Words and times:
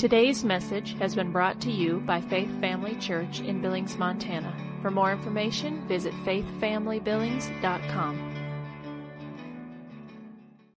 Today's 0.00 0.44
message 0.44 0.94
has 0.94 1.14
been 1.14 1.30
brought 1.30 1.60
to 1.60 1.70
you 1.70 2.00
by 2.06 2.22
Faith 2.22 2.48
Family 2.58 2.94
Church 2.94 3.40
in 3.40 3.60
Billings, 3.60 3.98
Montana. 3.98 4.56
For 4.80 4.90
more 4.90 5.12
information, 5.12 5.86
visit 5.86 6.14
faithfamilybillings.com. 6.24 8.34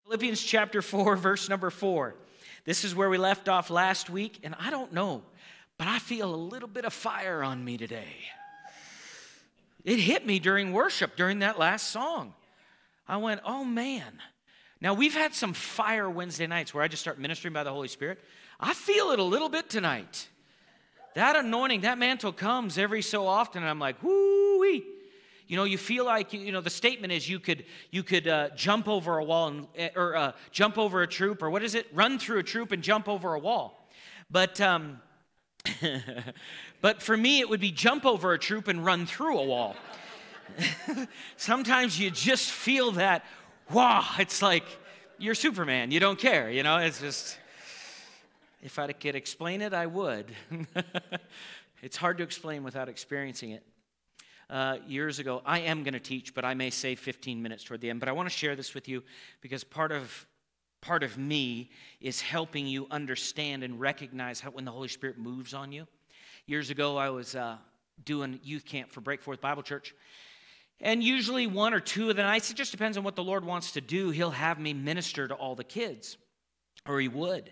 Philippians 0.03 0.43
chapter 0.43 0.81
4, 0.81 1.15
verse 1.15 1.47
number 1.47 1.69
4. 1.69 2.15
This 2.65 2.83
is 2.83 2.93
where 2.93 3.09
we 3.09 3.17
left 3.17 3.47
off 3.47 3.69
last 3.69 4.09
week, 4.09 4.41
and 4.43 4.55
I 4.59 4.69
don't 4.69 4.91
know, 4.91 5.21
but 5.77 5.87
I 5.87 5.99
feel 5.99 6.35
a 6.35 6.35
little 6.35 6.67
bit 6.67 6.83
of 6.83 6.91
fire 6.91 7.41
on 7.41 7.63
me 7.63 7.77
today. 7.77 8.17
It 9.85 9.99
hit 9.99 10.25
me 10.25 10.39
during 10.39 10.73
worship, 10.73 11.15
during 11.15 11.39
that 11.39 11.57
last 11.57 11.91
song. 11.91 12.33
I 13.07 13.15
went, 13.15 13.39
oh 13.45 13.63
man. 13.63 14.19
Now, 14.81 14.93
we've 14.93 15.13
had 15.13 15.33
some 15.33 15.53
fire 15.53 16.09
Wednesday 16.09 16.45
nights 16.45 16.73
where 16.73 16.83
I 16.83 16.89
just 16.89 17.01
start 17.01 17.17
ministering 17.17 17.53
by 17.53 17.63
the 17.63 17.71
Holy 17.71 17.87
Spirit. 17.87 18.19
I 18.59 18.73
feel 18.73 19.11
it 19.11 19.19
a 19.19 19.23
little 19.23 19.49
bit 19.49 19.69
tonight. 19.69 20.27
That 21.15 21.35
anointing, 21.35 21.81
that 21.81 21.97
mantle 21.97 22.31
comes 22.31 22.77
every 22.77 23.01
so 23.01 23.27
often, 23.27 23.61
and 23.61 23.69
I'm 23.69 23.79
like, 23.79 24.01
whoo 24.01 24.59
wee. 24.59 24.83
You 25.47 25.57
know, 25.57 25.65
you 25.65 25.77
feel 25.77 26.05
like 26.05 26.33
you 26.33 26.51
know 26.51 26.61
the 26.61 26.69
statement 26.69 27.13
is 27.13 27.29
you 27.29 27.39
could 27.39 27.65
you 27.91 28.01
could 28.01 28.27
uh, 28.27 28.49
jump 28.55 28.87
over 28.87 29.17
a 29.17 29.23
wall 29.23 29.49
and 29.49 29.67
eh, 29.75 29.89
or 29.95 30.15
uh, 30.15 30.31
jump 30.51 30.77
over 30.77 31.01
a 31.01 31.07
troop 31.07 31.43
or 31.43 31.49
what 31.49 31.61
is 31.61 31.75
it? 31.75 31.85
Run 31.93 32.17
through 32.17 32.39
a 32.39 32.43
troop 32.43 32.71
and 32.71 32.81
jump 32.81 33.07
over 33.07 33.33
a 33.33 33.39
wall. 33.39 33.87
But 34.31 34.59
um, 34.61 34.99
but 36.81 37.01
for 37.01 37.15
me, 37.15 37.39
it 37.39 37.49
would 37.49 37.59
be 37.59 37.71
jump 37.71 38.05
over 38.05 38.33
a 38.33 38.39
troop 38.39 38.67
and 38.67 38.83
run 38.83 39.05
through 39.05 39.37
a 39.37 39.45
wall. 39.45 39.75
Sometimes 41.37 41.99
you 41.99 42.09
just 42.09 42.49
feel 42.49 42.93
that. 42.93 43.25
Wow, 43.71 44.05
it's 44.17 44.41
like 44.41 44.65
you're 45.17 45.35
Superman. 45.35 45.91
You 45.91 45.99
don't 45.99 46.17
care. 46.17 46.49
You 46.49 46.63
know, 46.63 46.77
it's 46.77 46.99
just 46.99 47.37
if 48.63 48.79
I 48.79 48.91
could 48.93 49.15
explain 49.15 49.61
it, 49.61 49.73
I 49.73 49.85
would. 49.85 50.33
it's 51.81 51.97
hard 51.97 52.17
to 52.19 52.23
explain 52.23 52.63
without 52.63 52.87
experiencing 52.87 53.51
it. 53.51 53.63
Uh, 54.49 54.77
years 54.87 55.19
ago, 55.19 55.41
I 55.45 55.59
am 55.59 55.83
going 55.83 55.93
to 55.93 55.99
teach, 55.99 56.33
but 56.33 56.45
I 56.45 56.53
may 56.53 56.69
save 56.69 56.99
15 56.99 57.41
minutes 57.41 57.65
toward 57.65 57.81
the 57.81 57.89
end. 57.89 57.99
But 57.99 58.07
I 58.07 58.13
want 58.13 58.29
to 58.29 58.35
share 58.35 58.55
this 58.55 58.73
with 58.73 58.87
you 58.87 59.03
because 59.41 59.63
part 59.63 59.91
of 59.91 60.25
part 60.81 61.03
of 61.03 61.17
me 61.17 61.71
is 62.01 62.19
helping 62.19 62.67
you 62.67 62.87
understand 62.91 63.63
and 63.63 63.79
recognize 63.79 64.41
how 64.41 64.51
when 64.51 64.65
the 64.65 64.71
Holy 64.71 64.89
Spirit 64.89 65.17
moves 65.17 65.53
on 65.53 65.71
you. 65.71 65.87
Years 66.45 66.69
ago, 66.69 66.97
I 66.97 67.09
was 67.09 67.35
uh, 67.35 67.55
doing 68.03 68.39
youth 68.43 68.65
camp 68.65 68.91
for 68.91 68.99
Breakforth 68.99 69.39
Bible 69.39 69.63
Church. 69.63 69.95
And 70.81 71.01
usually, 71.01 71.47
one 71.47 71.73
or 71.73 71.79
two 71.79 72.09
of 72.09 72.17
the 72.17 72.23
nights, 72.23 72.49
it 72.49 72.55
just 72.55 72.71
depends 72.71 72.97
on 72.97 73.03
what 73.05 73.15
the 73.15 73.23
Lord 73.23 73.45
wants 73.45 73.73
to 73.73 73.81
do, 73.81 74.09
He'll 74.09 74.31
have 74.31 74.59
me 74.59 74.73
minister 74.73 75.27
to 75.27 75.33
all 75.33 75.55
the 75.55 75.63
kids, 75.63 76.17
or 76.85 76.99
He 76.99 77.07
would. 77.07 77.49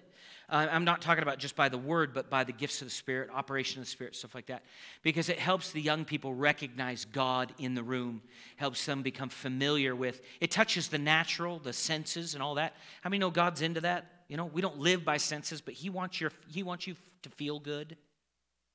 Uh, 0.51 0.67
I'm 0.69 0.83
not 0.83 1.01
talking 1.01 1.23
about 1.23 1.39
just 1.39 1.55
by 1.55 1.69
the 1.69 1.77
word, 1.77 2.13
but 2.13 2.29
by 2.29 2.43
the 2.43 2.51
gifts 2.51 2.81
of 2.81 2.87
the 2.87 2.93
Spirit, 2.93 3.29
operation 3.33 3.79
of 3.79 3.85
the 3.85 3.91
Spirit, 3.91 4.17
stuff 4.17 4.35
like 4.35 4.47
that. 4.47 4.63
Because 5.01 5.29
it 5.29 5.39
helps 5.39 5.71
the 5.71 5.81
young 5.81 6.03
people 6.03 6.33
recognize 6.33 7.05
God 7.05 7.53
in 7.57 7.73
the 7.73 7.81
room, 7.81 8.21
helps 8.57 8.85
them 8.85 9.01
become 9.01 9.29
familiar 9.29 9.95
with. 9.95 10.21
It 10.41 10.51
touches 10.51 10.89
the 10.89 10.97
natural, 10.97 11.59
the 11.59 11.71
senses, 11.71 12.33
and 12.33 12.43
all 12.43 12.55
that. 12.55 12.75
How 12.99 13.09
many 13.09 13.19
know 13.19 13.31
God's 13.31 13.61
into 13.61 13.79
that? 13.81 14.23
You 14.27 14.35
know, 14.35 14.45
we 14.45 14.61
don't 14.61 14.77
live 14.77 15.05
by 15.05 15.15
senses, 15.15 15.61
but 15.61 15.73
He 15.73 15.89
wants, 15.89 16.19
your, 16.19 16.31
he 16.49 16.63
wants 16.63 16.85
you 16.85 16.95
to 17.23 17.29
feel 17.29 17.57
good. 17.57 17.95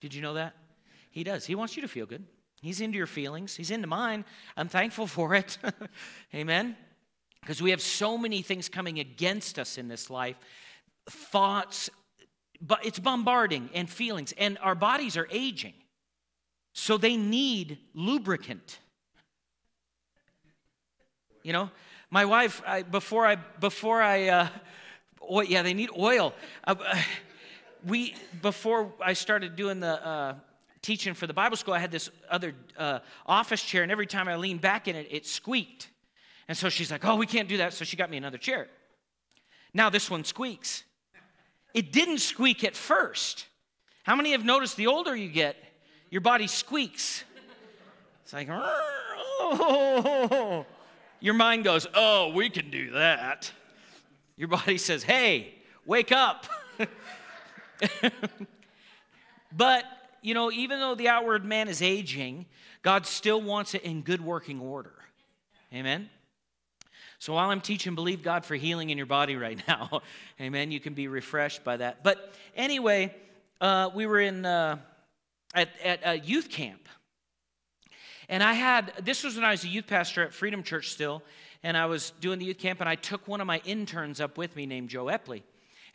Did 0.00 0.14
you 0.14 0.22
know 0.22 0.34
that? 0.34 0.54
He 1.10 1.24
does. 1.24 1.44
He 1.44 1.54
wants 1.54 1.76
you 1.76 1.82
to 1.82 1.88
feel 1.88 2.06
good. 2.06 2.24
He's 2.62 2.80
into 2.80 2.96
your 2.96 3.06
feelings, 3.06 3.54
He's 3.54 3.70
into 3.70 3.86
mine. 3.86 4.24
I'm 4.56 4.68
thankful 4.68 5.06
for 5.06 5.34
it. 5.34 5.58
Amen. 6.34 6.74
Because 7.42 7.60
we 7.60 7.70
have 7.70 7.82
so 7.82 8.16
many 8.16 8.40
things 8.40 8.70
coming 8.70 8.98
against 8.98 9.58
us 9.58 9.76
in 9.76 9.88
this 9.88 10.08
life 10.08 10.36
thoughts, 11.08 11.90
but 12.60 12.84
it's 12.84 12.98
bombarding 12.98 13.70
and 13.74 13.88
feelings, 13.88 14.32
and 14.38 14.58
our 14.62 14.74
bodies 14.74 15.16
are 15.16 15.28
aging. 15.30 15.74
So 16.72 16.98
they 16.98 17.16
need 17.16 17.78
lubricant. 17.94 18.78
You 21.42 21.52
know, 21.52 21.70
my 22.10 22.24
wife, 22.24 22.62
I, 22.66 22.82
before 22.82 23.26
I, 23.26 23.36
before 23.36 24.02
I, 24.02 24.28
uh, 24.28 24.48
oil, 25.30 25.44
yeah, 25.44 25.62
they 25.62 25.74
need 25.74 25.90
oil. 25.96 26.34
Uh, 26.64 26.74
we, 27.86 28.14
before 28.42 28.92
I 29.00 29.12
started 29.12 29.56
doing 29.56 29.80
the 29.80 30.06
uh, 30.06 30.34
teaching 30.82 31.14
for 31.14 31.26
the 31.26 31.34
Bible 31.34 31.56
school, 31.56 31.74
I 31.74 31.78
had 31.78 31.90
this 31.90 32.10
other 32.30 32.54
uh, 32.76 32.98
office 33.26 33.62
chair, 33.62 33.82
and 33.82 33.92
every 33.92 34.06
time 34.06 34.28
I 34.28 34.36
leaned 34.36 34.60
back 34.60 34.88
in 34.88 34.96
it, 34.96 35.08
it 35.10 35.26
squeaked. 35.26 35.88
And 36.48 36.56
so 36.56 36.68
she's 36.68 36.90
like, 36.90 37.04
oh, 37.04 37.16
we 37.16 37.26
can't 37.26 37.48
do 37.48 37.56
that. 37.58 37.72
So 37.72 37.84
she 37.84 37.96
got 37.96 38.10
me 38.10 38.16
another 38.16 38.38
chair. 38.38 38.68
Now 39.72 39.90
this 39.90 40.10
one 40.10 40.24
squeaks. 40.24 40.84
It 41.76 41.92
didn't 41.92 42.18
squeak 42.18 42.64
at 42.64 42.74
first. 42.74 43.46
How 44.02 44.16
many 44.16 44.32
have 44.32 44.44
noticed 44.44 44.76
the 44.76 44.86
older 44.86 45.14
you 45.14 45.28
get, 45.28 45.56
your 46.10 46.22
body 46.22 46.46
squeaks? 46.46 47.22
It's 48.24 48.32
like, 48.32 48.48
oh. 48.50 49.04
Your 51.20 51.34
mind 51.34 51.64
goes, 51.64 51.86
oh, 51.94 52.32
we 52.32 52.48
can 52.48 52.70
do 52.70 52.92
that. 52.92 53.52
Your 54.36 54.48
body 54.48 54.78
says, 54.88 55.02
hey, 55.02 55.54
wake 55.84 56.12
up. 56.12 56.46
but, 59.54 59.84
you 60.22 60.32
know, 60.32 60.50
even 60.50 60.80
though 60.80 60.94
the 60.94 61.08
outward 61.08 61.44
man 61.44 61.68
is 61.68 61.82
aging, 61.82 62.46
God 62.80 63.04
still 63.04 63.42
wants 63.42 63.74
it 63.74 63.82
in 63.82 64.00
good 64.00 64.22
working 64.22 64.60
order. 64.60 64.94
Amen? 65.74 66.08
So 67.18 67.32
while 67.34 67.50
I'm 67.50 67.60
teaching, 67.60 67.94
believe 67.94 68.22
God 68.22 68.44
for 68.44 68.54
healing 68.54 68.90
in 68.90 68.96
your 68.96 69.06
body 69.06 69.36
right 69.36 69.60
now. 69.68 70.02
Amen. 70.40 70.70
You 70.70 70.80
can 70.80 70.94
be 70.94 71.08
refreshed 71.08 71.64
by 71.64 71.78
that. 71.78 72.02
But 72.02 72.34
anyway, 72.54 73.14
uh, 73.60 73.90
we 73.94 74.06
were 74.06 74.20
in 74.20 74.44
uh, 74.44 74.78
at, 75.54 75.70
at 75.82 76.00
a 76.04 76.18
youth 76.18 76.50
camp. 76.50 76.88
And 78.28 78.42
I 78.42 78.54
had, 78.54 78.92
this 79.02 79.22
was 79.22 79.36
when 79.36 79.44
I 79.44 79.52
was 79.52 79.64
a 79.64 79.68
youth 79.68 79.86
pastor 79.86 80.24
at 80.24 80.32
Freedom 80.32 80.62
Church 80.62 80.90
still, 80.90 81.22
and 81.62 81.76
I 81.76 81.86
was 81.86 82.12
doing 82.20 82.38
the 82.38 82.44
youth 82.44 82.58
camp, 82.58 82.80
and 82.80 82.88
I 82.88 82.96
took 82.96 83.26
one 83.28 83.40
of 83.40 83.46
my 83.46 83.60
interns 83.64 84.20
up 84.20 84.36
with 84.36 84.54
me 84.56 84.66
named 84.66 84.88
Joe 84.88 85.06
Epley. 85.06 85.42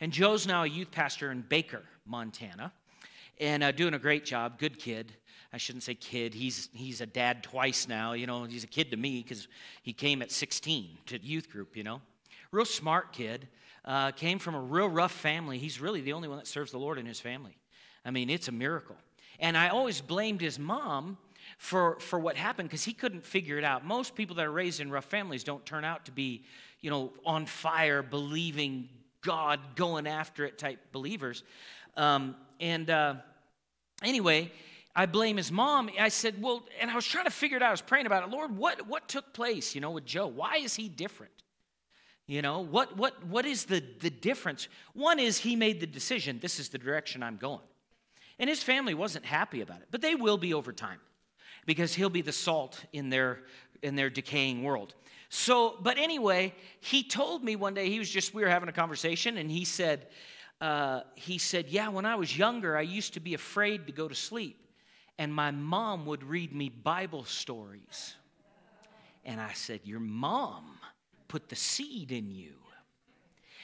And 0.00 0.12
Joe's 0.12 0.46
now 0.46 0.64
a 0.64 0.66
youth 0.66 0.90
pastor 0.90 1.30
in 1.30 1.42
Baker, 1.42 1.82
Montana, 2.06 2.72
and 3.38 3.62
uh, 3.62 3.70
doing 3.70 3.94
a 3.94 3.98
great 3.98 4.24
job, 4.24 4.58
good 4.58 4.78
kid. 4.78 5.12
I 5.52 5.58
shouldn't 5.58 5.82
say 5.82 5.94
kid. 5.94 6.32
He's, 6.32 6.68
he's 6.72 7.00
a 7.00 7.06
dad 7.06 7.42
twice 7.42 7.86
now. 7.86 8.14
You 8.14 8.26
know, 8.26 8.44
he's 8.44 8.64
a 8.64 8.68
kid 8.68 8.90
to 8.92 8.96
me 8.96 9.22
because 9.22 9.48
he 9.82 9.92
came 9.92 10.22
at 10.22 10.30
16 10.30 10.88
to 11.06 11.22
youth 11.22 11.50
group, 11.50 11.76
you 11.76 11.84
know. 11.84 12.00
Real 12.50 12.64
smart 12.64 13.12
kid. 13.12 13.48
Uh, 13.84 14.12
came 14.12 14.38
from 14.38 14.54
a 14.54 14.60
real 14.60 14.88
rough 14.88 15.12
family. 15.12 15.58
He's 15.58 15.80
really 15.80 16.00
the 16.00 16.12
only 16.12 16.28
one 16.28 16.38
that 16.38 16.46
serves 16.46 16.70
the 16.70 16.78
Lord 16.78 16.98
in 16.98 17.06
his 17.06 17.18
family. 17.18 17.56
I 18.04 18.10
mean, 18.10 18.30
it's 18.30 18.48
a 18.48 18.52
miracle. 18.52 18.96
And 19.40 19.56
I 19.56 19.68
always 19.68 20.00
blamed 20.00 20.40
his 20.40 20.58
mom 20.58 21.18
for, 21.58 21.98
for 21.98 22.18
what 22.18 22.36
happened 22.36 22.68
because 22.68 22.84
he 22.84 22.92
couldn't 22.92 23.24
figure 23.24 23.58
it 23.58 23.64
out. 23.64 23.84
Most 23.84 24.14
people 24.14 24.36
that 24.36 24.46
are 24.46 24.52
raised 24.52 24.80
in 24.80 24.90
rough 24.90 25.04
families 25.04 25.42
don't 25.44 25.64
turn 25.66 25.84
out 25.84 26.04
to 26.04 26.12
be, 26.12 26.44
you 26.80 26.90
know, 26.90 27.12
on 27.26 27.46
fire, 27.46 28.02
believing 28.02 28.88
God, 29.20 29.60
going 29.74 30.06
after 30.06 30.44
it 30.44 30.58
type 30.58 30.78
believers. 30.92 31.42
Um, 31.96 32.36
and 32.60 32.88
uh, 32.88 33.14
anyway, 34.02 34.52
I 34.94 35.06
blame 35.06 35.38
his 35.38 35.50
mom. 35.50 35.90
I 35.98 36.08
said, 36.08 36.42
well, 36.42 36.64
and 36.80 36.90
I 36.90 36.94
was 36.94 37.06
trying 37.06 37.24
to 37.24 37.30
figure 37.30 37.56
it 37.56 37.62
out. 37.62 37.68
I 37.68 37.70
was 37.70 37.80
praying 37.80 38.06
about 38.06 38.24
it. 38.24 38.30
Lord, 38.30 38.56
what, 38.56 38.86
what 38.86 39.08
took 39.08 39.32
place, 39.32 39.74
you 39.74 39.80
know, 39.80 39.90
with 39.90 40.04
Joe? 40.04 40.26
Why 40.26 40.56
is 40.56 40.74
he 40.74 40.88
different? 40.88 41.32
You 42.26 42.42
know, 42.42 42.60
what, 42.60 42.96
what, 42.96 43.26
what 43.26 43.46
is 43.46 43.64
the, 43.64 43.82
the 44.00 44.10
difference? 44.10 44.68
One 44.92 45.18
is 45.18 45.38
he 45.38 45.56
made 45.56 45.80
the 45.80 45.86
decision, 45.86 46.38
this 46.40 46.60
is 46.60 46.68
the 46.68 46.78
direction 46.78 47.22
I'm 47.22 47.36
going. 47.36 47.62
And 48.38 48.48
his 48.48 48.62
family 48.62 48.94
wasn't 48.94 49.24
happy 49.24 49.60
about 49.60 49.80
it, 49.80 49.88
but 49.90 50.02
they 50.02 50.14
will 50.14 50.38
be 50.38 50.54
over 50.54 50.72
time 50.72 51.00
because 51.66 51.94
he'll 51.94 52.10
be 52.10 52.22
the 52.22 52.32
salt 52.32 52.84
in 52.92 53.08
their, 53.08 53.40
in 53.82 53.96
their 53.96 54.10
decaying 54.10 54.62
world. 54.62 54.94
So, 55.30 55.76
but 55.80 55.96
anyway, 55.96 56.54
he 56.80 57.02
told 57.02 57.42
me 57.42 57.56
one 57.56 57.74
day, 57.74 57.88
he 57.88 57.98
was 57.98 58.10
just, 58.10 58.34
we 58.34 58.42
were 58.42 58.48
having 58.48 58.68
a 58.68 58.72
conversation, 58.72 59.38
and 59.38 59.50
he 59.50 59.64
said, 59.64 60.08
uh, 60.60 61.00
he 61.14 61.38
said, 61.38 61.68
Yeah, 61.68 61.88
when 61.88 62.04
I 62.04 62.14
was 62.14 62.36
younger, 62.36 62.76
I 62.76 62.82
used 62.82 63.14
to 63.14 63.20
be 63.20 63.34
afraid 63.34 63.86
to 63.86 63.92
go 63.92 64.08
to 64.08 64.14
sleep 64.14 64.61
and 65.18 65.32
my 65.32 65.50
mom 65.50 66.06
would 66.06 66.24
read 66.24 66.52
me 66.54 66.68
Bible 66.68 67.24
stories. 67.24 68.14
And 69.24 69.40
I 69.40 69.52
said, 69.52 69.80
Your 69.84 70.00
mom 70.00 70.78
put 71.28 71.48
the 71.48 71.56
seed 71.56 72.12
in 72.12 72.30
you. 72.30 72.52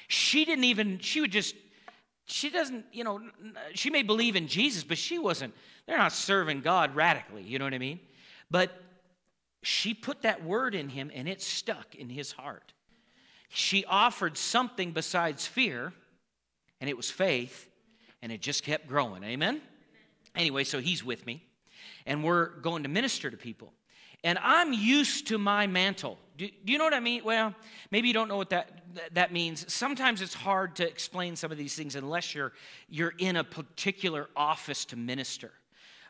She 0.09 0.45
didn't 0.45 0.65
even, 0.65 0.99
she 1.00 1.21
would 1.21 1.33
just, 1.33 1.55
she 2.25 2.50
doesn't, 2.50 2.87
you 2.93 3.05
know, 3.05 3.21
she 3.75 3.91
may 3.91 4.03
believe 4.03 4.37
in 4.37 4.49
Jesus, 4.49 4.85
but 4.85 4.99
she 4.99 5.19
wasn't, 5.19 5.55
they're 5.87 5.99
not 5.99 6.12
serving 6.12 6.61
God 6.61 6.95
radically, 6.95 7.43
you 7.43 7.59
know 7.59 7.65
what 7.65 7.75
I 7.75 7.79
mean? 7.79 8.00
But 8.50 8.71
she 9.62 9.93
put 9.93 10.23
that 10.23 10.45
word 10.45 10.75
in 10.75 10.89
him 10.89 11.11
and 11.15 11.29
it 11.29 11.43
stuck 11.43 11.95
in 11.95 12.09
his 12.09 12.33
heart. 12.33 12.73
She 13.49 13.85
offered 13.87 14.37
something 14.37 14.93
besides 14.93 15.47
fear, 15.47 15.93
and 16.81 16.89
it 16.89 16.97
was 16.97 17.11
faith, 17.11 17.69
and 18.23 18.31
it 18.31 18.41
just 18.41 18.62
kept 18.62 18.87
growing. 18.87 19.25
Amen? 19.25 19.62
Anyway, 20.34 20.64
so 20.64 20.80
he's 20.80 21.04
with 21.04 21.26
me, 21.26 21.44
and 22.06 22.22
we're 22.22 22.60
going 22.60 22.82
to 22.82 22.88
minister 22.88 23.30
to 23.30 23.36
people. 23.36 23.72
And 24.25 24.38
I'm 24.42 24.72
used 24.72 25.28
to 25.28 25.38
my 25.38 25.66
mantle. 25.66 26.19
Do, 26.36 26.48
do, 26.48 26.72
you 26.72 26.78
know 26.78 26.84
what 26.84 26.94
I 26.94 27.00
mean? 27.00 27.22
Well, 27.25 27.54
maybe 27.90 28.08
you 28.08 28.14
don't 28.14 28.28
know 28.28 28.36
what 28.36 28.50
that, 28.50 28.82
that 29.12 29.32
means. 29.32 29.72
Sometimes 29.72 30.22
it's 30.22 30.34
hard 30.34 30.76
to 30.76 30.88
explain 30.88 31.36
some 31.36 31.52
of 31.52 31.58
these 31.58 31.76
things 31.76 31.94
unless 31.94 32.34
you're, 32.34 32.52
you're 32.88 33.14
in 33.19 33.36
a 33.36 33.44
particular 33.44 34.28
office 34.34 34.84
to 34.86 34.96
minister. 34.96 35.52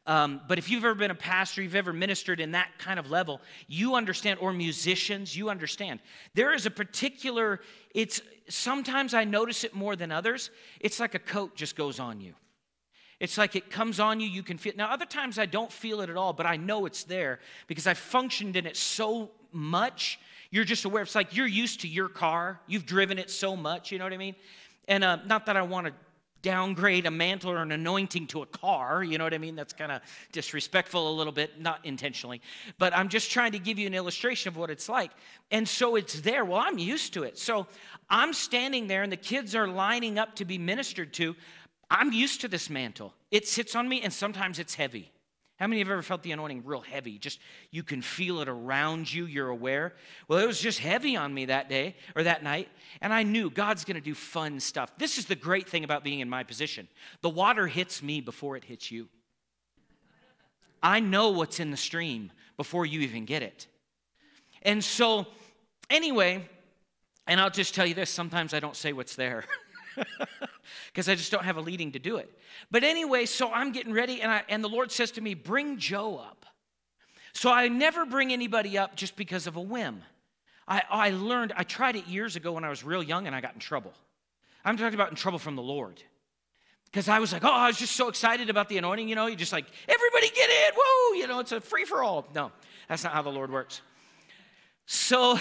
Um, 0.06 0.40
but 0.48 0.56
if 0.56 0.70
you've 0.70 0.84
ever 0.84 0.94
been 0.94 1.10
a 1.10 1.14
pastor, 1.14 1.62
you've 1.62 1.74
ever 1.74 1.92
ministered 1.92 2.40
in 2.40 2.52
that 2.52 2.70
kind 2.78 2.98
of 2.98 3.10
level, 3.10 3.42
you 3.66 3.94
understand, 3.94 4.38
or 4.40 4.54
musicians, 4.54 5.36
you 5.36 5.50
understand. 5.50 6.00
There 6.32 6.54
is 6.54 6.64
a 6.64 6.70
particular, 6.70 7.60
it's 7.94 8.22
sometimes 8.48 9.12
I 9.12 9.24
notice 9.24 9.64
it 9.64 9.74
more 9.74 9.96
than 9.96 10.10
others. 10.10 10.50
It's 10.80 10.98
like 10.98 11.14
a 11.14 11.18
coat 11.18 11.56
just 11.56 11.76
goes 11.76 12.00
on 12.00 12.22
you. 12.22 12.32
It's 13.20 13.36
like 13.36 13.56
it 13.56 13.70
comes 13.70 13.98
on 13.98 14.20
you, 14.20 14.28
you 14.28 14.42
can 14.42 14.58
feel 14.58 14.70
it. 14.70 14.76
Now, 14.76 14.92
other 14.92 15.06
times 15.06 15.38
I 15.38 15.46
don't 15.46 15.72
feel 15.72 16.00
it 16.00 16.10
at 16.10 16.16
all, 16.16 16.32
but 16.32 16.46
I 16.46 16.56
know 16.56 16.86
it's 16.86 17.04
there 17.04 17.40
because 17.66 17.86
I 17.86 17.94
functioned 17.94 18.56
in 18.56 18.66
it 18.66 18.76
so 18.76 19.30
much. 19.52 20.20
You're 20.50 20.64
just 20.64 20.84
aware. 20.84 21.02
It's 21.02 21.14
like 21.14 21.36
you're 21.36 21.46
used 21.46 21.80
to 21.80 21.88
your 21.88 22.08
car, 22.08 22.60
you've 22.66 22.86
driven 22.86 23.18
it 23.18 23.30
so 23.30 23.56
much, 23.56 23.90
you 23.90 23.98
know 23.98 24.04
what 24.04 24.12
I 24.12 24.18
mean? 24.18 24.36
And 24.86 25.04
uh, 25.04 25.18
not 25.26 25.46
that 25.46 25.56
I 25.56 25.62
want 25.62 25.88
to 25.88 25.92
downgrade 26.40 27.04
a 27.06 27.10
mantle 27.10 27.50
or 27.50 27.62
an 27.62 27.72
anointing 27.72 28.28
to 28.28 28.42
a 28.42 28.46
car, 28.46 29.02
you 29.02 29.18
know 29.18 29.24
what 29.24 29.34
I 29.34 29.38
mean? 29.38 29.56
That's 29.56 29.72
kind 29.72 29.90
of 29.90 30.00
disrespectful 30.30 31.10
a 31.10 31.14
little 31.14 31.32
bit, 31.32 31.60
not 31.60 31.84
intentionally. 31.84 32.40
But 32.78 32.96
I'm 32.96 33.08
just 33.08 33.30
trying 33.30 33.52
to 33.52 33.58
give 33.58 33.78
you 33.78 33.88
an 33.88 33.94
illustration 33.94 34.48
of 34.48 34.56
what 34.56 34.70
it's 34.70 34.88
like. 34.88 35.10
And 35.50 35.68
so 35.68 35.96
it's 35.96 36.20
there. 36.20 36.44
Well, 36.44 36.60
I'm 36.60 36.78
used 36.78 37.14
to 37.14 37.24
it. 37.24 37.36
So 37.36 37.66
I'm 38.08 38.32
standing 38.32 38.86
there 38.86 39.02
and 39.02 39.10
the 39.10 39.16
kids 39.16 39.56
are 39.56 39.66
lining 39.66 40.18
up 40.18 40.36
to 40.36 40.44
be 40.44 40.58
ministered 40.58 41.12
to. 41.14 41.34
I'm 41.90 42.12
used 42.12 42.42
to 42.42 42.48
this 42.48 42.68
mantle. 42.68 43.14
It 43.30 43.46
sits 43.46 43.74
on 43.74 43.88
me, 43.88 44.02
and 44.02 44.12
sometimes 44.12 44.58
it's 44.58 44.74
heavy. 44.74 45.10
How 45.58 45.66
many 45.66 45.80
of 45.80 45.88
you 45.88 45.90
have 45.90 45.98
ever 45.98 46.02
felt 46.02 46.22
the 46.22 46.30
anointing 46.30 46.62
real 46.64 46.82
heavy? 46.82 47.18
Just 47.18 47.40
you 47.72 47.82
can 47.82 48.00
feel 48.00 48.40
it 48.40 48.48
around 48.48 49.12
you, 49.12 49.24
you're 49.26 49.48
aware. 49.48 49.94
Well, 50.28 50.38
it 50.38 50.46
was 50.46 50.60
just 50.60 50.78
heavy 50.78 51.16
on 51.16 51.34
me 51.34 51.46
that 51.46 51.68
day 51.68 51.96
or 52.14 52.22
that 52.22 52.44
night, 52.44 52.68
and 53.00 53.12
I 53.12 53.24
knew 53.24 53.50
God's 53.50 53.84
gonna 53.84 54.00
do 54.00 54.14
fun 54.14 54.60
stuff. 54.60 54.96
This 54.98 55.18
is 55.18 55.26
the 55.26 55.34
great 55.34 55.68
thing 55.68 55.82
about 55.82 56.04
being 56.04 56.20
in 56.20 56.28
my 56.28 56.44
position 56.44 56.86
the 57.22 57.28
water 57.28 57.66
hits 57.66 58.02
me 58.02 58.20
before 58.20 58.56
it 58.56 58.64
hits 58.64 58.92
you. 58.92 59.08
I 60.80 61.00
know 61.00 61.30
what's 61.30 61.58
in 61.58 61.72
the 61.72 61.76
stream 61.76 62.30
before 62.56 62.86
you 62.86 63.00
even 63.00 63.24
get 63.24 63.42
it. 63.42 63.66
And 64.62 64.82
so, 64.82 65.26
anyway, 65.90 66.48
and 67.26 67.40
I'll 67.40 67.50
just 67.50 67.74
tell 67.74 67.86
you 67.86 67.94
this 67.94 68.10
sometimes 68.10 68.54
I 68.54 68.60
don't 68.60 68.76
say 68.76 68.92
what's 68.92 69.16
there. 69.16 69.44
because 70.86 71.08
I 71.08 71.14
just 71.14 71.30
don't 71.32 71.44
have 71.44 71.56
a 71.56 71.60
leading 71.60 71.92
to 71.92 71.98
do 71.98 72.16
it. 72.16 72.30
But 72.70 72.84
anyway, 72.84 73.26
so 73.26 73.52
I'm 73.52 73.72
getting 73.72 73.92
ready, 73.92 74.22
and, 74.22 74.30
I, 74.30 74.42
and 74.48 74.62
the 74.62 74.68
Lord 74.68 74.90
says 74.92 75.10
to 75.12 75.20
me, 75.20 75.34
Bring 75.34 75.78
Joe 75.78 76.16
up. 76.18 76.46
So 77.32 77.52
I 77.52 77.68
never 77.68 78.04
bring 78.04 78.32
anybody 78.32 78.76
up 78.78 78.96
just 78.96 79.16
because 79.16 79.46
of 79.46 79.56
a 79.56 79.60
whim. 79.60 80.02
I, 80.66 80.82
I 80.90 81.10
learned, 81.10 81.52
I 81.56 81.62
tried 81.62 81.96
it 81.96 82.06
years 82.06 82.36
ago 82.36 82.52
when 82.52 82.64
I 82.64 82.68
was 82.68 82.84
real 82.84 83.02
young 83.02 83.26
and 83.26 83.34
I 83.34 83.40
got 83.40 83.54
in 83.54 83.60
trouble. 83.60 83.92
I'm 84.64 84.76
talking 84.76 84.94
about 84.94 85.10
in 85.10 85.16
trouble 85.16 85.38
from 85.38 85.56
the 85.56 85.62
Lord. 85.62 86.02
Because 86.86 87.08
I 87.08 87.18
was 87.18 87.32
like, 87.32 87.44
oh, 87.44 87.52
I 87.52 87.66
was 87.66 87.78
just 87.78 87.96
so 87.96 88.08
excited 88.08 88.50
about 88.50 88.68
the 88.68 88.78
anointing, 88.78 89.08
you 89.08 89.14
know, 89.14 89.26
you 89.26 89.36
just 89.36 89.52
like, 89.52 89.66
everybody 89.86 90.30
get 90.34 90.48
in, 90.48 90.74
whoa, 90.76 91.14
you 91.18 91.26
know, 91.26 91.38
it's 91.40 91.52
a 91.52 91.60
free 91.60 91.84
for 91.84 92.02
all. 92.02 92.26
No, 92.34 92.50
that's 92.88 93.04
not 93.04 93.12
how 93.12 93.22
the 93.22 93.30
Lord 93.30 93.50
works. 93.50 93.82
So 94.86 95.38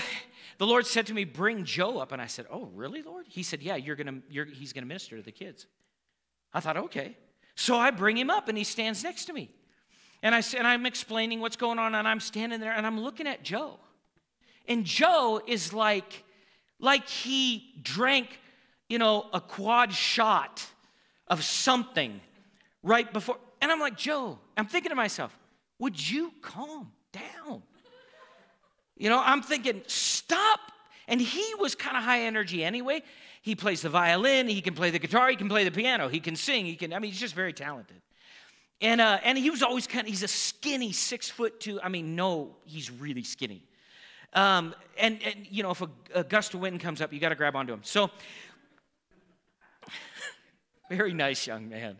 the 0.57 0.65
Lord 0.65 0.85
said 0.85 1.07
to 1.07 1.13
me, 1.13 1.23
Bring 1.23 1.63
Joe 1.63 1.99
up. 1.99 2.11
And 2.11 2.21
I 2.21 2.27
said, 2.27 2.45
Oh, 2.51 2.69
really, 2.73 3.01
Lord? 3.01 3.25
He 3.27 3.43
said, 3.43 3.61
Yeah, 3.61 3.75
you're 3.75 3.95
gonna, 3.95 4.19
you're, 4.29 4.45
he's 4.45 4.73
going 4.73 4.83
to 4.83 4.87
minister 4.87 5.17
to 5.17 5.23
the 5.23 5.31
kids. 5.31 5.67
I 6.53 6.59
thought, 6.59 6.77
Okay. 6.77 7.17
So 7.55 7.75
I 7.75 7.89
bring 7.89 8.17
him 8.17 8.29
up 8.29 8.49
and 8.49 8.57
he 8.57 8.63
stands 8.63 9.03
next 9.03 9.25
to 9.25 9.33
me. 9.33 9.49
And, 10.21 10.33
I, 10.33 10.43
and 10.55 10.67
I'm 10.67 10.85
explaining 10.85 11.39
what's 11.39 11.55
going 11.55 11.79
on, 11.79 11.93
and 11.93 12.07
I'm 12.07 12.19
standing 12.19 12.59
there 12.59 12.71
and 12.71 12.85
I'm 12.85 12.99
looking 12.99 13.27
at 13.27 13.43
Joe. 13.43 13.79
And 14.67 14.83
Joe 14.83 15.41
is 15.45 15.73
like, 15.73 16.23
like 16.79 17.07
he 17.07 17.73
drank, 17.81 18.39
you 18.89 18.99
know, 18.99 19.27
a 19.33 19.39
quad 19.39 19.93
shot 19.93 20.65
of 21.27 21.43
something 21.43 22.19
right 22.83 23.11
before. 23.11 23.37
And 23.61 23.71
I'm 23.71 23.79
like, 23.79 23.97
Joe, 23.97 24.39
I'm 24.55 24.65
thinking 24.65 24.89
to 24.89 24.95
myself, 24.95 25.37
would 25.79 26.09
you 26.09 26.31
calm 26.41 26.91
down? 27.11 27.63
You 28.97 29.09
know, 29.09 29.21
I'm 29.23 29.41
thinking, 29.41 29.83
stop. 29.87 30.59
And 31.07 31.21
he 31.21 31.55
was 31.59 31.75
kind 31.75 31.95
of 31.95 32.03
high 32.03 32.21
energy 32.21 32.63
anyway. 32.63 33.01
He 33.41 33.55
plays 33.55 33.81
the 33.81 33.89
violin, 33.89 34.47
he 34.47 34.61
can 34.61 34.73
play 34.73 34.89
the 34.89 34.99
guitar, 34.99 35.29
he 35.29 35.37
can 35.37 35.47
play 35.47 35.63
the 35.63 35.71
piano, 35.71 36.09
he 36.09 36.19
can 36.19 36.35
sing, 36.35 36.65
he 36.65 36.75
can, 36.75 36.91
I 36.91 36.99
mean, 36.99 37.11
he's 37.11 37.19
just 37.19 37.33
very 37.33 37.53
talented. 37.53 38.01
And, 38.81 38.99
uh, 38.99 39.19
and 39.23 39.37
he 39.37 39.49
was 39.49 39.63
always 39.63 39.87
kind 39.87 40.05
of, 40.05 40.09
he's 40.09 40.23
a 40.23 40.27
skinny 40.27 40.91
six 40.91 41.29
foot 41.29 41.59
two. 41.59 41.79
I 41.81 41.89
mean, 41.89 42.15
no, 42.15 42.57
he's 42.65 42.91
really 42.91 43.23
skinny. 43.23 43.63
Um, 44.33 44.75
and, 44.97 45.23
and, 45.23 45.47
you 45.49 45.63
know, 45.63 45.71
if 45.71 45.81
a, 45.81 45.89
a 46.13 46.23
gust 46.23 46.53
of 46.53 46.59
wind 46.59 46.81
comes 46.81 47.01
up, 47.01 47.13
you 47.13 47.19
got 47.19 47.29
to 47.29 47.35
grab 47.35 47.55
onto 47.55 47.73
him. 47.73 47.79
So, 47.83 48.11
very 50.89 51.13
nice 51.13 51.47
young 51.47 51.69
man. 51.69 51.97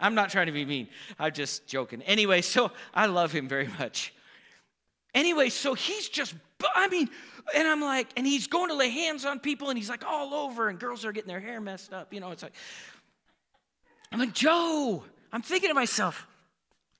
I'm 0.00 0.14
not 0.14 0.30
trying 0.30 0.46
to 0.46 0.52
be 0.52 0.64
mean. 0.64 0.88
I'm 1.18 1.32
just 1.32 1.66
joking. 1.66 2.00
Anyway, 2.02 2.40
so 2.40 2.72
I 2.94 3.06
love 3.06 3.32
him 3.32 3.46
very 3.46 3.68
much. 3.78 4.14
Anyway, 5.14 5.48
so 5.48 5.74
he's 5.74 6.08
just, 6.08 6.34
I 6.74 6.88
mean, 6.88 7.08
and 7.54 7.66
I'm 7.66 7.80
like, 7.80 8.08
and 8.16 8.26
he's 8.26 8.46
going 8.46 8.68
to 8.68 8.74
lay 8.74 8.90
hands 8.90 9.24
on 9.24 9.40
people 9.40 9.68
and 9.70 9.78
he's 9.78 9.88
like 9.88 10.04
all 10.04 10.34
over, 10.34 10.68
and 10.68 10.78
girls 10.78 11.04
are 11.04 11.12
getting 11.12 11.28
their 11.28 11.40
hair 11.40 11.60
messed 11.60 11.92
up. 11.92 12.12
You 12.12 12.20
know, 12.20 12.30
it's 12.30 12.42
like, 12.42 12.54
I'm 14.12 14.18
like, 14.18 14.34
Joe, 14.34 15.04
I'm 15.32 15.42
thinking 15.42 15.70
to 15.70 15.74
myself, 15.74 16.26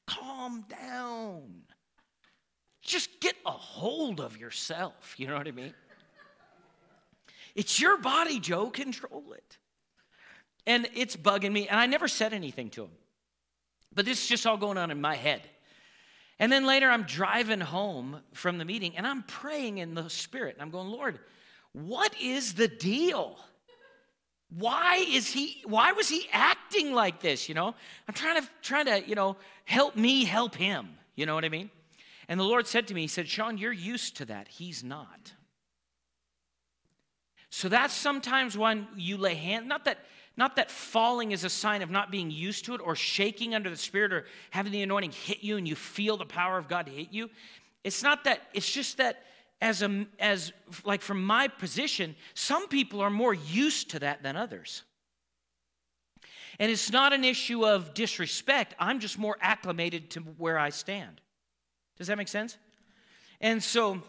calm 0.06 0.64
down. 0.68 1.62
Just 2.82 3.20
get 3.20 3.36
a 3.46 3.50
hold 3.50 4.20
of 4.20 4.36
yourself. 4.36 5.14
You 5.16 5.28
know 5.28 5.36
what 5.36 5.46
I 5.46 5.52
mean? 5.52 5.74
It's 7.54 7.80
your 7.80 7.98
body, 7.98 8.40
Joe, 8.40 8.70
control 8.70 9.32
it. 9.32 9.58
And 10.66 10.88
it's 10.94 11.16
bugging 11.16 11.52
me, 11.52 11.68
and 11.68 11.78
I 11.78 11.86
never 11.86 12.08
said 12.08 12.32
anything 12.32 12.70
to 12.70 12.84
him. 12.84 12.90
But 13.94 14.04
this 14.04 14.22
is 14.22 14.28
just 14.28 14.46
all 14.46 14.56
going 14.56 14.78
on 14.78 14.90
in 14.90 15.00
my 15.00 15.16
head. 15.16 15.42
And 16.40 16.50
then 16.50 16.64
later, 16.64 16.88
I'm 16.88 17.02
driving 17.02 17.60
home 17.60 18.22
from 18.32 18.56
the 18.56 18.64
meeting 18.64 18.96
and 18.96 19.06
I'm 19.06 19.22
praying 19.22 19.78
in 19.78 19.94
the 19.94 20.08
Spirit. 20.08 20.54
And 20.54 20.62
I'm 20.62 20.70
going, 20.70 20.88
Lord, 20.88 21.20
what 21.72 22.18
is 22.18 22.54
the 22.54 22.66
deal? 22.66 23.38
Why 24.48 25.06
is 25.08 25.30
he, 25.30 25.60
why 25.64 25.92
was 25.92 26.08
he 26.08 26.26
acting 26.32 26.92
like 26.94 27.20
this? 27.20 27.48
You 27.48 27.54
know, 27.54 27.74
I'm 28.08 28.14
trying 28.14 28.42
to, 28.42 28.48
trying 28.62 28.86
to, 28.86 29.06
you 29.06 29.14
know, 29.14 29.36
help 29.66 29.96
me 29.96 30.24
help 30.24 30.56
him. 30.56 30.88
You 31.14 31.26
know 31.26 31.34
what 31.34 31.44
I 31.44 31.50
mean? 31.50 31.70
And 32.26 32.40
the 32.40 32.44
Lord 32.44 32.66
said 32.66 32.88
to 32.88 32.94
me, 32.94 33.02
He 33.02 33.06
said, 33.06 33.28
Sean, 33.28 33.58
you're 33.58 33.70
used 33.70 34.16
to 34.16 34.24
that. 34.24 34.48
He's 34.48 34.82
not. 34.82 35.34
So 37.50 37.68
that's 37.68 37.92
sometimes 37.92 38.56
when 38.56 38.86
you 38.96 39.18
lay 39.18 39.34
hands, 39.34 39.66
not 39.66 39.84
that 39.84 39.98
not 40.40 40.56
that 40.56 40.70
falling 40.70 41.32
is 41.32 41.44
a 41.44 41.50
sign 41.50 41.82
of 41.82 41.90
not 41.90 42.10
being 42.10 42.30
used 42.30 42.64
to 42.64 42.74
it 42.74 42.80
or 42.82 42.96
shaking 42.96 43.54
under 43.54 43.68
the 43.68 43.76
Spirit 43.76 44.10
or 44.10 44.24
having 44.48 44.72
the 44.72 44.80
anointing 44.80 45.12
hit 45.12 45.44
you 45.44 45.58
and 45.58 45.68
you 45.68 45.76
feel 45.76 46.16
the 46.16 46.24
power 46.24 46.56
of 46.56 46.66
God 46.66 46.88
hit 46.88 47.08
you. 47.12 47.28
It's 47.84 48.02
not 48.02 48.24
that, 48.24 48.40
it's 48.54 48.72
just 48.72 48.96
that 48.96 49.22
as 49.60 49.82
a 49.82 50.06
as 50.18 50.54
like 50.82 51.02
from 51.02 51.22
my 51.22 51.46
position, 51.46 52.16
some 52.32 52.68
people 52.68 53.02
are 53.02 53.10
more 53.10 53.34
used 53.34 53.90
to 53.90 53.98
that 53.98 54.22
than 54.22 54.34
others. 54.34 54.82
And 56.58 56.72
it's 56.72 56.90
not 56.90 57.12
an 57.12 57.22
issue 57.22 57.66
of 57.66 57.92
disrespect. 57.92 58.74
I'm 58.78 58.98
just 58.98 59.18
more 59.18 59.36
acclimated 59.42 60.08
to 60.12 60.20
where 60.20 60.58
I 60.58 60.70
stand. 60.70 61.20
Does 61.98 62.06
that 62.06 62.16
make 62.16 62.28
sense? 62.28 62.56
And 63.42 63.62
so, 63.62 64.02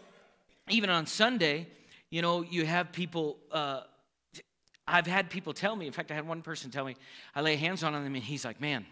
even 0.70 0.88
on 0.88 1.04
Sunday, 1.04 1.66
you 2.08 2.22
know, 2.22 2.40
you 2.40 2.64
have 2.64 2.90
people 2.90 3.36
uh, 3.50 3.82
I've 4.86 5.06
had 5.06 5.30
people 5.30 5.52
tell 5.52 5.76
me, 5.76 5.86
in 5.86 5.92
fact, 5.92 6.10
I 6.10 6.14
had 6.14 6.26
one 6.26 6.42
person 6.42 6.70
tell 6.70 6.84
me, 6.84 6.96
I 7.34 7.40
lay 7.40 7.56
hands 7.56 7.82
on 7.82 7.94
him 7.94 8.14
and 8.14 8.24
he's 8.24 8.44
like, 8.44 8.60
man, 8.60 8.84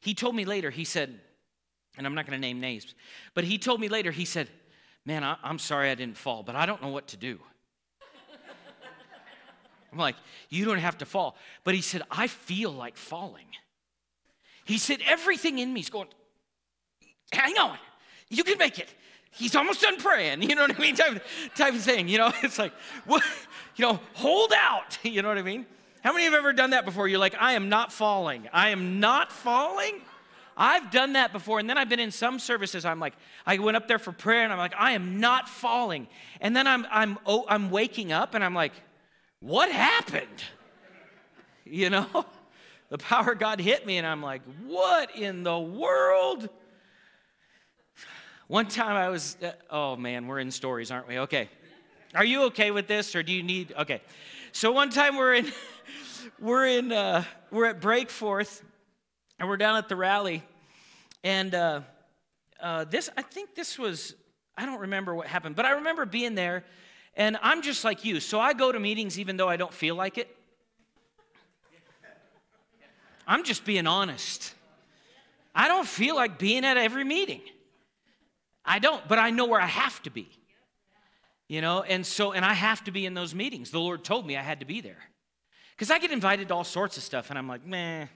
he 0.00 0.14
told 0.14 0.34
me 0.34 0.44
later, 0.44 0.70
he 0.70 0.84
said, 0.84 1.20
and 1.96 2.06
I'm 2.06 2.14
not 2.14 2.26
going 2.26 2.36
to 2.36 2.40
name 2.40 2.60
names, 2.60 2.94
but 3.34 3.44
he 3.44 3.58
told 3.58 3.80
me 3.80 3.88
later, 3.88 4.10
he 4.10 4.24
said, 4.24 4.48
man, 5.04 5.22
I, 5.22 5.36
am 5.44 5.58
sorry 5.58 5.90
I 5.90 5.94
didn't 5.94 6.16
fall, 6.16 6.42
but 6.42 6.56
I 6.56 6.66
don't 6.66 6.82
know 6.82 6.88
what 6.88 7.08
to 7.08 7.16
do. 7.16 7.38
I'm 9.92 9.98
like, 9.98 10.16
you 10.48 10.64
don't 10.64 10.78
have 10.78 10.98
to 10.98 11.06
fall. 11.06 11.36
But 11.62 11.74
he 11.74 11.80
said, 11.80 12.02
I 12.10 12.26
feel 12.26 12.72
like 12.72 12.96
falling. 12.96 13.46
He 14.64 14.78
said, 14.78 14.98
everything 15.06 15.60
in 15.60 15.72
me 15.72 15.80
is 15.80 15.90
going, 15.90 16.08
hang 17.32 17.56
on, 17.56 17.78
you 18.28 18.42
can 18.42 18.58
make 18.58 18.80
it 18.80 18.92
he's 19.36 19.54
almost 19.54 19.80
done 19.80 19.96
praying, 19.98 20.42
you 20.48 20.54
know 20.54 20.62
what 20.62 20.76
I 20.76 20.80
mean? 20.80 20.96
Type, 20.96 21.22
type 21.54 21.74
of 21.74 21.82
thing, 21.82 22.08
you 22.08 22.18
know? 22.18 22.32
It's 22.42 22.58
like, 22.58 22.72
what, 23.04 23.22
you 23.76 23.84
know, 23.84 24.00
hold 24.14 24.52
out, 24.52 24.98
you 25.04 25.22
know 25.22 25.28
what 25.28 25.38
I 25.38 25.42
mean? 25.42 25.66
How 26.02 26.12
many 26.12 26.24
have 26.24 26.34
ever 26.34 26.52
done 26.52 26.70
that 26.70 26.84
before? 26.84 27.08
You're 27.08 27.18
like, 27.18 27.34
I 27.38 27.52
am 27.52 27.68
not 27.68 27.92
falling. 27.92 28.48
I 28.52 28.70
am 28.70 29.00
not 29.00 29.32
falling. 29.32 30.00
I've 30.56 30.90
done 30.90 31.14
that 31.14 31.32
before. 31.32 31.58
And 31.58 31.68
then 31.68 31.76
I've 31.76 31.88
been 31.88 32.00
in 32.00 32.10
some 32.10 32.38
services, 32.38 32.84
I'm 32.84 33.00
like, 33.00 33.14
I 33.44 33.58
went 33.58 33.76
up 33.76 33.88
there 33.88 33.98
for 33.98 34.12
prayer 34.12 34.44
and 34.44 34.52
I'm 34.52 34.58
like, 34.58 34.74
I 34.78 34.92
am 34.92 35.20
not 35.20 35.48
falling. 35.48 36.06
And 36.40 36.56
then 36.56 36.66
I'm, 36.66 36.86
I'm, 36.90 37.18
oh, 37.26 37.44
I'm 37.48 37.70
waking 37.70 38.12
up 38.12 38.34
and 38.34 38.42
I'm 38.42 38.54
like, 38.54 38.72
what 39.40 39.70
happened? 39.70 40.26
You 41.68 41.90
know? 41.90 42.06
The 42.88 42.98
power 42.98 43.32
of 43.32 43.40
God 43.40 43.60
hit 43.60 43.84
me 43.84 43.98
and 43.98 44.06
I'm 44.06 44.22
like, 44.22 44.42
what 44.64 45.16
in 45.16 45.42
the 45.42 45.58
world? 45.58 46.48
One 48.46 48.68
time 48.68 48.94
I 48.94 49.08
was, 49.08 49.36
uh, 49.42 49.50
oh 49.68 49.96
man, 49.96 50.28
we're 50.28 50.38
in 50.38 50.52
stories, 50.52 50.92
aren't 50.92 51.08
we? 51.08 51.18
Okay. 51.18 51.48
Are 52.14 52.24
you 52.24 52.44
okay 52.44 52.70
with 52.70 52.86
this 52.86 53.14
or 53.14 53.22
do 53.22 53.32
you 53.32 53.42
need, 53.42 53.74
okay. 53.78 54.00
So 54.52 54.72
one 54.72 54.90
time 54.90 55.16
we're 55.16 55.34
in, 55.34 55.52
we're 56.40 56.66
in, 56.66 56.92
uh, 56.92 57.24
we're 57.50 57.66
at 57.66 57.80
Breakforth 57.80 58.62
and 59.38 59.48
we're 59.48 59.56
down 59.56 59.76
at 59.76 59.88
the 59.88 59.96
rally. 59.96 60.42
And 61.24 61.54
uh, 61.54 61.80
uh, 62.60 62.84
this, 62.84 63.10
I 63.16 63.22
think 63.22 63.54
this 63.54 63.78
was, 63.78 64.14
I 64.56 64.64
don't 64.64 64.80
remember 64.80 65.14
what 65.14 65.26
happened, 65.26 65.56
but 65.56 65.66
I 65.66 65.72
remember 65.72 66.06
being 66.06 66.34
there 66.34 66.64
and 67.14 67.38
I'm 67.42 67.62
just 67.62 67.84
like 67.84 68.04
you. 68.04 68.20
So 68.20 68.38
I 68.38 68.52
go 68.52 68.70
to 68.70 68.78
meetings 68.78 69.18
even 69.18 69.36
though 69.36 69.48
I 69.48 69.56
don't 69.56 69.72
feel 69.72 69.94
like 69.94 70.18
it. 70.18 70.34
I'm 73.26 73.42
just 73.42 73.64
being 73.64 73.86
honest. 73.86 74.54
I 75.54 75.68
don't 75.68 75.86
feel 75.86 76.14
like 76.14 76.38
being 76.38 76.64
at 76.64 76.76
every 76.76 77.02
meeting. 77.02 77.40
I 78.64 78.78
don't, 78.78 79.06
but 79.08 79.18
I 79.18 79.30
know 79.30 79.46
where 79.46 79.60
I 79.60 79.66
have 79.66 80.02
to 80.02 80.10
be. 80.10 80.28
You 81.48 81.60
know, 81.60 81.82
and 81.82 82.04
so, 82.04 82.32
and 82.32 82.44
I 82.44 82.54
have 82.54 82.82
to 82.84 82.90
be 82.90 83.06
in 83.06 83.14
those 83.14 83.34
meetings. 83.34 83.70
The 83.70 83.80
Lord 83.80 84.04
told 84.04 84.26
me 84.26 84.36
I 84.36 84.42
had 84.42 84.60
to 84.60 84.66
be 84.66 84.80
there. 84.80 84.98
Because 85.74 85.90
I 85.90 85.98
get 85.98 86.10
invited 86.10 86.48
to 86.48 86.54
all 86.54 86.64
sorts 86.64 86.96
of 86.96 87.02
stuff, 87.02 87.30
and 87.30 87.38
I'm 87.38 87.46
like, 87.46 87.64
meh. 87.64 88.06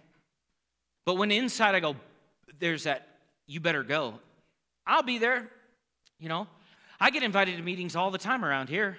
But 1.04 1.16
when 1.16 1.30
inside 1.30 1.74
I 1.74 1.80
go, 1.80 1.94
there's 2.58 2.84
that, 2.84 3.06
you 3.46 3.60
better 3.60 3.82
go. 3.82 4.14
I'll 4.86 5.02
be 5.02 5.18
there. 5.18 5.48
You 6.18 6.28
know, 6.28 6.48
I 6.98 7.10
get 7.10 7.22
invited 7.22 7.56
to 7.56 7.62
meetings 7.62 7.94
all 7.96 8.10
the 8.10 8.18
time 8.18 8.44
around 8.44 8.68
here. 8.68 8.96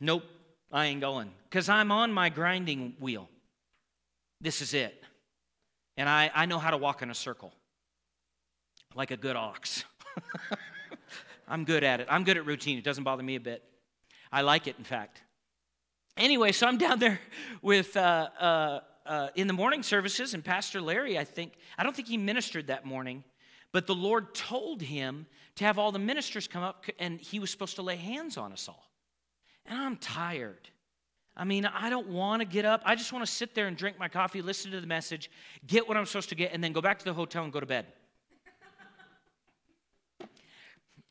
Nope, 0.00 0.24
I 0.72 0.86
ain't 0.86 1.00
going. 1.00 1.30
Because 1.48 1.68
I'm 1.68 1.92
on 1.92 2.12
my 2.12 2.28
grinding 2.28 2.94
wheel. 3.00 3.28
This 4.40 4.62
is 4.62 4.74
it. 4.74 5.02
And 5.96 6.08
I, 6.08 6.30
I 6.34 6.46
know 6.46 6.58
how 6.58 6.70
to 6.70 6.76
walk 6.76 7.02
in 7.02 7.10
a 7.10 7.14
circle 7.14 7.52
like 8.94 9.10
a 9.10 9.16
good 9.16 9.36
ox. 9.36 9.84
I'm 11.52 11.66
good 11.66 11.84
at 11.84 12.00
it. 12.00 12.06
I'm 12.08 12.24
good 12.24 12.38
at 12.38 12.46
routine. 12.46 12.78
It 12.78 12.84
doesn't 12.84 13.04
bother 13.04 13.22
me 13.22 13.36
a 13.36 13.40
bit. 13.40 13.62
I 14.32 14.40
like 14.40 14.66
it, 14.66 14.76
in 14.78 14.84
fact. 14.84 15.20
Anyway, 16.16 16.50
so 16.50 16.66
I'm 16.66 16.78
down 16.78 16.98
there 16.98 17.20
with 17.60 17.94
uh, 17.94 18.30
uh, 18.40 18.80
uh, 19.04 19.28
in 19.34 19.48
the 19.48 19.52
morning 19.52 19.82
services, 19.82 20.32
and 20.32 20.42
Pastor 20.42 20.80
Larry, 20.80 21.18
I 21.18 21.24
think, 21.24 21.52
I 21.76 21.82
don't 21.82 21.94
think 21.94 22.08
he 22.08 22.16
ministered 22.16 22.68
that 22.68 22.86
morning, 22.86 23.22
but 23.70 23.86
the 23.86 23.94
Lord 23.94 24.34
told 24.34 24.80
him 24.80 25.26
to 25.56 25.64
have 25.64 25.78
all 25.78 25.92
the 25.92 25.98
ministers 25.98 26.48
come 26.48 26.62
up, 26.62 26.86
and 26.98 27.20
he 27.20 27.38
was 27.38 27.50
supposed 27.50 27.76
to 27.76 27.82
lay 27.82 27.96
hands 27.96 28.38
on 28.38 28.50
us 28.54 28.66
all. 28.66 28.88
And 29.66 29.78
I'm 29.78 29.98
tired. 29.98 30.70
I 31.36 31.44
mean, 31.44 31.66
I 31.66 31.90
don't 31.90 32.08
want 32.08 32.40
to 32.40 32.46
get 32.46 32.64
up. 32.64 32.80
I 32.86 32.94
just 32.94 33.12
want 33.12 33.26
to 33.26 33.30
sit 33.30 33.54
there 33.54 33.66
and 33.66 33.76
drink 33.76 33.98
my 33.98 34.08
coffee, 34.08 34.40
listen 34.40 34.70
to 34.70 34.80
the 34.80 34.86
message, 34.86 35.30
get 35.66 35.86
what 35.86 35.98
I'm 35.98 36.06
supposed 36.06 36.30
to 36.30 36.34
get, 36.34 36.54
and 36.54 36.64
then 36.64 36.72
go 36.72 36.80
back 36.80 36.98
to 37.00 37.04
the 37.04 37.12
hotel 37.12 37.44
and 37.44 37.52
go 37.52 37.60
to 37.60 37.66
bed. 37.66 37.84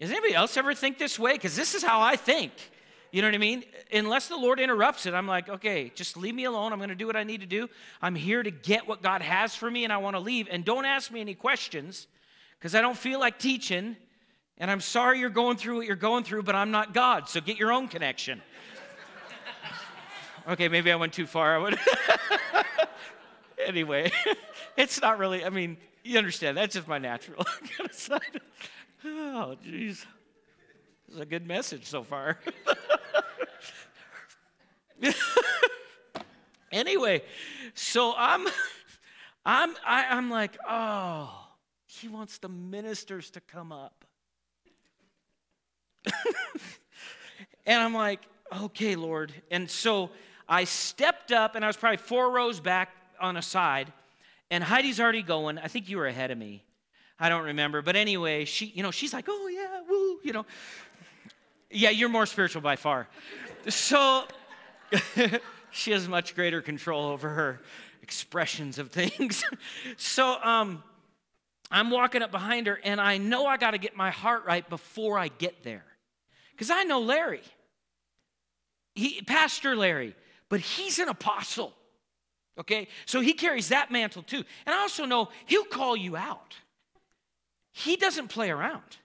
Does 0.01 0.09
anybody 0.09 0.33
else 0.33 0.57
ever 0.57 0.73
think 0.73 0.97
this 0.97 1.19
way? 1.19 1.33
Because 1.33 1.55
this 1.55 1.75
is 1.75 1.83
how 1.83 2.01
I 2.01 2.15
think. 2.15 2.51
You 3.11 3.21
know 3.21 3.27
what 3.27 3.35
I 3.35 3.37
mean? 3.37 3.63
Unless 3.93 4.29
the 4.29 4.35
Lord 4.35 4.59
interrupts 4.59 5.05
it, 5.05 5.13
I'm 5.13 5.27
like, 5.27 5.47
okay, 5.47 5.91
just 5.93 6.17
leave 6.17 6.33
me 6.33 6.45
alone. 6.45 6.73
I'm 6.73 6.79
going 6.79 6.89
to 6.89 6.95
do 6.95 7.05
what 7.05 7.15
I 7.15 7.23
need 7.23 7.41
to 7.41 7.47
do. 7.47 7.69
I'm 8.01 8.15
here 8.15 8.41
to 8.41 8.49
get 8.49 8.87
what 8.87 9.03
God 9.03 9.21
has 9.21 9.53
for 9.53 9.69
me, 9.69 9.83
and 9.83 9.93
I 9.93 9.97
want 9.97 10.15
to 10.15 10.19
leave. 10.19 10.47
And 10.49 10.65
don't 10.65 10.85
ask 10.85 11.11
me 11.11 11.21
any 11.21 11.35
questions 11.35 12.07
because 12.57 12.73
I 12.73 12.81
don't 12.81 12.97
feel 12.97 13.19
like 13.19 13.37
teaching. 13.37 13.95
And 14.57 14.71
I'm 14.71 14.81
sorry 14.81 15.19
you're 15.19 15.29
going 15.29 15.57
through 15.57 15.77
what 15.77 15.85
you're 15.85 15.95
going 15.95 16.23
through, 16.23 16.43
but 16.43 16.55
I'm 16.55 16.71
not 16.71 16.95
God. 16.95 17.29
So 17.29 17.39
get 17.39 17.57
your 17.57 17.71
own 17.71 17.87
connection. 17.87 18.41
okay, 20.49 20.67
maybe 20.67 20.91
I 20.91 20.95
went 20.95 21.13
too 21.13 21.27
far. 21.27 21.55
I 21.55 21.57
would. 21.59 21.79
anyway, 23.67 24.11
it's 24.77 24.99
not 24.99 25.19
really, 25.19 25.45
I 25.45 25.49
mean, 25.49 25.77
you 26.03 26.17
understand. 26.17 26.57
That's 26.57 26.73
just 26.73 26.87
my 26.87 26.97
natural 26.97 27.43
kind 27.43 27.89
of 27.89 27.93
side. 27.93 28.41
Oh, 29.03 29.55
jeez. 29.65 30.05
This 31.07 31.15
is 31.15 31.19
a 31.19 31.25
good 31.25 31.47
message 31.47 31.85
so 31.85 32.03
far. 32.03 32.37
anyway, 36.71 37.23
so 37.73 38.13
I'm 38.15 38.47
I'm 39.43 39.75
I, 39.85 40.03
am 40.03 40.07
i 40.09 40.17
am 40.17 40.29
like, 40.29 40.57
oh, 40.69 41.47
he 41.85 42.07
wants 42.07 42.37
the 42.37 42.49
ministers 42.49 43.31
to 43.31 43.41
come 43.41 43.71
up. 43.71 44.05
and 47.65 47.81
I'm 47.81 47.93
like, 47.93 48.21
okay, 48.61 48.95
Lord. 48.95 49.33
And 49.49 49.69
so 49.69 50.11
I 50.47 50.65
stepped 50.65 51.31
up 51.31 51.55
and 51.55 51.65
I 51.65 51.67
was 51.67 51.77
probably 51.77 51.97
four 51.97 52.31
rows 52.31 52.59
back 52.59 52.89
on 53.19 53.35
a 53.35 53.41
side, 53.41 53.91
and 54.51 54.63
Heidi's 54.63 54.99
already 54.99 55.23
going. 55.23 55.57
I 55.57 55.67
think 55.67 55.89
you 55.89 55.97
were 55.97 56.07
ahead 56.07 56.29
of 56.29 56.37
me. 56.37 56.63
I 57.21 57.29
don't 57.29 57.43
remember. 57.43 57.83
But 57.83 57.95
anyway, 57.95 58.45
she, 58.45 58.65
you 58.65 58.81
know, 58.81 58.89
she's 58.89 59.13
like, 59.13 59.25
oh 59.29 59.47
yeah, 59.47 59.81
woo, 59.87 60.19
you 60.23 60.33
know. 60.33 60.45
Yeah, 61.69 61.91
you're 61.91 62.09
more 62.09 62.25
spiritual 62.25 62.63
by 62.63 62.75
far. 62.75 63.07
So 63.69 64.23
she 65.71 65.91
has 65.91 66.07
much 66.07 66.33
greater 66.33 66.63
control 66.63 67.05
over 67.05 67.29
her 67.29 67.61
expressions 68.01 68.79
of 68.79 68.89
things. 68.89 69.43
so 69.97 70.35
um, 70.43 70.83
I'm 71.69 71.91
walking 71.91 72.23
up 72.23 72.31
behind 72.31 72.65
her, 72.65 72.79
and 72.83 72.99
I 72.99 73.19
know 73.19 73.45
I 73.45 73.57
got 73.57 73.71
to 73.71 73.77
get 73.77 73.95
my 73.95 74.09
heart 74.09 74.43
right 74.45 74.67
before 74.67 75.19
I 75.19 75.27
get 75.27 75.63
there. 75.63 75.85
Because 76.53 76.71
I 76.71 76.83
know 76.83 77.01
Larry, 77.01 77.43
he, 78.95 79.21
Pastor 79.21 79.75
Larry, 79.75 80.15
but 80.49 80.59
he's 80.59 80.97
an 80.97 81.07
apostle. 81.07 81.71
Okay? 82.59 82.87
So 83.05 83.21
he 83.21 83.33
carries 83.33 83.69
that 83.69 83.91
mantle 83.91 84.23
too. 84.23 84.43
And 84.65 84.75
I 84.75 84.79
also 84.79 85.05
know 85.05 85.29
he'll 85.45 85.65
call 85.65 85.95
you 85.95 86.17
out. 86.17 86.55
He 87.71 87.95
doesn't 87.95 88.27
play 88.27 88.49
around. 88.49 88.97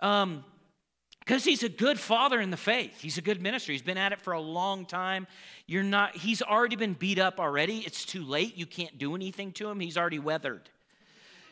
Um, 0.00 0.44
because 1.20 1.44
he's 1.44 1.62
a 1.62 1.68
good 1.68 2.00
father 2.00 2.40
in 2.40 2.50
the 2.50 2.56
faith. 2.56 3.00
He's 3.00 3.16
a 3.16 3.22
good 3.22 3.40
minister. 3.40 3.70
He's 3.70 3.82
been 3.82 3.98
at 3.98 4.10
it 4.12 4.20
for 4.20 4.32
a 4.32 4.40
long 4.40 4.84
time. 4.84 5.28
You're 5.66 5.84
not, 5.84 6.16
he's 6.16 6.42
already 6.42 6.74
been 6.74 6.94
beat 6.94 7.20
up 7.20 7.38
already. 7.38 7.80
It's 7.80 8.04
too 8.04 8.24
late. 8.24 8.56
You 8.56 8.66
can't 8.66 8.98
do 8.98 9.14
anything 9.14 9.52
to 9.52 9.68
him. 9.68 9.78
He's 9.78 9.96
already 9.96 10.18
weathered. 10.18 10.68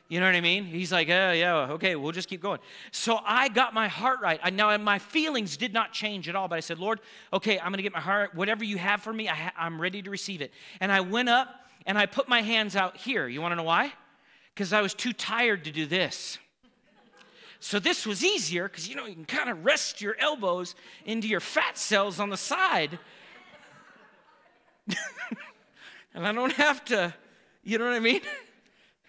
You 0.08 0.20
know 0.20 0.26
what 0.26 0.34
I 0.34 0.40
mean? 0.40 0.64
He's 0.64 0.90
like, 0.90 1.06
yeah, 1.06 1.32
yeah, 1.32 1.54
okay, 1.72 1.94
we'll 1.94 2.12
just 2.12 2.28
keep 2.28 2.40
going. 2.40 2.60
So 2.92 3.20
I 3.24 3.48
got 3.48 3.74
my 3.74 3.88
heart 3.88 4.20
right. 4.22 4.40
I, 4.42 4.48
now, 4.48 4.74
my 4.78 4.98
feelings 4.98 5.58
did 5.58 5.74
not 5.74 5.92
change 5.92 6.30
at 6.30 6.34
all, 6.34 6.48
but 6.48 6.56
I 6.56 6.60
said, 6.60 6.78
Lord, 6.78 7.00
okay, 7.30 7.58
I'm 7.58 7.66
going 7.66 7.76
to 7.76 7.82
get 7.82 7.92
my 7.92 8.00
heart, 8.00 8.34
whatever 8.34 8.64
you 8.64 8.78
have 8.78 9.02
for 9.02 9.12
me, 9.12 9.28
I 9.28 9.52
I'm 9.56 9.80
ready 9.80 10.00
to 10.00 10.10
receive 10.10 10.40
it. 10.40 10.50
And 10.80 10.90
I 10.90 11.02
went 11.02 11.28
up 11.28 11.48
and 11.84 11.98
I 11.98 12.06
put 12.06 12.26
my 12.26 12.40
hands 12.40 12.74
out 12.74 12.96
here. 12.96 13.28
You 13.28 13.42
want 13.42 13.52
to 13.52 13.56
know 13.56 13.64
why? 13.64 13.92
Because 14.58 14.72
I 14.72 14.80
was 14.80 14.92
too 14.92 15.12
tired 15.12 15.62
to 15.66 15.70
do 15.70 15.86
this. 15.86 16.36
So 17.60 17.78
this 17.78 18.04
was 18.04 18.24
easier 18.24 18.66
because 18.66 18.88
you 18.88 18.96
know 18.96 19.06
you 19.06 19.14
can 19.14 19.24
kind 19.24 19.48
of 19.48 19.64
rest 19.64 20.00
your 20.00 20.16
elbows 20.18 20.74
into 21.04 21.28
your 21.28 21.38
fat 21.38 21.78
cells 21.78 22.18
on 22.18 22.28
the 22.28 22.36
side. 22.36 22.98
and 26.12 26.26
I 26.26 26.32
don't 26.32 26.54
have 26.54 26.84
to, 26.86 27.14
you 27.62 27.78
know 27.78 27.84
what 27.84 27.94
I 27.94 28.00
mean? 28.00 28.20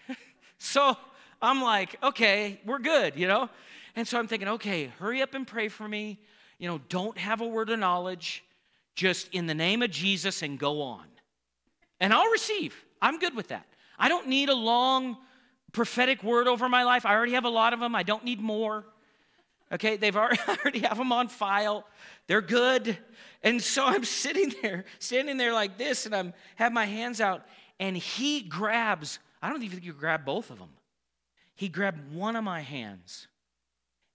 so 0.60 0.96
I'm 1.42 1.64
like, 1.64 1.98
okay, 2.04 2.62
we're 2.64 2.78
good, 2.78 3.16
you 3.16 3.28
know? 3.28 3.50
And 3.96 4.08
so 4.08 4.20
I'm 4.20 4.28
thinking, 4.28 4.50
okay, 4.50 4.94
hurry 5.00 5.24
up 5.24 5.34
and 5.34 5.48
pray 5.48 5.68
for 5.68 5.88
me. 5.88 6.20
You 6.60 6.68
know, 6.68 6.80
don't 6.90 7.18
have 7.18 7.42
a 7.42 7.48
word 7.48 7.72
of 7.72 7.80
knowledge. 7.80 8.44
Just 8.94 9.30
in 9.30 9.48
the 9.48 9.56
name 9.56 9.82
of 9.82 9.90
Jesus 9.90 10.44
and 10.44 10.60
go 10.60 10.84
on. 10.84 11.08
And 12.00 12.14
I'll 12.14 12.30
receive. 12.30 12.76
I'm 13.02 13.18
good 13.18 13.36
with 13.36 13.48
that. 13.48 13.66
I 13.98 14.10
don't 14.10 14.28
need 14.28 14.50
a 14.50 14.56
long 14.56 15.18
prophetic 15.72 16.24
word 16.24 16.48
over 16.48 16.68
my 16.70 16.84
life. 16.84 17.06
I 17.06 17.14
already 17.16 17.34
have 17.34 17.46
a 17.46 17.50
lot 17.50 17.74
of 17.74 17.80
them. 17.80 17.96
I 17.96 18.04
don't 18.04 18.24
need 18.24 18.40
more. 18.40 18.86
Okay, 19.72 19.98
they've 19.98 20.16
already, 20.16 20.40
already 20.48 20.80
have 20.80 20.98
them 20.98 21.12
on 21.12 21.28
file. 21.28 21.86
They're 22.28 22.42
good. 22.42 22.98
And 23.44 23.62
so 23.62 23.86
I'm 23.86 24.04
sitting 24.04 24.54
there, 24.62 24.86
standing 25.00 25.38
there 25.38 25.54
like 25.54 25.78
this, 25.78 26.06
and 26.06 26.16
I'm 26.16 26.34
have 26.56 26.74
my 26.74 26.86
hands 26.86 27.22
out, 27.22 27.46
and 27.80 27.96
he 27.96 28.42
grabs, 28.42 29.20
I 29.42 29.50
don't 29.50 29.64
even 29.64 29.78
think 29.78 29.86
you 29.86 29.94
grab 29.94 30.26
both 30.26 30.50
of 30.50 30.60
them. 30.60 30.70
He 31.56 31.70
grabbed 31.70 32.14
one 32.14 32.36
of 32.36 32.44
my 32.44 32.62
hands, 32.62 33.28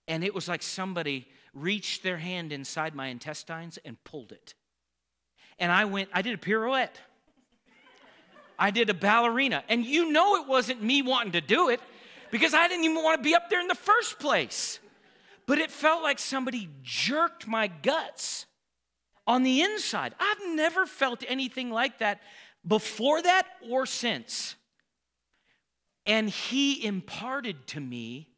and 0.07 0.23
it 0.23 0.33
was 0.33 0.47
like 0.47 0.63
somebody 0.63 1.27
reached 1.53 2.03
their 2.03 2.17
hand 2.17 2.51
inside 2.51 2.93
my 2.93 3.07
intestines 3.07 3.79
and 3.85 4.03
pulled 4.03 4.31
it. 4.31 4.53
And 5.57 5.71
I 5.71 5.85
went, 5.85 6.09
I 6.13 6.21
did 6.21 6.33
a 6.33 6.37
pirouette. 6.37 6.99
I 8.57 8.71
did 8.71 8.89
a 8.89 8.93
ballerina. 8.93 9.63
And 9.69 9.85
you 9.85 10.11
know 10.11 10.35
it 10.41 10.47
wasn't 10.47 10.81
me 10.81 11.01
wanting 11.01 11.33
to 11.33 11.41
do 11.41 11.69
it 11.69 11.79
because 12.31 12.53
I 12.53 12.67
didn't 12.67 12.85
even 12.85 13.03
want 13.03 13.19
to 13.19 13.23
be 13.23 13.35
up 13.35 13.49
there 13.49 13.61
in 13.61 13.67
the 13.67 13.75
first 13.75 14.19
place. 14.19 14.79
But 15.45 15.59
it 15.59 15.71
felt 15.71 16.03
like 16.03 16.19
somebody 16.19 16.69
jerked 16.81 17.47
my 17.47 17.67
guts 17.67 18.45
on 19.27 19.43
the 19.43 19.61
inside. 19.61 20.13
I've 20.19 20.55
never 20.55 20.85
felt 20.85 21.23
anything 21.27 21.69
like 21.69 21.99
that 21.99 22.21
before 22.67 23.21
that 23.21 23.47
or 23.69 23.85
since. 23.85 24.55
And 26.05 26.29
he 26.29 26.85
imparted 26.85 27.67
to 27.67 27.79
me 27.79 28.29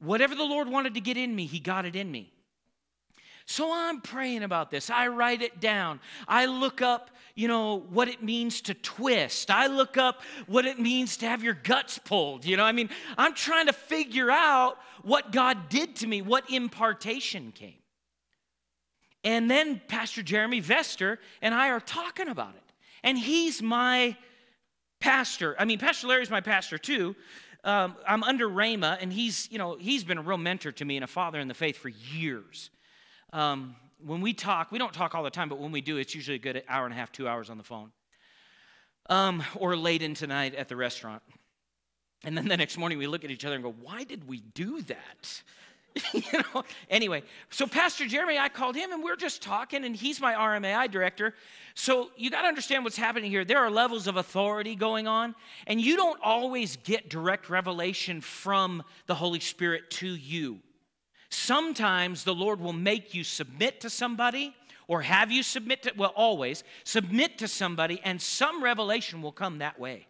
whatever 0.00 0.34
the 0.34 0.44
Lord 0.44 0.68
wanted 0.68 0.94
to 0.94 1.00
get 1.00 1.16
in 1.16 1.34
me, 1.34 1.46
he 1.46 1.60
got 1.60 1.84
it 1.84 1.94
in 1.94 2.10
me. 2.10 2.32
So 3.52 3.70
I'm 3.70 4.00
praying 4.00 4.44
about 4.44 4.70
this. 4.70 4.88
I 4.88 5.08
write 5.08 5.42
it 5.42 5.60
down. 5.60 6.00
I 6.26 6.46
look 6.46 6.80
up, 6.80 7.10
you 7.34 7.48
know, 7.48 7.80
what 7.90 8.08
it 8.08 8.22
means 8.22 8.62
to 8.62 8.72
twist. 8.72 9.50
I 9.50 9.66
look 9.66 9.98
up 9.98 10.22
what 10.46 10.64
it 10.64 10.78
means 10.80 11.18
to 11.18 11.28
have 11.28 11.44
your 11.44 11.52
guts 11.52 11.98
pulled. 11.98 12.46
You 12.46 12.56
know, 12.56 12.64
I 12.64 12.72
mean, 12.72 12.88
I'm 13.18 13.34
trying 13.34 13.66
to 13.66 13.74
figure 13.74 14.30
out 14.30 14.78
what 15.02 15.32
God 15.32 15.68
did 15.68 15.96
to 15.96 16.06
me, 16.06 16.22
what 16.22 16.48
impartation 16.48 17.52
came. 17.52 17.74
And 19.22 19.50
then 19.50 19.82
Pastor 19.86 20.22
Jeremy 20.22 20.62
Vester 20.62 21.18
and 21.42 21.54
I 21.54 21.68
are 21.68 21.80
talking 21.80 22.28
about 22.28 22.54
it. 22.54 22.72
And 23.04 23.18
he's 23.18 23.60
my 23.60 24.16
pastor. 24.98 25.56
I 25.58 25.66
mean, 25.66 25.78
Pastor 25.78 26.06
Larry's 26.06 26.30
my 26.30 26.40
pastor 26.40 26.78
too. 26.78 27.14
Um, 27.64 27.96
I'm 28.08 28.22
under 28.24 28.48
Rhema, 28.48 28.96
and 28.98 29.12
he's, 29.12 29.46
you 29.52 29.58
know, 29.58 29.76
he's 29.78 30.04
been 30.04 30.16
a 30.16 30.22
real 30.22 30.38
mentor 30.38 30.72
to 30.72 30.84
me 30.86 30.96
and 30.96 31.04
a 31.04 31.06
father 31.06 31.38
in 31.38 31.48
the 31.48 31.54
faith 31.54 31.76
for 31.76 31.90
years. 31.90 32.70
Um, 33.32 33.76
when 34.04 34.20
we 34.20 34.34
talk, 34.34 34.72
we 34.72 34.78
don't 34.78 34.92
talk 34.92 35.14
all 35.14 35.22
the 35.22 35.30
time, 35.30 35.48
but 35.48 35.58
when 35.58 35.72
we 35.72 35.80
do, 35.80 35.96
it's 35.96 36.14
usually 36.14 36.36
a 36.36 36.40
good 36.40 36.62
hour 36.68 36.84
and 36.84 36.92
a 36.92 36.96
half, 36.96 37.12
two 37.12 37.28
hours 37.28 37.50
on 37.50 37.56
the 37.56 37.64
phone. 37.64 37.92
Um, 39.08 39.42
or 39.56 39.76
late 39.76 40.02
into 40.02 40.26
night 40.26 40.54
at 40.54 40.68
the 40.68 40.76
restaurant. 40.76 41.22
And 42.24 42.36
then 42.36 42.46
the 42.46 42.56
next 42.56 42.78
morning 42.78 42.98
we 42.98 43.06
look 43.06 43.24
at 43.24 43.30
each 43.30 43.44
other 43.44 43.54
and 43.54 43.64
go, 43.64 43.74
why 43.80 44.04
did 44.04 44.28
we 44.28 44.40
do 44.54 44.80
that? 44.82 45.42
you 46.14 46.22
know 46.54 46.64
anyway 46.88 47.22
so 47.50 47.66
pastor 47.66 48.06
jeremy 48.06 48.38
i 48.38 48.48
called 48.48 48.74
him 48.74 48.92
and 48.92 49.02
we 49.02 49.10
are 49.10 49.16
just 49.16 49.42
talking 49.42 49.84
and 49.84 49.94
he's 49.94 50.20
my 50.20 50.32
rmai 50.32 50.90
director 50.90 51.34
so 51.74 52.10
you 52.16 52.30
got 52.30 52.42
to 52.42 52.48
understand 52.48 52.82
what's 52.82 52.96
happening 52.96 53.30
here 53.30 53.44
there 53.44 53.58
are 53.58 53.70
levels 53.70 54.06
of 54.06 54.16
authority 54.16 54.74
going 54.74 55.06
on 55.06 55.34
and 55.66 55.80
you 55.80 55.96
don't 55.96 56.18
always 56.22 56.76
get 56.76 57.10
direct 57.10 57.50
revelation 57.50 58.20
from 58.20 58.82
the 59.06 59.14
holy 59.14 59.40
spirit 59.40 59.90
to 59.90 60.06
you 60.06 60.60
sometimes 61.32 62.24
the 62.24 62.34
lord 62.34 62.60
will 62.60 62.72
make 62.72 63.14
you 63.14 63.24
submit 63.24 63.80
to 63.80 63.90
somebody 63.90 64.54
or 64.88 65.02
have 65.02 65.30
you 65.30 65.42
submit 65.42 65.82
to 65.82 65.92
well 65.96 66.12
always 66.14 66.64
submit 66.84 67.38
to 67.38 67.48
somebody 67.48 68.00
and 68.04 68.20
some 68.20 68.62
revelation 68.62 69.22
will 69.22 69.32
come 69.32 69.58
that 69.58 69.78
way 69.78 70.06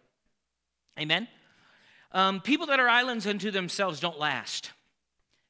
amen 0.99 1.27
um, 2.11 2.41
people 2.41 2.67
that 2.67 2.79
are 2.79 2.89
islands 2.89 3.25
unto 3.25 3.49
themselves 3.49 3.99
don't 3.99 4.19
last 4.19 4.71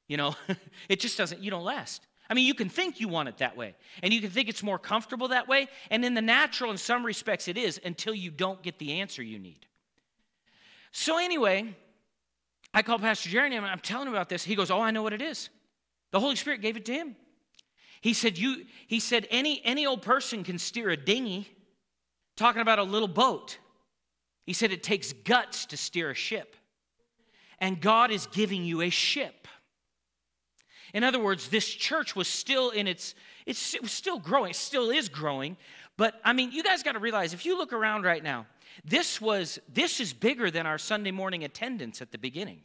you 0.08 0.18
know, 0.18 0.36
it 0.89 1.00
just 1.00 1.18
doesn't, 1.18 1.42
you 1.42 1.51
don't 1.51 1.63
last. 1.63 2.06
I 2.30 2.34
mean, 2.34 2.46
you 2.46 2.53
can 2.53 2.70
think 2.70 3.00
you 3.00 3.08
want 3.08 3.30
it 3.30 3.38
that 3.39 3.58
way, 3.58 3.75
and 4.01 4.13
you 4.13 4.22
can 4.22 4.30
think 4.30 4.50
it's 4.50 4.63
more 4.63 4.80
comfortable 4.80 5.30
that 5.30 5.48
way, 5.48 5.68
and 5.89 6.03
in 6.06 6.13
the 6.13 6.22
natural, 6.22 6.72
in 6.72 6.77
some 6.77 7.06
respects, 7.06 7.48
it 7.48 7.58
is 7.58 7.80
until 7.84 8.13
you 8.13 8.32
don't 8.32 8.62
get 8.63 8.80
the 8.80 9.01
answer 9.01 9.22
you 9.22 9.39
need. 9.39 9.65
So, 10.92 11.18
anyway, 11.18 11.75
I 12.74 12.82
called 12.82 13.01
Pastor 13.01 13.30
Jeremy 13.30 13.56
and 13.56 13.65
I'm 13.65 13.80
telling 13.80 14.08
him 14.08 14.13
about 14.13 14.30
this. 14.30 14.44
He 14.44 14.56
goes, 14.56 14.70
Oh, 14.70 14.80
I 14.80 14.92
know 14.92 15.01
what 15.01 15.13
it 15.13 15.22
is. 15.22 15.50
The 16.13 16.20
Holy 16.20 16.36
Spirit 16.36 16.62
gave 16.62 16.77
it 16.77 16.86
to 16.86 16.93
him. 16.93 17.15
He 18.00 18.13
said, 18.13 18.38
you, 18.38 18.65
he 18.88 19.00
said, 19.00 19.27
any, 19.32 19.62
any 19.65 19.88
old 19.88 20.03
person 20.03 20.43
can 20.43 20.60
steer 20.60 20.89
a 20.91 20.98
dinghy, 20.98 21.50
talking 22.38 22.62
about 22.62 22.77
a 22.77 22.84
little 22.84 23.08
boat. 23.08 23.58
He 24.46 24.53
said, 24.53 24.72
it 24.72 24.84
takes 24.84 25.12
guts 25.12 25.65
to 25.67 25.77
steer 25.77 26.12
a 26.12 26.13
ship. 26.13 26.55
And 27.60 27.82
God 27.82 28.12
is 28.12 28.27
giving 28.27 28.63
you 28.63 28.82
a 28.82 28.91
ship. 28.91 29.48
In 30.93 31.03
other 31.03 31.20
words, 31.20 31.50
this 31.50 31.67
church 31.67 32.15
was 32.15 32.27
still 32.27 32.70
in 32.70 32.88
its, 32.88 33.15
it's, 33.48 33.74
it 33.74 33.86
still 33.88 34.20
growing, 34.20 34.51
it 34.51 34.55
still 34.55 34.91
is 34.91 35.10
growing. 35.10 35.58
But 35.98 36.22
I 36.24 36.34
mean, 36.34 36.51
you 36.51 36.62
guys 36.62 36.84
got 36.84 36.91
to 36.91 37.00
realize 37.00 37.34
if 37.34 37.43
you 37.43 37.58
look 37.58 37.74
around 37.74 38.03
right 38.03 38.24
now, 38.24 38.46
this 38.86 39.20
was 39.20 39.60
this 39.72 40.00
is 40.00 40.13
bigger 40.13 40.51
than 40.51 40.65
our 40.65 40.77
Sunday 40.77 41.12
morning 41.12 41.43
attendance 41.43 42.01
at 42.01 42.12
the 42.12 42.17
beginning. 42.17 42.62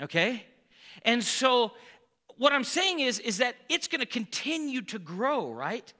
Okay? 0.00 0.44
And 1.02 1.22
so 1.22 1.72
what 2.36 2.52
I'm 2.52 2.64
saying 2.64 3.00
is 3.00 3.18
is 3.18 3.38
that 3.38 3.56
it's 3.68 3.88
going 3.88 4.00
to 4.00 4.06
continue 4.06 4.82
to 4.82 4.98
grow, 4.98 5.52
right? 5.52 5.92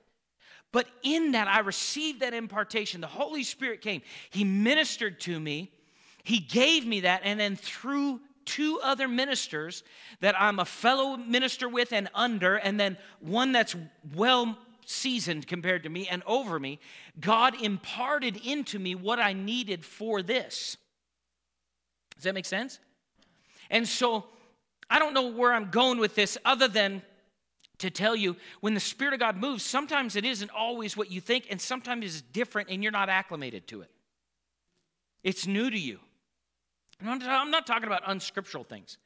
But 0.72 0.86
in 1.02 1.32
that 1.32 1.46
I 1.46 1.60
received 1.60 2.20
that 2.20 2.34
impartation. 2.34 3.00
The 3.00 3.06
Holy 3.06 3.44
Spirit 3.44 3.80
came. 3.80 4.02
He 4.30 4.44
ministered 4.44 5.20
to 5.20 5.38
me. 5.38 5.70
He 6.24 6.40
gave 6.40 6.86
me 6.86 7.00
that 7.00 7.20
and 7.24 7.38
then 7.38 7.54
through 7.56 8.20
two 8.44 8.80
other 8.82 9.08
ministers 9.08 9.84
that 10.20 10.34
I'm 10.40 10.58
a 10.58 10.64
fellow 10.64 11.16
minister 11.16 11.68
with 11.68 11.92
and 11.92 12.08
under, 12.14 12.56
and 12.56 12.78
then 12.78 12.96
one 13.20 13.52
that's 13.52 13.74
well 14.14 14.58
seasoned 14.86 15.46
compared 15.46 15.82
to 15.84 15.88
me 15.88 16.08
and 16.08 16.22
over 16.26 16.58
me, 16.58 16.78
God 17.20 17.60
imparted 17.60 18.36
into 18.44 18.78
me 18.78 18.94
what 18.94 19.18
I 19.18 19.32
needed 19.32 19.84
for 19.84 20.22
this. 20.22 20.76
Does 22.16 22.24
that 22.24 22.34
make 22.34 22.46
sense? 22.46 22.78
And 23.70 23.88
so 23.88 24.26
I 24.88 24.98
don't 24.98 25.14
know 25.14 25.28
where 25.28 25.52
I'm 25.52 25.70
going 25.70 25.98
with 25.98 26.14
this 26.14 26.38
other 26.44 26.68
than 26.68 27.02
to 27.78 27.90
tell 27.90 28.14
you 28.14 28.36
when 28.60 28.74
the 28.74 28.80
Spirit 28.80 29.14
of 29.14 29.20
God 29.20 29.36
moves, 29.36 29.64
sometimes 29.64 30.16
it 30.16 30.24
isn't 30.24 30.50
always 30.50 30.96
what 30.96 31.10
you 31.10 31.20
think, 31.20 31.46
and 31.50 31.60
sometimes 31.60 32.04
it's 32.04 32.20
different 32.20 32.68
and 32.70 32.82
you're 32.82 32.92
not 32.92 33.08
acclimated 33.08 33.66
to 33.68 33.82
it. 33.82 33.90
It's 35.22 35.46
new 35.46 35.70
to 35.70 35.78
you. 35.78 35.98
I'm 37.04 37.50
not 37.50 37.66
talking 37.66 37.86
about 37.86 38.02
unscriptural 38.06 38.64
things. 38.64 38.98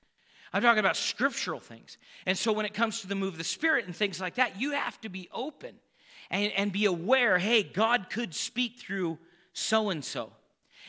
I'm 0.52 0.62
talking 0.62 0.80
about 0.80 0.96
scriptural 0.96 1.60
things. 1.60 1.98
And 2.26 2.36
so 2.36 2.52
when 2.52 2.66
it 2.66 2.74
comes 2.74 3.00
to 3.00 3.06
the 3.06 3.14
move 3.14 3.34
of 3.34 3.38
the 3.38 3.44
Spirit 3.44 3.86
and 3.86 3.94
things 3.94 4.20
like 4.20 4.36
that, 4.36 4.60
you 4.60 4.72
have 4.72 5.00
to 5.02 5.08
be 5.08 5.28
open 5.32 5.74
and, 6.30 6.52
and 6.52 6.72
be 6.72 6.84
aware 6.86 7.38
hey, 7.38 7.62
God 7.62 8.10
could 8.10 8.34
speak 8.34 8.78
through 8.78 9.18
so 9.52 9.90
and 9.90 10.04
so. 10.04 10.32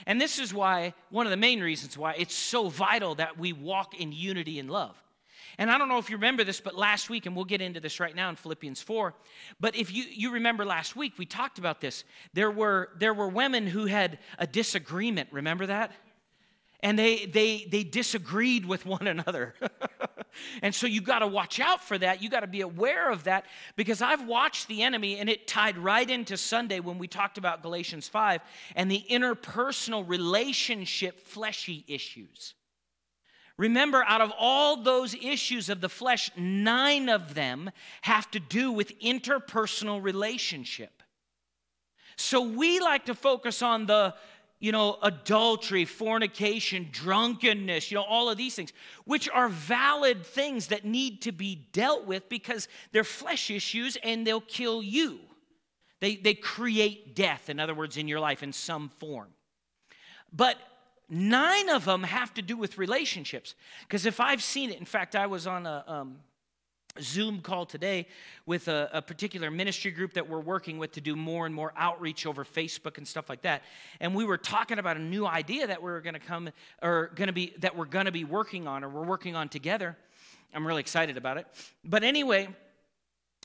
And 0.05 0.19
this 0.19 0.39
is 0.39 0.53
why, 0.53 0.93
one 1.09 1.25
of 1.25 1.31
the 1.31 1.38
main 1.38 1.62
reasons 1.62 1.97
why 1.97 2.13
it's 2.17 2.33
so 2.33 2.69
vital 2.69 3.15
that 3.15 3.38
we 3.38 3.53
walk 3.53 3.99
in 3.99 4.12
unity 4.12 4.59
and 4.59 4.69
love. 4.69 4.95
And 5.57 5.69
I 5.69 5.77
don't 5.77 5.89
know 5.89 5.97
if 5.97 6.09
you 6.09 6.15
remember 6.15 6.43
this, 6.43 6.62
but 6.62 6.75
last 6.75 7.09
week, 7.09 7.25
and 7.25 7.35
we'll 7.35 7.45
get 7.45 7.62
into 7.62 7.79
this 7.79 7.99
right 7.99 8.15
now 8.15 8.29
in 8.29 8.38
Philippians 8.38 8.81
4, 8.81 9.13
but 9.59 9.75
if 9.75 9.93
you, 9.93 10.05
you 10.09 10.31
remember 10.31 10.63
last 10.63 10.95
week, 10.95 11.13
we 11.17 11.25
talked 11.25 11.59
about 11.59 11.81
this. 11.81 12.05
There 12.33 12.49
were, 12.49 12.89
there 12.97 13.13
were 13.13 13.27
women 13.27 13.67
who 13.67 13.85
had 13.85 14.19
a 14.38 14.47
disagreement. 14.47 15.29
Remember 15.31 15.65
that? 15.65 15.91
and 16.81 16.97
they 16.97 17.25
they 17.25 17.67
they 17.69 17.83
disagreed 17.83 18.65
with 18.65 18.85
one 18.85 19.07
another 19.07 19.53
and 20.61 20.73
so 20.73 20.87
you 20.87 21.01
got 21.01 21.19
to 21.19 21.27
watch 21.27 21.59
out 21.59 21.83
for 21.83 21.97
that. 21.97 22.21
You 22.21 22.29
got 22.29 22.41
to 22.41 22.47
be 22.47 22.61
aware 22.61 23.11
of 23.11 23.25
that 23.25 23.45
because 23.75 24.01
i've 24.01 24.25
watched 24.27 24.67
the 24.67 24.83
enemy 24.83 25.19
and 25.19 25.29
it 25.29 25.47
tied 25.47 25.77
right 25.77 26.09
into 26.09 26.37
sunday 26.37 26.79
when 26.79 26.97
we 26.97 27.07
talked 27.07 27.37
about 27.37 27.61
galatians 27.61 28.07
5 28.07 28.41
and 28.75 28.89
the 28.89 29.03
interpersonal 29.09 30.07
relationship 30.07 31.19
fleshy 31.19 31.85
issues. 31.87 32.55
Remember 33.57 34.05
out 34.07 34.21
of 34.21 34.31
all 34.39 34.83
those 34.83 35.13
issues 35.13 35.67
of 35.67 35.81
the 35.81 35.89
flesh 35.89 36.31
nine 36.37 37.09
of 37.09 37.33
them 37.33 37.69
have 38.01 38.31
to 38.31 38.39
do 38.39 38.71
with 38.71 38.97
interpersonal 39.01 40.01
relationship. 40.01 41.03
So 42.15 42.41
we 42.41 42.79
like 42.79 43.05
to 43.05 43.15
focus 43.15 43.61
on 43.61 43.85
the 43.85 44.13
you 44.60 44.74
know, 44.74 44.98
adultery, 45.02 45.86
fornication, 45.86 46.89
drunkenness, 46.91 47.91
you 47.91 47.95
know, 47.95 48.04
all 48.04 48.30
of 48.30 48.38
these 48.38 48.56
things, 48.56 48.74
which 49.06 49.30
are 49.30 49.48
valid 49.48 50.26
things 50.26 50.67
that 50.67 50.84
need 50.84 51.22
to 51.22 51.32
be 51.32 51.67
dealt 51.72 52.06
with 52.06 52.28
because 52.28 52.67
they're 52.91 53.06
flesh 53.06 53.50
issues 53.50 53.98
and 54.04 54.28
they'll 54.28 54.41
kill 54.41 54.84
you. 54.84 55.19
They, 56.02 56.15
they 56.17 56.34
create 56.34 57.15
death, 57.15 57.50
in 57.50 57.60
other 57.60 57.74
words, 57.74 57.98
in 57.98 58.08
your 58.08 58.19
life 58.19 58.43
in 58.43 58.54
some 58.54 58.89
form. 59.00 59.30
But 60.32 60.58
nine 61.10 61.69
of 61.69 61.86
them 61.86 62.04
have 62.04 62.34
to 62.36 62.41
do 62.41 62.58
with 62.58 62.78
relationships. 62.78 63.56
Because 63.82 64.06
if 64.06 64.19
I've 64.19 64.43
seen 64.43 64.72
it, 64.72 64.80
in 64.80 64.86
fact, 64.86 65.15
I 65.15 65.26
was 65.28 65.48
on 65.48 65.65
a, 65.65 65.84
um, 65.88 66.19
Zoom 66.99 67.41
call 67.41 67.65
today 67.65 68.08
with 68.45 68.67
a, 68.67 68.89
a, 68.93 69.02
particular 69.02 69.52
ministry 69.52 69.91
group 69.91 70.13
that 70.13 70.28
we're 70.28 70.39
working 70.39 70.78
with 70.78 70.91
to 70.93 71.02
do 71.02 71.15
more 71.15 71.45
and 71.45 71.54
more 71.54 71.71
outreach 71.78 72.25
over 72.25 72.43
Facebook 72.43 72.97
and 72.97 73.08
stuff 73.08 73.30
like 73.30 73.43
that. 73.43 73.62
And 73.99 74.15
we 74.15 74.25
were 74.25 74.38
talking 74.38 74.80
about 74.80 74.97
a 74.97 75.02
new 75.02 75.25
idea 75.25 75.67
that 75.67 75.82
we 75.82 75.91
are 75.91 76.02
going 76.02 76.15
to 76.15 76.19
come 76.19 76.49
or 76.82 77.12
going 77.15 77.28
to 77.28 77.34
be 77.34 77.54
that 77.60 77.75
we're 77.75 77.86
going 77.86 78.06
to 78.06 78.12
be 78.12 78.23
working 78.23 78.67
on 78.67 78.84
or 78.84 78.89
we're 78.89 79.06
working 79.06 79.36
on 79.36 79.49
together. 79.49 79.97
I'm 80.54 80.65
really 80.65 80.82
excited 80.82 81.15
about 81.15 81.38
it. 81.38 81.45
But 81.86 82.04
anyway, 82.04 82.49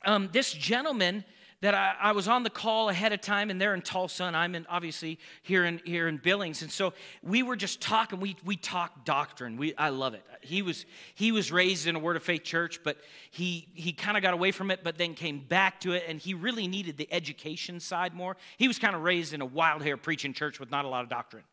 um, 0.05 0.31
this 0.33 0.53
gentleman 0.53 1.25
that 1.65 1.75
I, 1.75 1.95
I, 1.99 2.13
was 2.13 2.29
on 2.29 2.43
the 2.43 2.51
call 2.51 2.91
ahead 2.91 3.15
of 3.15 3.23
time, 3.23 3.49
and 3.49 3.59
they're 3.59 3.73
in 3.73 3.81
Tulsa, 3.81 4.25
and 4.25 4.37
I'm 4.37 4.55
in 4.55 4.67
obviously 4.69 5.19
here 5.41 5.65
in 5.65 5.81
here 5.87 6.09
in 6.09 6.19
Billings, 6.19 6.61
and 6.61 6.71
so 6.71 6.93
we 7.23 7.43
were 7.43 7.57
just 7.57 7.81
talking. 7.81 8.21
We 8.21 8.37
we 8.45 8.57
talked 8.57 9.07
doctrine. 9.07 9.57
We 9.57 9.75
I 9.77 9.89
love 9.89 10.13
it. 10.13 10.23
He 10.43 10.61
was 10.61 10.85
he 11.15 11.33
was 11.33 11.51
raised 11.51 11.87
in 11.87 11.97
a 11.97 11.99
Word 11.99 12.17
of 12.17 12.23
Faith 12.23 12.45
church, 12.45 12.81
but 12.85 12.99
he 13.31 13.67
he 13.73 13.93
kind 13.93 14.19
of 14.19 14.23
got 14.23 14.35
away 14.35 14.53
from 14.53 14.71
it, 14.71 14.81
but 14.85 14.99
then 14.99 15.15
came 15.15 15.39
back 15.39 15.81
to 15.81 15.93
it, 15.93 16.05
and 16.07 16.21
he 16.21 16.35
really 16.35 16.69
needed 16.69 16.99
the 16.99 17.11
education 17.11 17.81
side 17.81 18.13
more. 18.13 18.37
He 18.59 18.69
was 18.69 18.79
kind 18.79 18.95
of 18.95 19.03
raised 19.03 19.33
in 19.33 19.41
a 19.41 19.47
wild 19.47 19.83
hair 19.83 19.97
preaching 19.97 20.35
church 20.35 20.61
with 20.61 20.71
not 20.71 20.85
a 20.85 20.89
lot 20.89 21.03
of 21.03 21.09
doctrine. 21.09 21.45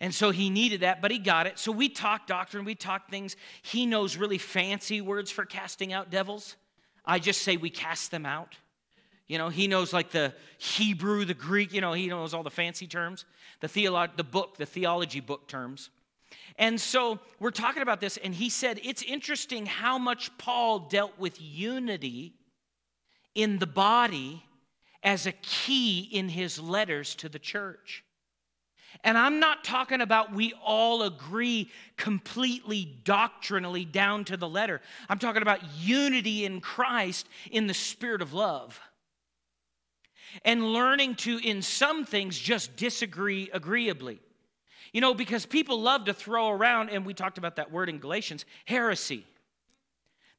And 0.00 0.14
so 0.14 0.32
he 0.32 0.50
needed 0.50 0.80
that, 0.80 1.00
but 1.00 1.10
he 1.10 1.18
got 1.18 1.46
it. 1.46 1.58
So 1.58 1.72
we 1.72 1.88
talked 1.88 2.28
doctrine, 2.28 2.66
we 2.66 2.74
talked 2.74 3.10
things. 3.10 3.36
He 3.62 3.86
knows 3.86 4.18
really 4.18 4.36
fancy 4.36 5.00
words 5.00 5.30
for 5.30 5.46
casting 5.46 5.94
out 5.94 6.10
devils. 6.10 6.56
I 7.06 7.18
just 7.20 7.40
say 7.40 7.56
we 7.56 7.70
cast 7.70 8.10
them 8.10 8.26
out. 8.26 8.56
You 9.26 9.38
know, 9.38 9.48
he 9.48 9.68
knows 9.68 9.92
like 9.92 10.10
the 10.10 10.34
Hebrew, 10.58 11.24
the 11.24 11.34
Greek, 11.34 11.72
you 11.72 11.80
know, 11.80 11.92
he 11.92 12.08
knows 12.08 12.34
all 12.34 12.42
the 12.42 12.50
fancy 12.50 12.86
terms, 12.86 13.24
the, 13.60 13.68
theolo- 13.68 14.14
the 14.16 14.24
book, 14.24 14.56
the 14.58 14.66
theology 14.66 15.20
book 15.20 15.48
terms. 15.48 15.90
And 16.56 16.80
so 16.80 17.18
we're 17.40 17.50
talking 17.50 17.82
about 17.82 18.00
this, 18.00 18.16
and 18.18 18.34
he 18.34 18.48
said 18.48 18.80
it's 18.84 19.02
interesting 19.02 19.66
how 19.66 19.98
much 19.98 20.36
Paul 20.38 20.80
dealt 20.80 21.18
with 21.18 21.40
unity 21.40 22.34
in 23.34 23.58
the 23.58 23.66
body 23.66 24.44
as 25.02 25.26
a 25.26 25.32
key 25.32 26.08
in 26.12 26.28
his 26.28 26.60
letters 26.60 27.14
to 27.16 27.28
the 27.28 27.38
church. 27.38 28.04
And 29.02 29.18
I'm 29.18 29.40
not 29.40 29.64
talking 29.64 30.00
about 30.00 30.32
we 30.32 30.52
all 30.64 31.02
agree 31.02 31.70
completely 31.96 32.84
doctrinally 33.04 33.84
down 33.84 34.24
to 34.26 34.36
the 34.36 34.48
letter. 34.48 34.80
I'm 35.08 35.18
talking 35.18 35.42
about 35.42 35.60
unity 35.78 36.44
in 36.44 36.60
Christ 36.60 37.26
in 37.50 37.66
the 37.66 37.74
spirit 37.74 38.22
of 38.22 38.32
love. 38.32 38.80
And 40.44 40.72
learning 40.72 41.16
to, 41.16 41.38
in 41.38 41.62
some 41.62 42.04
things, 42.04 42.38
just 42.38 42.76
disagree 42.76 43.50
agreeably. 43.52 44.20
You 44.92 45.00
know, 45.00 45.12
because 45.12 45.44
people 45.44 45.80
love 45.80 46.04
to 46.04 46.14
throw 46.14 46.50
around, 46.50 46.90
and 46.90 47.04
we 47.04 47.14
talked 47.14 47.36
about 47.36 47.56
that 47.56 47.72
word 47.72 47.88
in 47.88 47.98
Galatians, 47.98 48.44
heresy. 48.64 49.26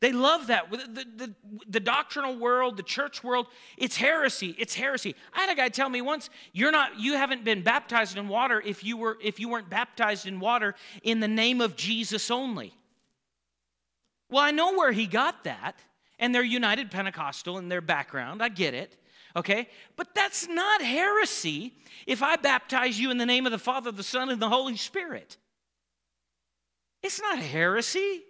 They 0.01 0.11
love 0.11 0.47
that. 0.47 0.69
The, 0.69 1.05
the, 1.15 1.35
the, 1.67 1.79
doctrinal 1.79 2.37
world, 2.37 2.77
the 2.77 2.83
church 2.83 3.23
world, 3.23 3.47
it's 3.77 3.95
heresy. 3.95 4.55
It's 4.59 4.75
heresy. 4.75 5.15
I 5.33 5.41
had 5.41 5.49
a 5.49 5.55
guy 5.55 5.69
tell 5.69 5.89
me 5.89 6.01
once, 6.01 6.29
you're 6.53 6.71
not, 6.71 6.99
you 6.99 7.13
haven't 7.13 7.43
been 7.43 7.63
baptized 7.63 8.17
in 8.17 8.27
water 8.27 8.61
if 8.63 8.83
you 8.83 8.97
were 8.97 9.17
if 9.23 9.39
you 9.39 9.49
weren't 9.49 9.69
baptized 9.69 10.27
in 10.27 10.39
water 10.39 10.75
in 11.01 11.21
the 11.21 11.27
name 11.27 11.59
of 11.59 11.75
Jesus 11.75 12.29
only. 12.29 12.73
Well, 14.29 14.43
I 14.43 14.51
know 14.51 14.73
where 14.73 14.91
he 14.91 15.07
got 15.07 15.45
that, 15.45 15.79
and 16.19 16.35
they're 16.35 16.43
United 16.43 16.91
Pentecostal 16.91 17.57
in 17.57 17.69
their 17.69 17.81
background. 17.81 18.43
I 18.43 18.49
get 18.49 18.73
it 18.73 18.97
okay? 19.35 19.67
But 19.95 20.15
that's 20.15 20.47
not 20.47 20.81
heresy 20.81 21.73
if 22.07 22.23
I 22.23 22.35
baptize 22.35 22.99
you 22.99 23.11
in 23.11 23.17
the 23.17 23.25
name 23.25 23.45
of 23.45 23.51
the 23.51 23.57
Father, 23.59 23.91
the 23.91 24.03
Son, 24.03 24.29
and 24.29 24.41
the 24.41 24.49
Holy 24.49 24.77
Spirit. 24.77 25.37
It's 27.03 27.21
not 27.21 27.39
heresy. 27.39 28.23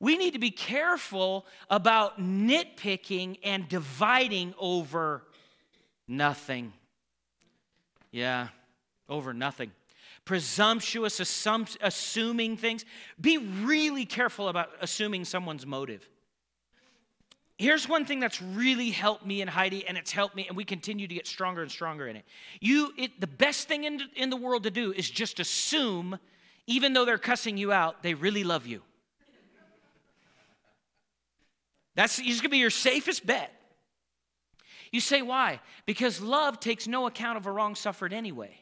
We 0.00 0.16
need 0.16 0.32
to 0.32 0.38
be 0.38 0.50
careful 0.50 1.46
about 1.70 2.20
nitpicking 2.20 3.38
and 3.44 3.68
dividing 3.68 4.54
over 4.58 5.22
nothing. 6.08 6.72
Yeah, 8.10 8.48
over 9.08 9.32
nothing. 9.32 9.70
Presumptuous, 10.24 11.20
assum- 11.20 11.76
assuming 11.80 12.56
things. 12.56 12.84
Be 13.20 13.38
really 13.38 14.04
careful 14.04 14.48
about 14.48 14.70
assuming 14.80 15.24
someone's 15.24 15.66
motive. 15.66 16.08
Here's 17.58 17.88
one 17.88 18.04
thing 18.04 18.18
that's 18.18 18.42
really 18.42 18.90
helped 18.90 19.24
me 19.24 19.40
and 19.40 19.48
Heidi, 19.48 19.86
and 19.86 19.96
it's 19.96 20.10
helped 20.10 20.34
me, 20.34 20.46
and 20.48 20.56
we 20.56 20.64
continue 20.64 21.06
to 21.06 21.14
get 21.14 21.26
stronger 21.26 21.62
and 21.62 21.70
stronger 21.70 22.08
in 22.08 22.16
it. 22.16 22.24
You, 22.60 22.92
it, 22.98 23.20
the 23.20 23.26
best 23.26 23.68
thing 23.68 23.84
in, 23.84 24.00
in 24.16 24.30
the 24.30 24.36
world 24.36 24.64
to 24.64 24.70
do 24.70 24.92
is 24.92 25.08
just 25.08 25.38
assume, 25.38 26.18
even 26.66 26.92
though 26.92 27.04
they're 27.04 27.18
cussing 27.18 27.56
you 27.56 27.70
out, 27.70 28.02
they 28.02 28.14
really 28.14 28.42
love 28.42 28.66
you. 28.66 28.82
That's 31.94 32.18
going 32.18 32.38
to 32.38 32.48
be 32.48 32.58
your 32.58 32.70
safest 32.70 33.26
bet. 33.26 33.52
You 34.90 35.00
say 35.00 35.22
why? 35.22 35.60
Because 35.86 36.20
love 36.20 36.58
takes 36.58 36.86
no 36.86 37.06
account 37.06 37.36
of 37.36 37.46
a 37.46 37.50
wrong 37.50 37.74
suffered 37.74 38.12
anyway. 38.12 38.58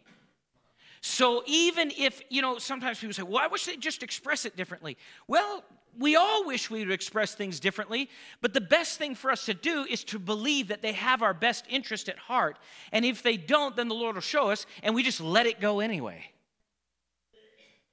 So 1.01 1.43
even 1.47 1.91
if, 1.97 2.21
you 2.29 2.43
know, 2.43 2.59
sometimes 2.59 2.99
people 2.99 3.15
say, 3.15 3.23
well, 3.23 3.39
I 3.39 3.47
wish 3.47 3.65
they'd 3.67 3.81
just 3.81 4.03
express 4.03 4.45
it 4.45 4.57
differently. 4.57 4.97
Well, 5.27 5.65
we 5.99 6.17
all 6.17 6.47
wish 6.47 6.71
we 6.71 6.81
would 6.81 6.93
express 6.93 7.35
things 7.35 7.61
differently, 7.61 8.09
but 8.41 8.55
the 8.55 8.61
best 8.61 8.99
thing 8.99 9.15
for 9.15 9.31
us 9.31 9.47
to 9.47 9.55
do 9.55 9.85
is 9.89 10.05
to 10.05 10.19
believe 10.19 10.69
that 10.69 10.83
they 10.83 10.93
have 10.93 11.23
our 11.23 11.35
best 11.35 11.65
interest 11.69 12.09
at 12.09 12.19
heart. 12.19 12.59
And 12.93 13.05
if 13.05 13.23
they 13.23 13.37
don't, 13.37 13.77
then 13.77 13.89
the 13.89 13.95
Lord 13.95 14.15
will 14.15 14.23
show 14.23 14.51
us, 14.51 14.67
and 14.83 14.95
we 14.95 15.03
just 15.03 15.21
let 15.21 15.47
it 15.47 15.61
go 15.61 15.81
anyway. 15.81 16.25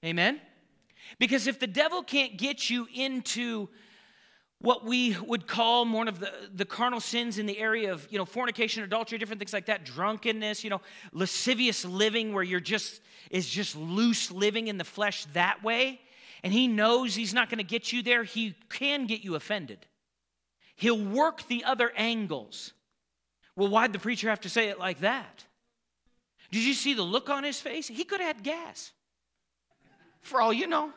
Amen? 0.06 0.40
Because 1.20 1.48
if 1.48 1.60
the 1.60 1.68
devil 1.68 2.04
can't 2.04 2.38
get 2.38 2.70
you 2.70 2.88
into 2.94 3.70
what 4.60 4.84
we 4.84 5.16
would 5.26 5.48
call 5.48 5.86
one 5.86 6.08
of 6.08 6.20
the, 6.20 6.32
the 6.54 6.66
carnal 6.66 7.00
sins 7.00 7.38
in 7.38 7.46
the 7.46 7.58
area 7.60 7.94
of 7.94 8.08
you 8.10 8.18
know 8.18 8.26
fornication 8.26 8.84
adultery 8.84 9.20
different 9.20 9.40
things 9.40 9.54
like 9.54 9.68
that 9.68 9.86
drunkenness 9.86 10.64
you 10.64 10.70
know 10.72 10.82
lascivious 11.12 11.86
living 11.86 12.34
where 12.34 12.44
you're 12.44 12.60
just 12.60 13.02
is 13.30 13.48
just 13.48 13.76
loose 13.76 14.32
living 14.32 14.68
in 14.68 14.80
the 14.80 14.84
flesh 14.84 15.26
that 15.34 15.64
way 15.64 16.02
and 16.44 16.54
he 16.54 16.68
knows 16.68 17.16
he's 17.16 17.34
not 17.34 17.50
going 17.50 17.58
to 17.58 17.64
get 17.64 17.92
you 17.92 18.02
there, 18.02 18.24
he 18.24 18.56
can 18.70 19.06
get 19.06 19.24
you 19.24 19.36
offended. 19.36 19.86
He'll 20.76 21.04
work 21.04 21.48
the 21.48 21.64
other 21.64 21.92
angles. 21.96 22.74
Well, 23.56 23.70
why'd 23.70 23.94
the 23.94 24.00
preacher 24.00 24.30
have 24.30 24.42
to 24.42 24.50
say 24.50 24.70
it 24.70 24.78
like 24.78 25.00
that? 25.00 25.46
Did 26.52 26.64
you 26.64 26.74
see 26.74 26.94
the 26.94 27.04
look 27.04 27.30
on 27.30 27.44
his 27.44 27.60
face? 27.60 27.88
He 27.88 28.04
could 28.04 28.22
have 28.22 28.38
had 28.38 28.44
gas. 28.44 28.92
For 30.22 30.40
all 30.40 30.54
you 30.54 30.68
know. 30.68 30.92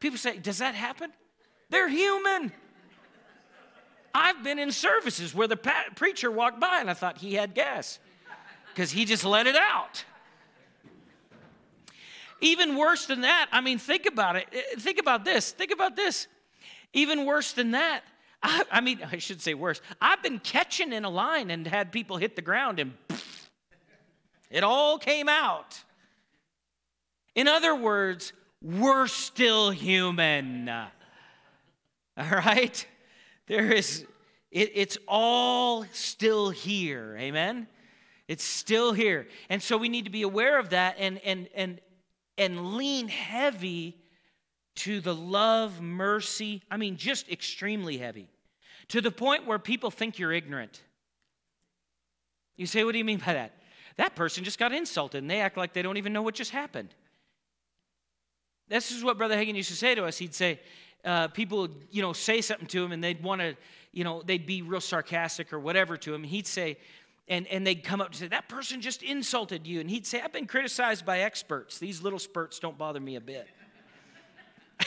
People 0.00 0.18
say, 0.18 0.38
Does 0.38 0.58
that 0.58 0.74
happen? 0.74 1.12
They're 1.70 1.88
human. 1.88 2.52
I've 4.14 4.44
been 4.44 4.58
in 4.58 4.70
services 4.70 5.34
where 5.34 5.48
the 5.48 5.56
preacher 5.96 6.30
walked 6.30 6.60
by 6.60 6.78
and 6.80 6.88
I 6.88 6.94
thought 6.94 7.18
he 7.18 7.34
had 7.34 7.52
gas 7.52 7.98
because 8.72 8.92
he 8.92 9.04
just 9.04 9.24
let 9.24 9.46
it 9.46 9.56
out. 9.56 10.04
Even 12.44 12.76
worse 12.76 13.06
than 13.06 13.22
that, 13.22 13.48
I 13.52 13.62
mean, 13.62 13.78
think 13.78 14.04
about 14.04 14.36
it. 14.36 14.46
Eh, 14.52 14.78
think 14.78 14.98
about 14.98 15.24
this. 15.24 15.50
Think 15.50 15.70
about 15.70 15.96
this. 15.96 16.28
Even 16.92 17.24
worse 17.24 17.54
than 17.54 17.70
that, 17.70 18.02
I, 18.42 18.64
I 18.70 18.80
mean, 18.82 19.00
I 19.10 19.16
should 19.16 19.40
say 19.40 19.54
worse. 19.54 19.80
I've 19.98 20.22
been 20.22 20.38
catching 20.38 20.92
in 20.92 21.06
a 21.06 21.08
line 21.08 21.50
and 21.50 21.66
had 21.66 21.90
people 21.90 22.18
hit 22.18 22.36
the 22.36 22.42
ground 22.42 22.80
and 22.80 22.92
it 24.50 24.62
all 24.62 24.98
came 24.98 25.26
out. 25.26 25.82
In 27.34 27.48
other 27.48 27.74
words, 27.74 28.34
we're 28.60 29.06
still 29.06 29.70
human. 29.70 30.68
All 30.68 30.84
right? 32.16 32.86
There 33.46 33.72
is, 33.72 34.04
it, 34.50 34.70
it's 34.74 34.96
all 35.08 35.84
still 35.92 36.50
here. 36.50 37.16
Amen? 37.18 37.66
It's 38.28 38.44
still 38.44 38.92
here. 38.92 39.26
And 39.48 39.60
so 39.60 39.76
we 39.76 39.88
need 39.88 40.04
to 40.04 40.10
be 40.10 40.22
aware 40.22 40.58
of 40.60 40.70
that 40.70 40.94
and, 40.98 41.18
and, 41.24 41.48
and 41.56 41.80
and 42.38 42.74
lean 42.74 43.08
heavy 43.08 43.96
to 44.76 45.00
the 45.00 45.14
love, 45.14 45.80
mercy, 45.80 46.62
I 46.70 46.76
mean, 46.76 46.96
just 46.96 47.30
extremely 47.30 47.98
heavy, 47.98 48.28
to 48.88 49.00
the 49.00 49.10
point 49.10 49.46
where 49.46 49.58
people 49.58 49.90
think 49.90 50.18
you're 50.18 50.32
ignorant. 50.32 50.82
You 52.56 52.66
say, 52.66 52.84
What 52.84 52.92
do 52.92 52.98
you 52.98 53.04
mean 53.04 53.18
by 53.18 53.34
that? 53.34 53.52
That 53.96 54.16
person 54.16 54.42
just 54.42 54.58
got 54.58 54.72
insulted 54.72 55.18
and 55.18 55.30
they 55.30 55.40
act 55.40 55.56
like 55.56 55.72
they 55.72 55.82
don't 55.82 55.96
even 55.96 56.12
know 56.12 56.22
what 56.22 56.34
just 56.34 56.50
happened. 56.50 56.94
This 58.68 58.90
is 58.90 59.04
what 59.04 59.18
Brother 59.18 59.36
Hagin 59.36 59.54
used 59.54 59.68
to 59.68 59.76
say 59.76 59.94
to 59.94 60.04
us. 60.04 60.18
He'd 60.18 60.34
say, 60.34 60.60
uh, 61.04 61.28
people, 61.28 61.68
you 61.90 62.02
know, 62.02 62.12
say 62.12 62.40
something 62.40 62.66
to 62.68 62.84
him 62.84 62.92
and 62.92 63.04
they'd 63.04 63.22
want 63.22 63.40
to, 63.40 63.56
you 63.92 64.02
know, 64.02 64.22
they'd 64.22 64.46
be 64.46 64.62
real 64.62 64.80
sarcastic 64.80 65.52
or 65.52 65.60
whatever 65.60 65.96
to 65.98 66.14
him. 66.14 66.24
He'd 66.24 66.46
say, 66.46 66.78
and, 67.26 67.46
and 67.46 67.66
they'd 67.66 67.82
come 67.82 68.00
up 68.00 68.08
and 68.08 68.16
say, 68.16 68.28
That 68.28 68.48
person 68.48 68.80
just 68.80 69.02
insulted 69.02 69.66
you. 69.66 69.80
And 69.80 69.88
he'd 69.88 70.06
say, 70.06 70.20
I've 70.20 70.32
been 70.32 70.46
criticized 70.46 71.06
by 71.06 71.20
experts. 71.20 71.78
These 71.78 72.02
little 72.02 72.18
spurts 72.18 72.58
don't 72.58 72.76
bother 72.76 73.00
me 73.00 73.16
a 73.16 73.20
bit. 73.20 73.48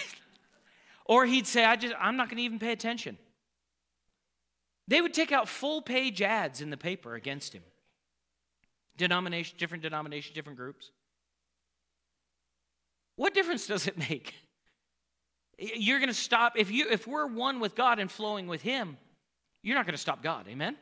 or 1.06 1.26
he'd 1.26 1.48
say, 1.48 1.66
I 1.66 1.76
just, 1.76 1.96
I'm 2.00 2.16
not 2.16 2.30
going 2.30 2.38
to 2.38 2.44
even 2.44 2.60
pay 2.60 2.72
attention. 2.72 3.18
They 4.88 5.02
would 5.02 5.14
take 5.14 5.32
out 5.32 5.50
full 5.50 5.82
page 5.82 6.22
ads 6.22 6.62
in 6.62 6.70
the 6.70 6.78
paper 6.78 7.16
against 7.16 7.54
him. 7.54 7.64
Denomination, 8.98 9.56
different 9.58 9.84
denominations, 9.84 10.34
different 10.34 10.58
groups. 10.58 10.92
What 13.16 13.34
difference 13.34 13.68
does 13.68 13.88
it 13.88 13.98
make? 13.98 14.36
You're 15.58 16.00
going 16.00 16.10
to 16.10 16.14
stop 16.14 16.54
if 16.56 16.70
you 16.70 16.88
if 16.92 17.08
we're 17.08 17.26
one 17.26 17.60
with 17.60 17.74
God 17.74 17.98
and 17.98 18.12
flowing 18.12 18.46
with 18.46 18.62
him, 18.62 18.96
you're 19.64 19.76
not 19.76 19.86
going 19.86 19.96
to 19.96 20.02
stop 20.02 20.22
God. 20.22 20.48
Amen. 20.48 20.78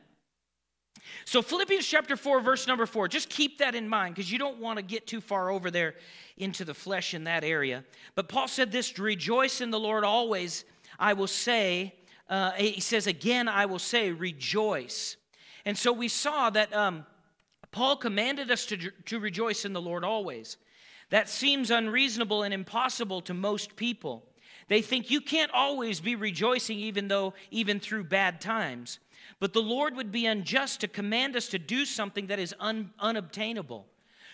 So, 1.24 1.42
Philippians 1.42 1.86
chapter 1.86 2.16
4, 2.16 2.40
verse 2.40 2.66
number 2.66 2.86
4, 2.86 3.08
just 3.08 3.28
keep 3.28 3.58
that 3.58 3.74
in 3.74 3.88
mind 3.88 4.14
because 4.14 4.30
you 4.30 4.38
don't 4.38 4.58
want 4.58 4.78
to 4.78 4.82
get 4.82 5.06
too 5.06 5.20
far 5.20 5.50
over 5.50 5.70
there 5.70 5.94
into 6.36 6.64
the 6.64 6.74
flesh 6.74 7.14
in 7.14 7.24
that 7.24 7.44
area. 7.44 7.84
But 8.14 8.28
Paul 8.28 8.48
said 8.48 8.72
this 8.72 8.98
rejoice 8.98 9.60
in 9.60 9.70
the 9.70 9.78
Lord 9.78 10.04
always, 10.04 10.64
I 10.98 11.12
will 11.12 11.26
say, 11.26 11.94
uh, 12.28 12.52
he 12.52 12.80
says, 12.80 13.06
again, 13.06 13.48
I 13.48 13.66
will 13.66 13.78
say, 13.78 14.10
rejoice. 14.10 15.16
And 15.64 15.76
so 15.76 15.92
we 15.92 16.08
saw 16.08 16.50
that 16.50 16.74
um, 16.74 17.06
Paul 17.70 17.96
commanded 17.96 18.50
us 18.50 18.66
to, 18.66 18.90
to 19.06 19.18
rejoice 19.18 19.64
in 19.64 19.72
the 19.72 19.82
Lord 19.82 20.04
always. 20.04 20.56
That 21.10 21.28
seems 21.28 21.70
unreasonable 21.70 22.42
and 22.42 22.52
impossible 22.52 23.20
to 23.22 23.34
most 23.34 23.76
people. 23.76 24.24
They 24.68 24.82
think 24.82 25.10
you 25.10 25.20
can't 25.20 25.52
always 25.52 26.00
be 26.00 26.16
rejoicing, 26.16 26.78
even 26.78 27.08
though, 27.08 27.34
even 27.50 27.78
through 27.78 28.04
bad 28.04 28.40
times. 28.40 28.98
But 29.40 29.52
the 29.52 29.62
Lord 29.62 29.96
would 29.96 30.12
be 30.12 30.26
unjust 30.26 30.80
to 30.80 30.88
command 30.88 31.36
us 31.36 31.48
to 31.48 31.58
do 31.58 31.84
something 31.84 32.28
that 32.28 32.38
is 32.38 32.54
un, 32.58 32.90
unobtainable. 32.98 33.86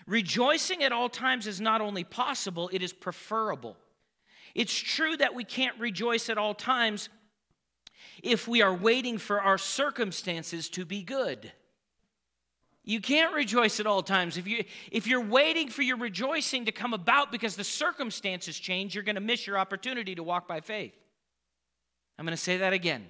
Rejoicing 0.07 0.83
at 0.83 0.92
all 0.92 1.09
times 1.09 1.46
is 1.46 1.61
not 1.61 1.81
only 1.81 2.05
possible, 2.05 2.70
it 2.72 2.83
is 2.83 2.92
preferable. 2.92 3.76
It's 4.55 4.74
true 4.74 5.16
that 5.16 5.35
we 5.35 5.44
can't 5.44 5.78
rejoice 5.78 6.28
at 6.28 6.38
all 6.38 6.55
times 6.55 7.09
if 8.22 8.46
we 8.46 8.62
are 8.62 8.74
waiting 8.74 9.18
for 9.18 9.40
our 9.40 9.59
circumstances 9.59 10.68
to 10.70 10.85
be 10.85 11.02
good. 11.02 11.52
You 12.85 13.00
can't 13.00 13.33
rejoice 13.33 13.78
at 13.78 13.87
all 13.87 14.02
times. 14.02 14.37
If, 14.37 14.48
you, 14.48 14.64
if 14.90 15.07
you're 15.07 15.24
waiting 15.24 15.68
for 15.68 15.83
your 15.83 15.96
rejoicing 15.96 16.64
to 16.64 16.72
come 16.72 16.92
about 16.92 17.31
because 17.31 17.55
the 17.55 17.64
circumstances 17.64 18.59
change, 18.59 18.94
you're 18.94 19.05
going 19.05 19.14
to 19.14 19.20
miss 19.20 19.46
your 19.46 19.57
opportunity 19.57 20.16
to 20.16 20.22
walk 20.22 20.48
by 20.48 20.61
faith. 20.61 20.94
I'm 22.18 22.26
going 22.26 22.37
to 22.37 22.42
say 22.42 22.59
that 22.59 22.72
again. 22.72 23.07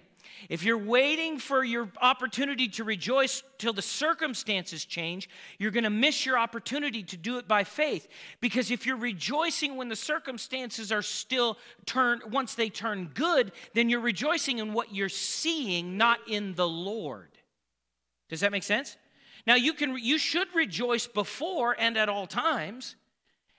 If 0.48 0.62
you're 0.64 0.78
waiting 0.78 1.38
for 1.38 1.62
your 1.64 1.88
opportunity 2.00 2.68
to 2.68 2.84
rejoice 2.84 3.42
till 3.58 3.72
the 3.72 3.82
circumstances 3.82 4.84
change, 4.84 5.28
you're 5.58 5.70
going 5.70 5.84
to 5.84 5.90
miss 5.90 6.26
your 6.26 6.38
opportunity 6.38 7.02
to 7.04 7.16
do 7.16 7.38
it 7.38 7.46
by 7.46 7.64
faith. 7.64 8.08
Because 8.40 8.70
if 8.70 8.86
you're 8.86 8.96
rejoicing 8.96 9.76
when 9.76 9.88
the 9.88 9.96
circumstances 9.96 10.90
are 10.92 11.02
still 11.02 11.58
turned, 11.86 12.32
once 12.32 12.54
they 12.54 12.68
turn 12.68 13.10
good, 13.14 13.52
then 13.74 13.88
you're 13.88 14.00
rejoicing 14.00 14.58
in 14.58 14.72
what 14.72 14.94
you're 14.94 15.08
seeing, 15.08 15.96
not 15.96 16.18
in 16.28 16.54
the 16.54 16.68
Lord. 16.68 17.30
Does 18.28 18.40
that 18.40 18.52
make 18.52 18.62
sense? 18.62 18.96
Now 19.46 19.56
you 19.56 19.72
can 19.72 19.98
you 19.98 20.18
should 20.18 20.48
rejoice 20.54 21.06
before 21.06 21.76
and 21.78 21.96
at 21.96 22.08
all 22.08 22.26
times. 22.26 22.96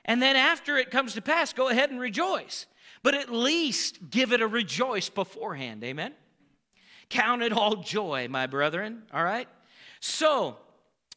And 0.05 0.21
then 0.21 0.35
after 0.35 0.77
it 0.77 0.91
comes 0.91 1.13
to 1.13 1.21
pass, 1.21 1.53
go 1.53 1.69
ahead 1.69 1.91
and 1.91 1.99
rejoice. 1.99 2.67
But 3.03 3.13
at 3.13 3.31
least 3.31 4.09
give 4.09 4.33
it 4.33 4.41
a 4.41 4.47
rejoice 4.47 5.09
beforehand. 5.09 5.83
Amen. 5.83 6.13
Count 7.13 7.43
it 7.43 7.53
all 7.53 7.75
joy, 7.75 8.27
my 8.27 8.47
brethren. 8.47 9.03
All 9.13 9.23
right? 9.23 9.47
So, 9.99 10.57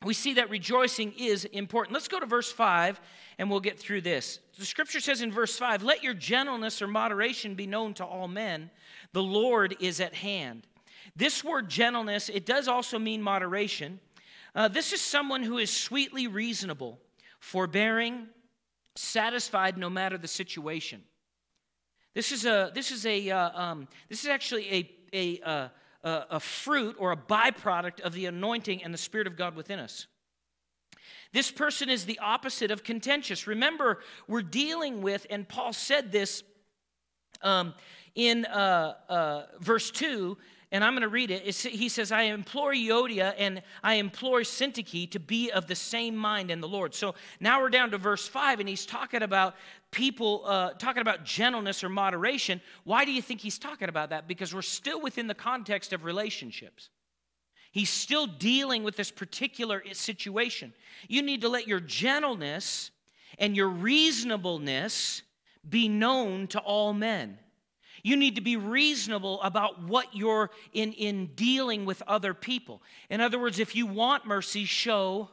we 0.04 0.12
see 0.12 0.34
that 0.34 0.50
rejoicing 0.50 1.14
is 1.16 1.46
important. 1.46 1.94
Let's 1.94 2.06
go 2.06 2.20
to 2.20 2.26
verse 2.26 2.52
5 2.52 3.00
and 3.38 3.48
we'll 3.48 3.60
get 3.60 3.78
through 3.78 4.02
this. 4.02 4.40
The 4.58 4.66
scripture 4.66 5.00
says 5.00 5.22
in 5.22 5.32
verse 5.32 5.58
5 5.58 5.82
Let 5.82 6.02
your 6.02 6.12
gentleness 6.12 6.82
or 6.82 6.86
moderation 6.86 7.54
be 7.54 7.66
known 7.66 7.94
to 7.94 8.04
all 8.04 8.28
men, 8.28 8.70
the 9.14 9.22
Lord 9.22 9.74
is 9.80 9.98
at 10.00 10.14
hand. 10.14 10.66
This 11.16 11.42
word 11.42 11.70
gentleness, 11.70 12.28
it 12.28 12.44
does 12.44 12.68
also 12.68 12.98
mean 12.98 13.22
moderation. 13.22 13.98
Uh, 14.54 14.68
this 14.68 14.92
is 14.92 15.00
someone 15.00 15.42
who 15.42 15.56
is 15.56 15.74
sweetly 15.74 16.26
reasonable, 16.26 16.98
forbearing, 17.40 18.26
satisfied 18.96 19.78
no 19.78 19.88
matter 19.88 20.18
the 20.18 20.28
situation. 20.28 21.02
This 22.12 22.32
is 22.32 22.44
a 22.44 22.70
this 22.74 22.90
is 22.90 23.06
a 23.06 23.30
uh, 23.30 23.58
um, 23.58 23.88
this 24.10 24.24
is 24.24 24.28
actually 24.28 24.70
a 24.70 24.90
a 25.14 25.40
uh, 25.40 25.68
a, 26.06 26.40
fruit 26.40 26.96
or 26.98 27.12
a 27.12 27.16
byproduct 27.16 28.00
of 28.00 28.12
the 28.12 28.26
anointing 28.26 28.82
and 28.82 28.94
the 28.94 28.98
Spirit 28.98 29.26
of 29.26 29.36
God 29.36 29.56
within 29.56 29.78
us. 29.78 30.06
This 31.32 31.50
person 31.50 31.90
is 31.90 32.06
the 32.06 32.18
opposite 32.20 32.70
of 32.70 32.84
contentious. 32.84 33.46
Remember, 33.46 33.98
we're 34.28 34.42
dealing 34.42 35.02
with, 35.02 35.26
and 35.30 35.48
Paul 35.48 35.72
said 35.72 36.12
this 36.12 36.42
um, 37.42 37.74
in 38.14 38.46
uh, 38.46 38.94
uh, 39.08 39.42
verse 39.60 39.90
2 39.90 40.38
and 40.72 40.82
I'm 40.82 40.94
going 40.94 41.02
to 41.02 41.08
read 41.08 41.30
it. 41.30 41.42
He 41.54 41.88
says, 41.88 42.10
I 42.10 42.22
implore 42.22 42.72
Euodia 42.72 43.34
and 43.38 43.62
I 43.84 43.94
implore 43.94 44.40
Syntyche 44.40 45.10
to 45.12 45.20
be 45.20 45.50
of 45.52 45.68
the 45.68 45.76
same 45.76 46.16
mind 46.16 46.50
in 46.50 46.60
the 46.60 46.66
Lord. 46.66 46.92
So 46.94 47.14
now 47.38 47.60
we're 47.60 47.70
down 47.70 47.92
to 47.92 47.98
verse 47.98 48.26
5, 48.26 48.58
and 48.58 48.68
he's 48.68 48.84
talking 48.84 49.22
about 49.22 49.54
people, 49.92 50.42
uh, 50.44 50.70
talking 50.72 51.02
about 51.02 51.24
gentleness 51.24 51.84
or 51.84 51.88
moderation. 51.88 52.60
Why 52.82 53.04
do 53.04 53.12
you 53.12 53.22
think 53.22 53.40
he's 53.40 53.58
talking 53.58 53.88
about 53.88 54.10
that? 54.10 54.26
Because 54.26 54.52
we're 54.52 54.62
still 54.62 55.00
within 55.00 55.28
the 55.28 55.34
context 55.34 55.92
of 55.92 56.04
relationships. 56.04 56.90
He's 57.70 57.90
still 57.90 58.26
dealing 58.26 58.82
with 58.82 58.96
this 58.96 59.10
particular 59.10 59.84
situation. 59.92 60.72
You 61.08 61.22
need 61.22 61.42
to 61.42 61.48
let 61.48 61.68
your 61.68 61.80
gentleness 61.80 62.90
and 63.38 63.54
your 63.54 63.68
reasonableness 63.68 65.22
be 65.68 65.88
known 65.88 66.46
to 66.48 66.58
all 66.58 66.92
men. 66.92 67.38
You 68.06 68.16
need 68.16 68.36
to 68.36 68.40
be 68.40 68.56
reasonable 68.56 69.42
about 69.42 69.82
what 69.82 70.14
you're 70.14 70.52
in, 70.72 70.92
in 70.92 71.26
dealing 71.34 71.84
with 71.86 72.04
other 72.06 72.34
people. 72.34 72.80
In 73.10 73.20
other 73.20 73.36
words, 73.36 73.58
if 73.58 73.74
you 73.74 73.84
want 73.84 74.24
mercy, 74.24 74.64
show 74.64 75.28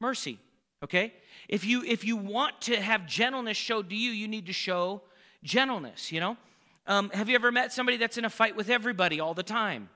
mercy. 0.00 0.38
Okay? 0.82 1.12
If 1.50 1.66
you 1.66 1.84
if 1.84 2.02
you 2.02 2.16
want 2.16 2.62
to 2.62 2.80
have 2.80 3.06
gentleness 3.06 3.58
showed 3.58 3.90
to 3.90 3.94
you, 3.94 4.10
you 4.12 4.26
need 4.26 4.46
to 4.46 4.54
show 4.54 5.02
gentleness, 5.44 6.10
you 6.10 6.18
know? 6.18 6.38
Um, 6.86 7.10
have 7.10 7.28
you 7.28 7.34
ever 7.34 7.52
met 7.52 7.74
somebody 7.74 7.98
that's 7.98 8.16
in 8.16 8.24
a 8.24 8.30
fight 8.30 8.56
with 8.56 8.70
everybody 8.70 9.20
all 9.20 9.34
the 9.34 9.42
time? 9.42 9.90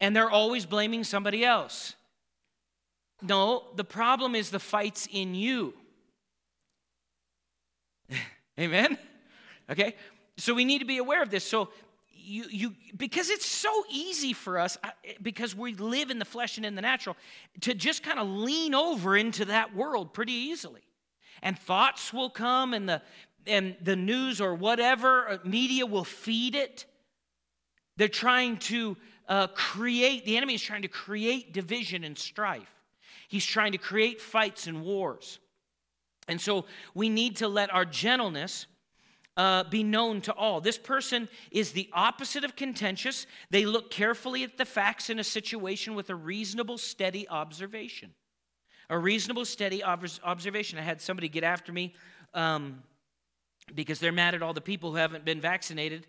And 0.00 0.14
they're 0.14 0.30
always 0.30 0.66
blaming 0.66 1.02
somebody 1.02 1.44
else. 1.44 1.96
No, 3.22 3.64
the 3.74 3.82
problem 3.82 4.36
is 4.36 4.50
the 4.50 4.60
fight's 4.60 5.08
in 5.10 5.34
you. 5.34 5.74
Amen? 8.60 8.98
Okay? 9.70 9.94
So 10.36 10.54
we 10.54 10.64
need 10.64 10.80
to 10.80 10.84
be 10.84 10.98
aware 10.98 11.22
of 11.22 11.30
this. 11.30 11.44
So 11.44 11.70
you, 12.26 12.44
you 12.50 12.74
because 12.96 13.30
it's 13.30 13.46
so 13.46 13.84
easy 13.88 14.32
for 14.32 14.58
us 14.58 14.76
because 15.22 15.54
we 15.54 15.74
live 15.74 16.10
in 16.10 16.18
the 16.18 16.24
flesh 16.24 16.56
and 16.56 16.66
in 16.66 16.74
the 16.74 16.82
natural 16.82 17.16
to 17.60 17.72
just 17.72 18.02
kind 18.02 18.18
of 18.18 18.26
lean 18.26 18.74
over 18.74 19.16
into 19.16 19.44
that 19.46 19.74
world 19.74 20.12
pretty 20.12 20.32
easily 20.32 20.82
and 21.42 21.58
thoughts 21.58 22.12
will 22.12 22.30
come 22.30 22.74
and 22.74 22.88
the 22.88 23.00
and 23.46 23.76
the 23.80 23.94
news 23.94 24.40
or 24.40 24.54
whatever 24.54 25.28
uh, 25.28 25.38
media 25.44 25.86
will 25.86 26.04
feed 26.04 26.56
it 26.56 26.84
they're 27.96 28.08
trying 28.08 28.56
to 28.56 28.96
uh, 29.28 29.46
create 29.48 30.24
the 30.24 30.36
enemy 30.36 30.54
is 30.54 30.62
trying 30.62 30.82
to 30.82 30.88
create 30.88 31.52
division 31.52 32.02
and 32.02 32.18
strife 32.18 32.74
he's 33.28 33.46
trying 33.46 33.70
to 33.70 33.78
create 33.78 34.20
fights 34.20 34.66
and 34.66 34.82
wars 34.82 35.38
and 36.26 36.40
so 36.40 36.64
we 36.92 37.08
need 37.08 37.36
to 37.36 37.46
let 37.46 37.72
our 37.72 37.84
gentleness 37.84 38.66
uh, 39.36 39.64
be 39.64 39.82
known 39.82 40.20
to 40.22 40.32
all. 40.32 40.60
This 40.60 40.78
person 40.78 41.28
is 41.50 41.72
the 41.72 41.88
opposite 41.92 42.44
of 42.44 42.56
contentious. 42.56 43.26
They 43.50 43.66
look 43.66 43.90
carefully 43.90 44.44
at 44.44 44.56
the 44.56 44.64
facts 44.64 45.10
in 45.10 45.18
a 45.18 45.24
situation 45.24 45.94
with 45.94 46.10
a 46.10 46.14
reasonable, 46.14 46.78
steady 46.78 47.28
observation. 47.28 48.14
A 48.88 48.98
reasonable, 48.98 49.44
steady 49.44 49.82
observation. 49.82 50.78
I 50.78 50.82
had 50.82 51.00
somebody 51.00 51.28
get 51.28 51.44
after 51.44 51.72
me 51.72 51.94
um, 52.34 52.82
because 53.74 53.98
they're 53.98 54.12
mad 54.12 54.34
at 54.34 54.42
all 54.42 54.54
the 54.54 54.60
people 54.60 54.90
who 54.90 54.96
haven't 54.96 55.24
been 55.24 55.40
vaccinated 55.40 56.06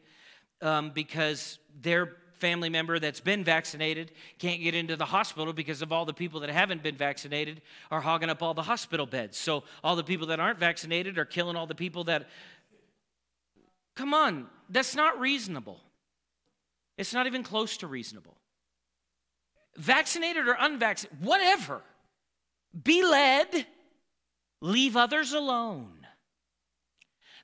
um, 0.62 0.92
because 0.92 1.60
their 1.82 2.18
family 2.38 2.70
member 2.70 3.00
that's 3.00 3.20
been 3.20 3.44
vaccinated 3.44 4.12
can't 4.38 4.62
get 4.62 4.76
into 4.76 4.96
the 4.96 5.06
hospital 5.06 5.54
because 5.54 5.82
of 5.82 5.92
all 5.92 6.06
the 6.06 6.14
people 6.14 6.40
that 6.40 6.50
haven't 6.50 6.84
been 6.84 6.96
vaccinated 6.96 7.62
are 7.90 8.02
hogging 8.02 8.30
up 8.30 8.44
all 8.44 8.54
the 8.54 8.62
hospital 8.62 9.06
beds. 9.06 9.38
So 9.38 9.64
all 9.84 9.96
the 9.96 10.04
people 10.04 10.28
that 10.28 10.40
aren't 10.40 10.60
vaccinated 10.60 11.18
are 11.18 11.26
killing 11.26 11.56
all 11.56 11.68
the 11.68 11.76
people 11.76 12.04
that 12.06 12.28
Come 13.98 14.14
on, 14.14 14.46
that's 14.70 14.96
not 14.96 15.20
reasonable. 15.20 15.82
It's 17.00 17.16
not 17.16 17.26
even 17.26 17.42
close 17.42 17.78
to 17.78 17.88
reasonable. 17.88 18.38
Vaccinated 19.76 20.48
or 20.48 20.56
unvaccinated, 20.60 21.26
whatever. 21.26 21.82
Be 22.84 23.04
led, 23.04 23.66
leave 24.62 24.96
others 24.96 25.34
alone. 25.34 26.06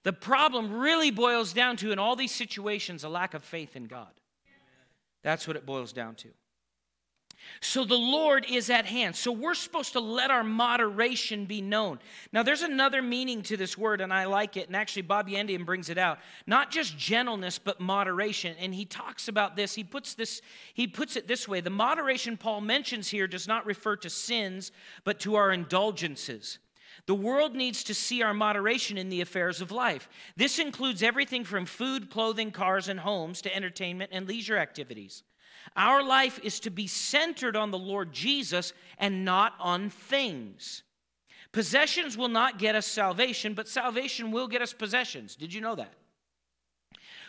The 0.03 0.13
problem 0.13 0.71
really 0.73 1.09
boils 1.09 1.53
down 1.53 1.75
to, 1.77 1.91
in 1.91 1.97
all 1.97 2.15
these 2.15 2.31
situations, 2.31 3.03
a 3.03 3.09
lack 3.09 3.33
of 3.33 3.43
faith 3.43 3.75
in 3.75 3.85
God. 3.85 4.11
That's 5.23 5.47
what 5.47 5.57
it 5.57 5.65
boils 5.65 5.91
down 5.91 6.13
to. 6.15 6.29
So 7.61 7.85
the 7.85 7.95
Lord 7.95 8.45
is 8.49 8.69
at 8.69 8.85
hand. 8.85 9.15
So 9.15 9.31
we're 9.31 9.53
supposed 9.53 9.93
to 9.93 9.99
let 9.99 10.31
our 10.31 10.43
moderation 10.43 11.45
be 11.45 11.61
known. 11.61 11.99
Now, 12.31 12.43
there's 12.43 12.61
another 12.61 13.01
meaning 13.01 13.41
to 13.43 13.57
this 13.57 13.77
word, 13.77 14.01
and 14.01 14.13
I 14.13 14.25
like 14.25 14.57
it. 14.57 14.67
And 14.67 14.75
actually, 14.75 15.03
Bobby 15.03 15.33
Yandian 15.33 15.65
brings 15.65 15.89
it 15.89 15.97
out. 15.97 16.19
Not 16.45 16.71
just 16.71 16.97
gentleness, 16.97 17.59
but 17.59 17.79
moderation. 17.79 18.55
And 18.59 18.73
he 18.73 18.85
talks 18.85 19.27
about 19.27 19.55
this. 19.55 19.75
He 19.75 19.83
puts 19.83 20.13
this. 20.13 20.41
He 20.73 20.87
puts 20.87 21.15
it 21.15 21.27
this 21.27 21.47
way: 21.47 21.61
the 21.61 21.69
moderation 21.69 22.37
Paul 22.37 22.61
mentions 22.61 23.09
here 23.09 23.27
does 23.27 23.47
not 23.47 23.65
refer 23.65 23.95
to 23.97 24.09
sins, 24.09 24.71
but 25.03 25.19
to 25.21 25.35
our 25.35 25.51
indulgences. 25.51 26.59
The 27.05 27.15
world 27.15 27.55
needs 27.55 27.83
to 27.85 27.93
see 27.93 28.21
our 28.21 28.33
moderation 28.33 28.97
in 28.97 29.09
the 29.09 29.21
affairs 29.21 29.61
of 29.61 29.71
life. 29.71 30.07
This 30.37 30.59
includes 30.59 31.03
everything 31.03 31.43
from 31.43 31.65
food, 31.65 32.09
clothing, 32.09 32.51
cars, 32.51 32.87
and 32.87 32.99
homes 32.99 33.41
to 33.41 33.53
entertainment 33.53 34.11
and 34.13 34.27
leisure 34.27 34.57
activities. 34.57 35.23
Our 35.75 36.03
life 36.03 36.39
is 36.43 36.59
to 36.61 36.69
be 36.69 36.87
centered 36.87 37.55
on 37.55 37.71
the 37.71 37.77
Lord 37.77 38.11
Jesus 38.11 38.73
and 38.97 39.25
not 39.25 39.53
on 39.59 39.89
things. 39.89 40.83
Possessions 41.51 42.17
will 42.17 42.29
not 42.29 42.59
get 42.59 42.75
us 42.75 42.85
salvation, 42.85 43.53
but 43.53 43.67
salvation 43.67 44.31
will 44.31 44.47
get 44.47 44.61
us 44.61 44.73
possessions. 44.73 45.35
Did 45.35 45.53
you 45.53 45.61
know 45.61 45.75
that? 45.75 45.93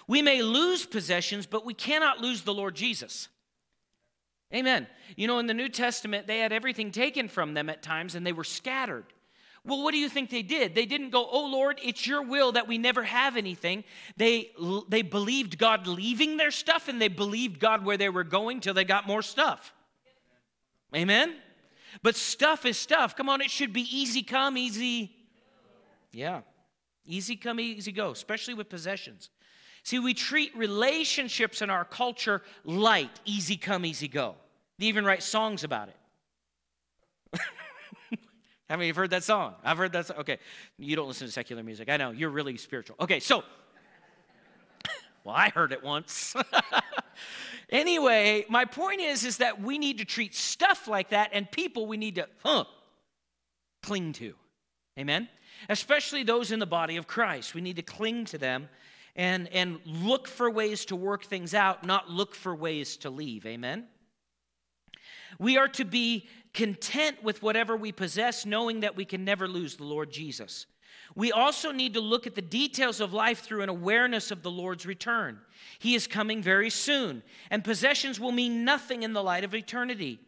We 0.07 0.23
may 0.23 0.42
lose 0.42 0.85
possessions, 0.85 1.47
but 1.47 1.64
we 1.64 1.75
cannot 1.75 2.20
lose 2.20 2.42
the 2.42 2.55
Lord 2.55 2.75
Jesus. 2.75 3.29
Amen. 4.53 4.87
You 5.16 5.27
know, 5.27 5.38
in 5.38 5.47
the 5.47 5.55
New 5.55 5.68
Testament, 5.68 6.27
they 6.27 6.38
had 6.38 6.53
everything 6.53 6.90
taken 6.90 7.29
from 7.29 7.55
them 7.55 7.68
at 7.68 7.83
times 7.83 8.14
and 8.14 8.27
they 8.27 8.33
were 8.33 8.44
scattered. 8.44 9.07
Well, 9.66 9.83
what 9.83 9.92
do 9.92 9.98
you 9.98 10.11
think 10.11 10.29
they 10.29 10.42
did? 10.42 10.74
They 10.74 10.85
didn't 10.85 11.11
go, 11.11 11.27
Oh 11.31 11.46
Lord, 11.46 11.81
it's 11.83 12.07
your 12.07 12.22
will 12.22 12.53
that 12.53 12.68
we 12.68 12.77
never 12.77 13.03
have 13.03 13.37
anything. 13.37 13.85
They, 14.16 14.50
they 14.88 15.03
believed 15.03 15.59
God 15.59 15.87
leaving 15.87 16.37
their 16.37 16.50
stuff 16.50 16.88
and 16.88 17.00
they 17.00 17.09
believed 17.09 17.61
God 17.61 17.85
where 17.85 17.96
they 17.96 18.11
were 18.11 18.24
going 18.24 18.61
till 18.61 18.74
they 18.74 18.85
got 18.85 19.07
more 19.07 19.22
stuff. 19.22 19.72
Amen? 20.94 21.35
But 22.03 22.14
stuff 22.14 22.66
is 22.66 22.77
stuff. 22.77 23.16
Come 23.16 23.29
on, 23.29 23.40
it 23.40 23.50
should 23.50 23.72
be 23.72 23.88
easy 23.90 24.22
come, 24.22 24.59
easy. 24.59 25.12
Yeah. 26.12 26.42
Easy 27.07 27.37
come, 27.37 27.59
easy 27.59 27.92
go, 27.92 28.11
especially 28.11 28.55
with 28.55 28.68
possessions. 28.68 29.31
See, 29.83 29.98
we 29.98 30.14
treat 30.14 30.57
relationships 30.57 31.62
in 31.62 31.70
our 31.70 31.85
culture 31.85 32.42
light, 32.64 33.20
easy 33.24 33.57
come, 33.57 33.85
easy 33.85 34.09
go. 34.09 34.37
They 34.79 34.87
even 34.87 35.05
write 35.05 35.22
songs 35.22 35.64
about 35.64 35.88
it. 35.88 37.40
How 38.68 38.77
many 38.77 38.87
have 38.87 38.96
heard 38.96 39.11
that 39.11 39.24
song? 39.24 39.55
I've 39.62 39.77
heard 39.77 39.92
that 39.92 40.07
song. 40.07 40.18
Okay, 40.20 40.38
you 40.79 40.96
don't 40.96 41.07
listen 41.07 41.27
to 41.27 41.33
secular 41.33 41.62
music. 41.62 41.90
I 41.90 41.96
know, 41.96 42.11
you're 42.11 42.31
really 42.31 42.57
spiritual. 42.57 42.96
Okay, 42.98 43.20
so, 43.20 43.44
well, 45.24 45.35
I 45.35 45.50
heard 45.50 45.72
it 45.72 45.83
once. 45.83 46.35
anyway, 47.68 48.46
my 48.48 48.64
point 48.64 49.00
is, 49.00 49.24
is 49.24 49.38
that 49.38 49.61
we 49.61 49.77
need 49.77 49.98
to 49.98 50.07
treat 50.07 50.35
stuff 50.35 50.88
like 50.88 51.11
that 51.11 51.31
and 51.35 51.50
people 51.50 51.87
we 51.87 51.98
need 51.98 52.14
to, 52.14 52.27
huh, 52.42 52.64
cling 53.83 54.14
to. 54.14 54.35
Amen? 54.98 55.29
Especially 55.68 56.22
those 56.22 56.50
in 56.50 56.59
the 56.59 56.66
body 56.66 56.96
of 56.96 57.07
Christ. 57.07 57.55
We 57.55 57.61
need 57.61 57.77
to 57.77 57.83
cling 57.83 58.24
to 58.27 58.38
them 58.38 58.68
and, 59.14 59.48
and 59.48 59.79
look 59.85 60.27
for 60.27 60.50
ways 60.50 60.87
to 60.87 60.96
work 60.96 61.24
things 61.24 61.53
out, 61.53 61.85
not 61.85 62.11
look 62.11 62.35
for 62.35 62.55
ways 62.55 62.96
to 62.98 63.11
leave. 63.11 63.44
Amen? 63.44 63.87
We 65.38 65.57
are 65.57 65.68
to 65.68 65.85
be 65.85 66.29
content 66.53 67.23
with 67.23 67.42
whatever 67.42 67.77
we 67.77 67.92
possess, 67.92 68.47
knowing 68.47 68.81
that 68.81 68.97
we 68.97 69.05
can 69.05 69.25
never 69.25 69.49
lose 69.49 69.77
the 69.77 69.85
Lord 69.85 70.11
Jesus. 70.11 70.66
We 71.14 71.33
also 71.33 71.70
need 71.70 71.94
to 71.94 72.01
look 72.01 72.27
at 72.27 72.35
the 72.35 72.42
details 72.42 73.01
of 73.01 73.12
life 73.12 73.40
through 73.40 73.62
an 73.62 73.68
awareness 73.68 74.31
of 74.31 74.42
the 74.42 74.51
Lord's 74.51 74.87
return. 74.87 75.40
He 75.79 75.94
is 75.94 76.07
coming 76.07 76.42
very 76.42 76.70
soon, 76.70 77.23
and 77.51 77.62
possessions 77.62 78.18
will 78.18 78.33
mean 78.33 78.64
nothing 78.64 79.03
in 79.03 79.12
the 79.12 79.23
light 79.23 79.44
of 79.44 79.55
eternity. 79.55 80.18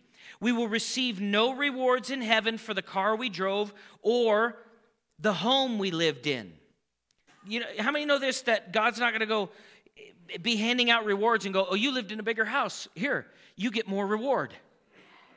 We 0.40 0.52
will 0.52 0.68
receive 0.68 1.20
no 1.20 1.54
rewards 1.54 2.10
in 2.10 2.20
heaven 2.20 2.58
for 2.58 2.74
the 2.74 2.82
car 2.82 3.16
we 3.16 3.30
drove 3.30 3.72
or 4.02 4.58
the 5.18 5.32
home 5.32 5.78
we 5.78 5.90
lived 5.90 6.26
in. 6.26 6.52
You 7.46 7.60
know, 7.60 7.66
how 7.78 7.90
many 7.90 8.04
know 8.04 8.18
this 8.18 8.42
that 8.42 8.72
God's 8.72 8.98
not 8.98 9.10
going 9.10 9.20
to 9.20 9.26
go 9.26 9.50
eh, 9.96 10.38
be 10.42 10.56
handing 10.56 10.90
out 10.90 11.04
rewards 11.04 11.44
and 11.46 11.54
go, 11.54 11.66
"Oh, 11.70 11.74
you 11.74 11.92
lived 11.92 12.12
in 12.12 12.20
a 12.20 12.24
bigger 12.24 12.44
house. 12.44 12.88
Here, 12.94 13.26
you 13.56 13.70
get 13.70 13.88
more 13.88 14.06
reward." 14.06 14.52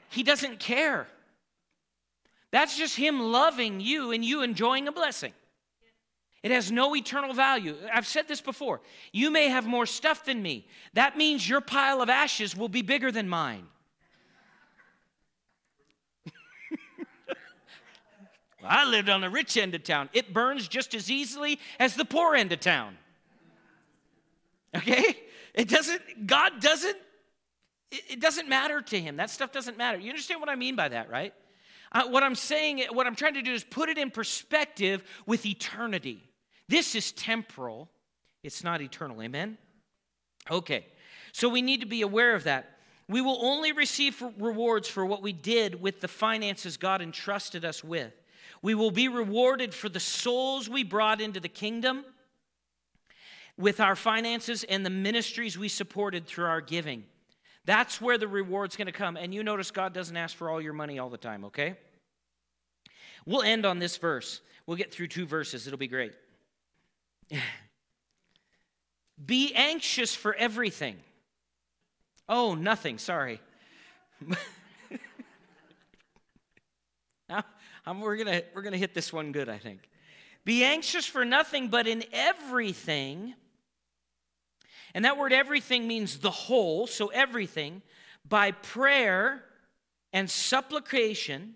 He 0.09 0.23
doesn't 0.23 0.59
care. 0.59 1.07
That's 2.51 2.77
just 2.77 2.95
him 2.95 3.19
loving 3.19 3.79
you 3.79 4.11
and 4.11 4.25
you 4.25 4.41
enjoying 4.41 4.87
a 4.87 4.91
blessing. 4.91 5.33
It 6.41 6.51
has 6.51 6.71
no 6.71 6.95
eternal 6.95 7.33
value. 7.33 7.75
I've 7.93 8.07
said 8.07 8.27
this 8.27 8.39
before. 8.39 8.79
You 9.11 9.29
may 9.29 9.49
have 9.49 9.67
more 9.67 9.85
stuff 9.85 10.23
than 10.23 10.41
me. 10.41 10.65
That 10.93 11.17
means 11.17 11.47
your 11.47 11.59
pile 11.61 12.01
of 12.01 12.09
ashes 12.09 12.55
will 12.55 12.69
be 12.69 12.81
bigger 12.81 13.11
than 13.11 13.27
mine. 13.27 13.67
I 18.63 18.85
lived 18.85 19.09
on 19.09 19.19
the 19.19 19.29
rich 19.29 19.57
end 19.57 19.75
of 19.75 19.83
town. 19.83 20.09
It 20.13 20.33
burns 20.33 20.69
just 20.69 20.95
as 20.95 21.11
easily 21.11 21.59
as 21.77 21.95
the 21.95 22.05
poor 22.05 22.35
end 22.35 22.53
of 22.53 22.61
town. 22.61 22.97
Okay? 24.75 25.17
It 25.53 25.67
doesn't, 25.67 26.25
God 26.25 26.61
doesn't, 26.61 26.97
it 27.91 28.19
doesn't 28.19 28.47
matter 28.47 28.81
to 28.81 28.99
him. 28.99 29.17
That 29.17 29.29
stuff 29.29 29.51
doesn't 29.51 29.77
matter. 29.77 29.97
You 29.97 30.09
understand 30.09 30.39
what 30.39 30.49
I 30.49 30.55
mean 30.55 30.75
by 30.75 30.89
that, 30.89 31.09
right? 31.09 31.33
Uh, 31.91 32.07
what 32.07 32.21
I'm 32.21 32.35
saying, 32.35 32.83
what 32.91 33.07
I'm 33.07 33.15
trying 33.15 33.33
to 33.33 33.41
do 33.41 33.51
is 33.51 33.63
put 33.63 33.89
it 33.89 33.97
in 33.97 34.11
perspective 34.11 35.03
with 35.25 35.45
eternity. 35.45 36.29
This 36.67 36.93
is 36.93 37.11
temporal, 37.11 37.89
it's 38.43 38.63
not 38.63 38.81
eternal. 38.81 39.21
Amen? 39.21 39.57
Okay, 40.51 40.85
so 41.31 41.49
we 41.49 41.61
need 41.61 41.81
to 41.81 41.87
be 41.87 42.01
aware 42.01 42.35
of 42.35 42.43
that. 42.43 42.77
We 43.07 43.21
will 43.21 43.43
only 43.43 43.71
receive 43.71 44.23
rewards 44.37 44.87
for 44.87 45.03
what 45.03 45.23
we 45.23 45.33
did 45.33 45.81
with 45.81 45.99
the 45.99 46.07
finances 46.07 46.77
God 46.77 47.01
entrusted 47.01 47.65
us 47.65 47.83
with. 47.83 48.13
We 48.61 48.75
will 48.75 48.91
be 48.91 49.07
rewarded 49.07 49.73
for 49.73 49.89
the 49.89 49.99
souls 49.99 50.69
we 50.69 50.83
brought 50.83 51.21
into 51.21 51.39
the 51.39 51.49
kingdom 51.49 52.05
with 53.57 53.79
our 53.79 53.95
finances 53.95 54.63
and 54.63 54.85
the 54.85 54.91
ministries 54.91 55.57
we 55.57 55.69
supported 55.69 56.27
through 56.27 56.45
our 56.45 56.61
giving. 56.61 57.03
That's 57.69 58.01
where 58.01 58.17
the 58.17 58.27
reward's 58.27 58.75
going 58.75 58.87
to 58.87 58.91
come. 58.91 59.15
And 59.15 59.31
you 59.31 59.43
notice 59.43 59.69
God 59.69 59.93
doesn't 59.93 60.17
ask 60.17 60.35
for 60.35 60.49
all 60.49 60.59
your 60.59 60.73
money 60.73 60.97
all 60.97 61.11
the 61.11 61.19
time, 61.19 61.45
okay? 61.45 61.75
We'll 63.27 63.43
end 63.43 63.63
on 63.63 63.77
this 63.77 63.95
verse. 63.97 64.41
We'll 64.65 64.75
get 64.75 64.91
through 64.91 65.09
two 65.09 65.27
verses, 65.27 65.67
it'll 65.67 65.77
be 65.77 65.87
great. 65.87 66.13
be 69.23 69.53
anxious 69.53 70.15
for 70.15 70.33
everything. 70.33 70.95
Oh, 72.27 72.55
nothing, 72.55 72.97
sorry. 72.97 73.39
now, 77.29 77.43
um, 77.85 78.01
we're 78.01 78.17
gonna 78.17 78.41
we're 78.55 78.63
gonna 78.63 78.77
hit 78.77 78.95
this 78.95 79.13
one 79.13 79.31
good, 79.31 79.47
I 79.47 79.59
think. 79.59 79.87
Be 80.43 80.63
anxious 80.63 81.05
for 81.05 81.23
nothing, 81.23 81.67
but 81.67 81.85
in 81.85 82.03
everything. 82.13 83.35
And 84.93 85.05
that 85.05 85.17
word 85.17 85.33
everything 85.33 85.87
means 85.87 86.19
the 86.19 86.31
whole, 86.31 86.87
so 86.87 87.07
everything, 87.07 87.81
by 88.27 88.51
prayer 88.51 89.43
and 90.11 90.29
supplication 90.29 91.55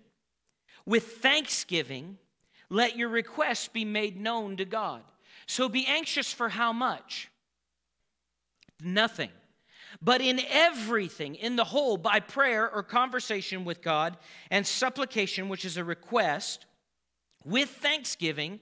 with 0.86 1.04
thanksgiving, 1.04 2.18
let 2.68 2.96
your 2.96 3.08
requests 3.08 3.68
be 3.68 3.84
made 3.84 4.20
known 4.20 4.56
to 4.56 4.64
God. 4.64 5.02
So 5.46 5.68
be 5.68 5.86
anxious 5.86 6.32
for 6.32 6.48
how 6.48 6.72
much? 6.72 7.30
Nothing. 8.82 9.30
But 10.02 10.20
in 10.20 10.40
everything, 10.50 11.36
in 11.36 11.56
the 11.56 11.64
whole, 11.64 11.96
by 11.96 12.20
prayer 12.20 12.70
or 12.70 12.82
conversation 12.82 13.64
with 13.64 13.82
God 13.82 14.16
and 14.50 14.66
supplication, 14.66 15.48
which 15.48 15.64
is 15.64 15.76
a 15.76 15.84
request, 15.84 16.66
with 17.44 17.68
thanksgiving, 17.68 18.60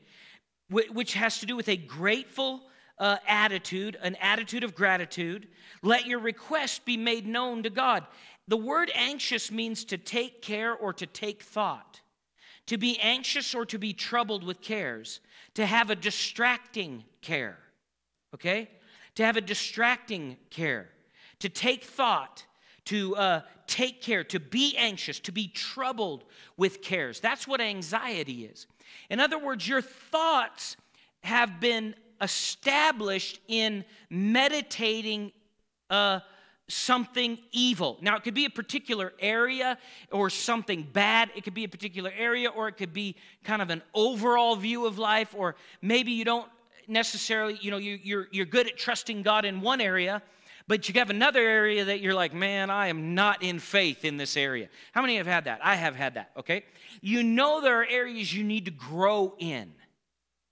which 0.71 1.15
has 1.15 1.39
to 1.39 1.47
do 1.47 1.57
with 1.57 1.69
a 1.69 1.77
grateful 1.77 2.63
uh, 2.99 3.17
attitude, 3.27 3.99
an 4.03 4.17
attitude 4.17 4.65
of 4.65 4.75
gratitude, 4.75 5.49
let 5.83 6.07
your 6.07 6.21
request 6.21 6.85
be 6.85 6.97
made 6.97 7.27
known 7.27 7.63
to 7.63 7.71
God. 7.71 8.07
The 8.49 8.57
word 8.57 8.91
anxious 8.95 9.51
means 9.51 9.85
to 9.87 9.99
take 9.99 10.43
care 10.43 10.75
or 10.75 10.93
to 10.95 11.07
take 11.07 11.43
thought. 11.43 12.01
To 12.67 12.79
be 12.79 12.99
anxious 13.01 13.55
or 13.55 13.67
to 13.67 13.79
be 13.79 13.93
troubled 13.93 14.45
with 14.45 14.61
cares. 14.61 15.21
To 15.55 15.67
have 15.67 15.91
a 15.91 15.97
distracting 15.97 17.05
care. 17.21 17.59
Okay? 18.35 18.71
To 19.17 19.25
have 19.25 19.37
a 19.37 19.41
distracting 19.41 20.37
care 20.51 20.89
to 21.43 21.49
take 21.49 21.83
thought, 21.83 22.45
to 22.85 23.17
uh, 23.17 23.41
take 23.67 24.01
care, 24.01 24.23
to 24.23 24.39
be 24.39 24.77
anxious, 24.77 25.19
to 25.19 25.33
be 25.33 25.49
troubled 25.49 26.23
with 26.57 26.83
cares. 26.83 27.19
That's 27.19 27.49
what 27.49 27.61
anxiety 27.61 28.45
is. 28.45 28.69
In 29.11 29.19
other 29.19 29.39
words, 29.39 29.67
your 29.67 29.83
thoughts 29.83 30.77
have 31.25 31.59
been 31.59 31.97
established 32.23 33.41
in 33.49 33.85
meditating 34.09 35.33
uh, 35.91 36.21
something 36.69 37.39
evil. 37.51 37.99
Now, 38.01 38.17
it 38.17 38.23
could 38.23 38.35
be 38.35 38.47
a 38.47 38.51
particular 38.51 39.13
area 39.19 39.77
or 40.11 40.31
something 40.31 40.87
bad. 40.93 41.31
It 41.37 41.45
could 41.45 41.55
be 41.55 41.65
a 41.65 41.69
particular 41.69 42.13
area, 42.17 42.49
or 42.49 42.69
it 42.69 42.77
could 42.77 42.93
be 42.95 43.17
kind 43.45 43.61
of 43.61 43.71
an 43.71 43.83
overall 43.93 44.57
view 44.57 44.87
of 44.87 44.99
life, 44.99 45.35
or 45.37 45.57
maybe 45.83 46.13
you 46.13 46.25
don't 46.25 46.49
necessarily, 46.89 47.59
you 47.61 47.71
know, 47.71 47.77
you, 47.77 47.99
you're, 48.03 48.29
you're 48.31 48.47
good 48.47 48.69
at 48.69 48.79
trusting 48.79 49.23
God 49.23 49.45
in 49.45 49.61
one 49.61 49.81
area 49.81 50.23
but 50.67 50.89
you 50.89 50.95
have 50.99 51.11
another 51.11 51.41
area 51.41 51.85
that 51.87 52.01
you're 52.01 52.15
like, 52.15 52.33
man, 52.33 52.71
I 52.71 52.89
am 52.89 53.15
not 53.15 53.43
in 53.43 53.59
faith 53.59 54.05
in 54.05 54.17
this 54.17 54.37
area. 54.37 54.69
How 54.93 55.03
many 55.03 55.17
have 55.17 55.27
had 55.27 55.45
that? 55.45 55.61
I 55.63 55.75
have 55.75 55.97
had 55.97 56.15
that, 56.15 56.31
okay? 56.37 56.65
You 57.01 57.23
know 57.23 57.61
there 57.61 57.81
are 57.81 57.87
areas 57.87 58.33
you 58.33 58.45
need 58.45 58.67
to 58.67 58.71
grow 58.71 59.35
in, 59.39 59.73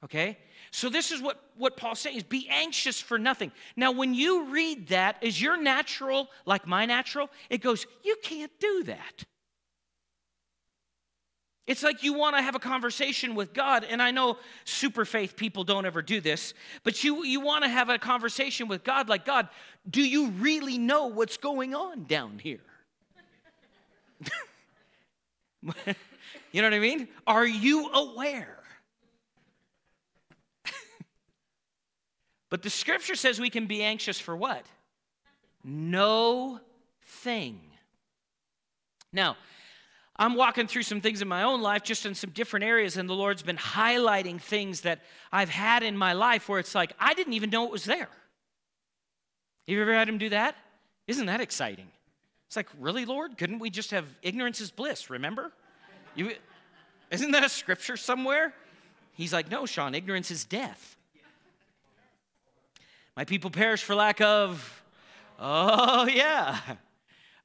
okay? 0.04 0.38
So 0.72 0.88
this 0.88 1.11
is 1.11 1.20
what, 1.20 1.42
what 1.56 1.76
Paul's 1.76 1.98
saying 1.98 2.16
is 2.16 2.22
be 2.22 2.48
anxious 2.48 3.00
for 3.00 3.18
nothing. 3.18 3.50
Now, 3.74 3.90
when 3.90 4.14
you 4.14 4.50
read 4.50 4.88
that, 4.88 5.16
is 5.20 5.40
your 5.40 5.61
natural 5.61 6.28
like 6.46 6.66
my 6.66 6.87
natural? 6.87 7.28
It 7.48 7.59
goes, 7.59 7.87
you 8.04 8.16
can't 8.22 8.52
do 8.61 8.85
that. 8.85 9.24
It's 11.66 11.83
like 11.83 12.02
you 12.02 12.14
want 12.14 12.37
to 12.37 12.42
have 12.42 12.54
a 12.56 12.61
conversation 12.61 13.35
with 13.37 13.52
God, 13.52 13.85
and 13.88 14.02
I 14.02 14.11
know 14.11 14.38
super 14.64 15.04
faith 15.04 15.37
people 15.37 15.62
don't 15.62 15.87
ever 15.87 16.02
do 16.02 16.20
this, 16.20 16.52
but 16.83 17.04
you, 17.04 17.24
you 17.24 17.40
want 17.40 17.62
to 17.62 17.70
have 17.70 17.88
a 17.88 17.98
conversation 17.98 18.66
with 18.66 18.83
God 18.83 19.09
like, 19.09 19.24
God, 19.24 19.48
do 19.88 20.02
you 20.02 20.30
really 20.30 20.78
know 20.78 21.06
what's 21.06 21.37
going 21.37 21.74
on 21.74 22.06
down 22.06 22.40
here? 22.40 22.61
you 26.50 26.62
know 26.62 26.66
what 26.66 26.74
I 26.74 26.80
mean? 26.80 27.06
Are 27.26 27.46
you 27.46 27.88
aware? 27.90 28.60
But 32.51 32.63
the 32.63 32.71
scripture 32.71 33.15
says 33.15 33.41
we 33.41 33.51
can 33.51 33.67
be 33.67 33.83
anxious 33.83 34.21
for 34.21 34.37
what? 34.37 34.67
No 35.65 36.61
thing. 37.05 37.61
Now, 39.13 39.37
I'm 40.17 40.35
walking 40.35 40.67
through 40.67 40.83
some 40.83 41.01
things 41.01 41.23
in 41.23 41.29
my 41.29 41.45
own 41.45 41.63
life, 41.63 41.83
just 41.83 42.05
in 42.05 42.15
some 42.15 42.31
different 42.31 42.65
areas, 42.65 42.97
and 42.97 43.09
the 43.09 43.15
Lord's 43.15 43.43
been 43.43 43.57
highlighting 43.57 44.41
things 44.41 44.83
that 44.83 45.01
I've 45.33 45.49
had 45.49 45.83
in 45.83 45.97
my 45.97 46.13
life 46.13 46.49
where 46.49 46.59
it's 46.59 46.75
like, 46.75 46.92
I 46.98 47.15
didn't 47.15 47.33
even 47.33 47.48
know 47.48 47.65
it 47.65 47.73
was 47.73 47.85
there. 47.85 48.01
Have 48.01 48.09
you 49.67 49.81
ever 49.81 49.94
had 49.94 50.09
Him 50.09 50.19
do 50.19 50.29
that? 50.29 50.57
Isn't 51.07 51.27
that 51.27 51.40
exciting? 51.40 51.88
It's 52.48 52.57
like, 52.57 52.69
really, 52.79 53.05
Lord? 53.05 53.38
Couldn't 53.38 53.61
we 53.61 53.71
just 53.71 53.92
have 53.92 54.05
ignorance 54.23 54.61
is 54.61 54.71
bliss, 54.71 55.09
remember? 55.09 55.53
You, 56.15 56.33
isn't 57.11 57.31
that 57.31 57.44
a 57.44 57.48
scripture 57.48 57.96
somewhere? 57.96 58.53
He's 59.13 59.33
like, 59.33 59.51
no, 59.51 59.67
Sean, 59.67 59.94
ignorance 59.94 60.31
is 60.31 60.44
death. 60.44 60.96
My 63.17 63.25
people 63.25 63.50
perish 63.50 63.83
for 63.83 63.94
lack 63.94 64.21
of, 64.21 64.83
oh, 65.38 66.06
yeah. 66.06 66.58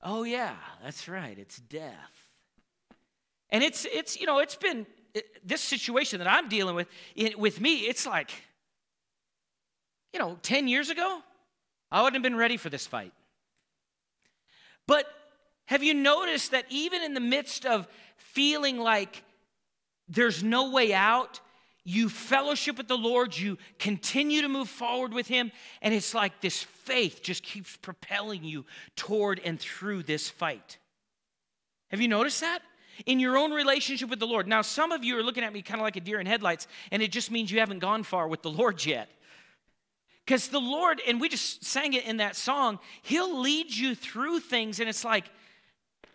Oh, 0.01 0.23
yeah, 0.23 0.55
that's 0.83 1.07
right, 1.07 1.37
it's 1.37 1.57
death. 1.57 1.93
And 3.49 3.63
it's, 3.63 3.85
it's 3.91 4.19
you 4.19 4.25
know, 4.25 4.39
it's 4.39 4.55
been 4.55 4.85
this 5.43 5.61
situation 5.61 6.19
that 6.19 6.27
I'm 6.27 6.49
dealing 6.49 6.75
with, 6.75 6.87
it, 7.15 7.39
with 7.39 7.59
me, 7.59 7.81
it's 7.81 8.05
like, 8.05 8.31
you 10.13 10.19
know, 10.19 10.37
10 10.41 10.67
years 10.67 10.89
ago, 10.89 11.21
I 11.91 12.01
wouldn't 12.01 12.15
have 12.15 12.23
been 12.23 12.37
ready 12.37 12.57
for 12.57 12.69
this 12.69 12.85
fight. 12.85 13.13
But 14.87 15.05
have 15.65 15.83
you 15.83 15.93
noticed 15.93 16.51
that 16.51 16.65
even 16.69 17.01
in 17.01 17.13
the 17.13 17.19
midst 17.19 17.65
of 17.65 17.87
feeling 18.17 18.77
like 18.77 19.23
there's 20.07 20.43
no 20.43 20.71
way 20.71 20.93
out, 20.93 21.39
you 21.85 22.09
fellowship 22.09 22.77
with 22.77 22.87
the 22.87 22.97
Lord, 22.97 23.37
you 23.37 23.59
continue 23.77 24.41
to 24.41 24.49
move 24.49 24.67
forward 24.67 25.13
with 25.13 25.27
Him, 25.27 25.51
and 25.83 25.93
it's 25.93 26.15
like 26.15 26.41
this 26.41 26.63
faith 26.63 27.21
just 27.21 27.43
keeps 27.43 27.77
propelling 27.77 28.43
you 28.43 28.65
toward 28.95 29.39
and 29.45 29.59
through 29.59 30.03
this 30.03 30.27
fight. 30.27 30.79
Have 31.89 32.01
you 32.01 32.07
noticed 32.07 32.41
that? 32.41 32.59
In 33.05 33.19
your 33.19 33.37
own 33.37 33.51
relationship 33.51 34.09
with 34.09 34.19
the 34.19 34.25
Lord. 34.25 34.47
Now, 34.47 34.63
some 34.63 34.91
of 34.91 35.03
you 35.03 35.17
are 35.19 35.23
looking 35.23 35.43
at 35.43 35.53
me 35.53 35.61
kind 35.61 35.79
of 35.79 35.83
like 35.83 35.95
a 35.95 35.99
deer 35.99 36.19
in 36.19 36.25
headlights, 36.25 36.67
and 36.91 37.03
it 37.03 37.11
just 37.11 37.29
means 37.29 37.51
you 37.51 37.59
haven't 37.59 37.79
gone 37.79 38.01
far 38.01 38.27
with 38.27 38.41
the 38.41 38.49
Lord 38.49 38.83
yet. 38.83 39.07
Because 40.25 40.47
the 40.47 40.59
Lord, 40.59 41.01
and 41.07 41.21
we 41.21 41.29
just 41.29 41.63
sang 41.63 41.93
it 41.93 42.05
in 42.05 42.17
that 42.17 42.35
song, 42.35 42.79
He'll 43.03 43.41
lead 43.41 43.69
you 43.69 43.93
through 43.93 44.39
things, 44.39 44.79
and 44.79 44.89
it's 44.89 45.05
like, 45.05 45.25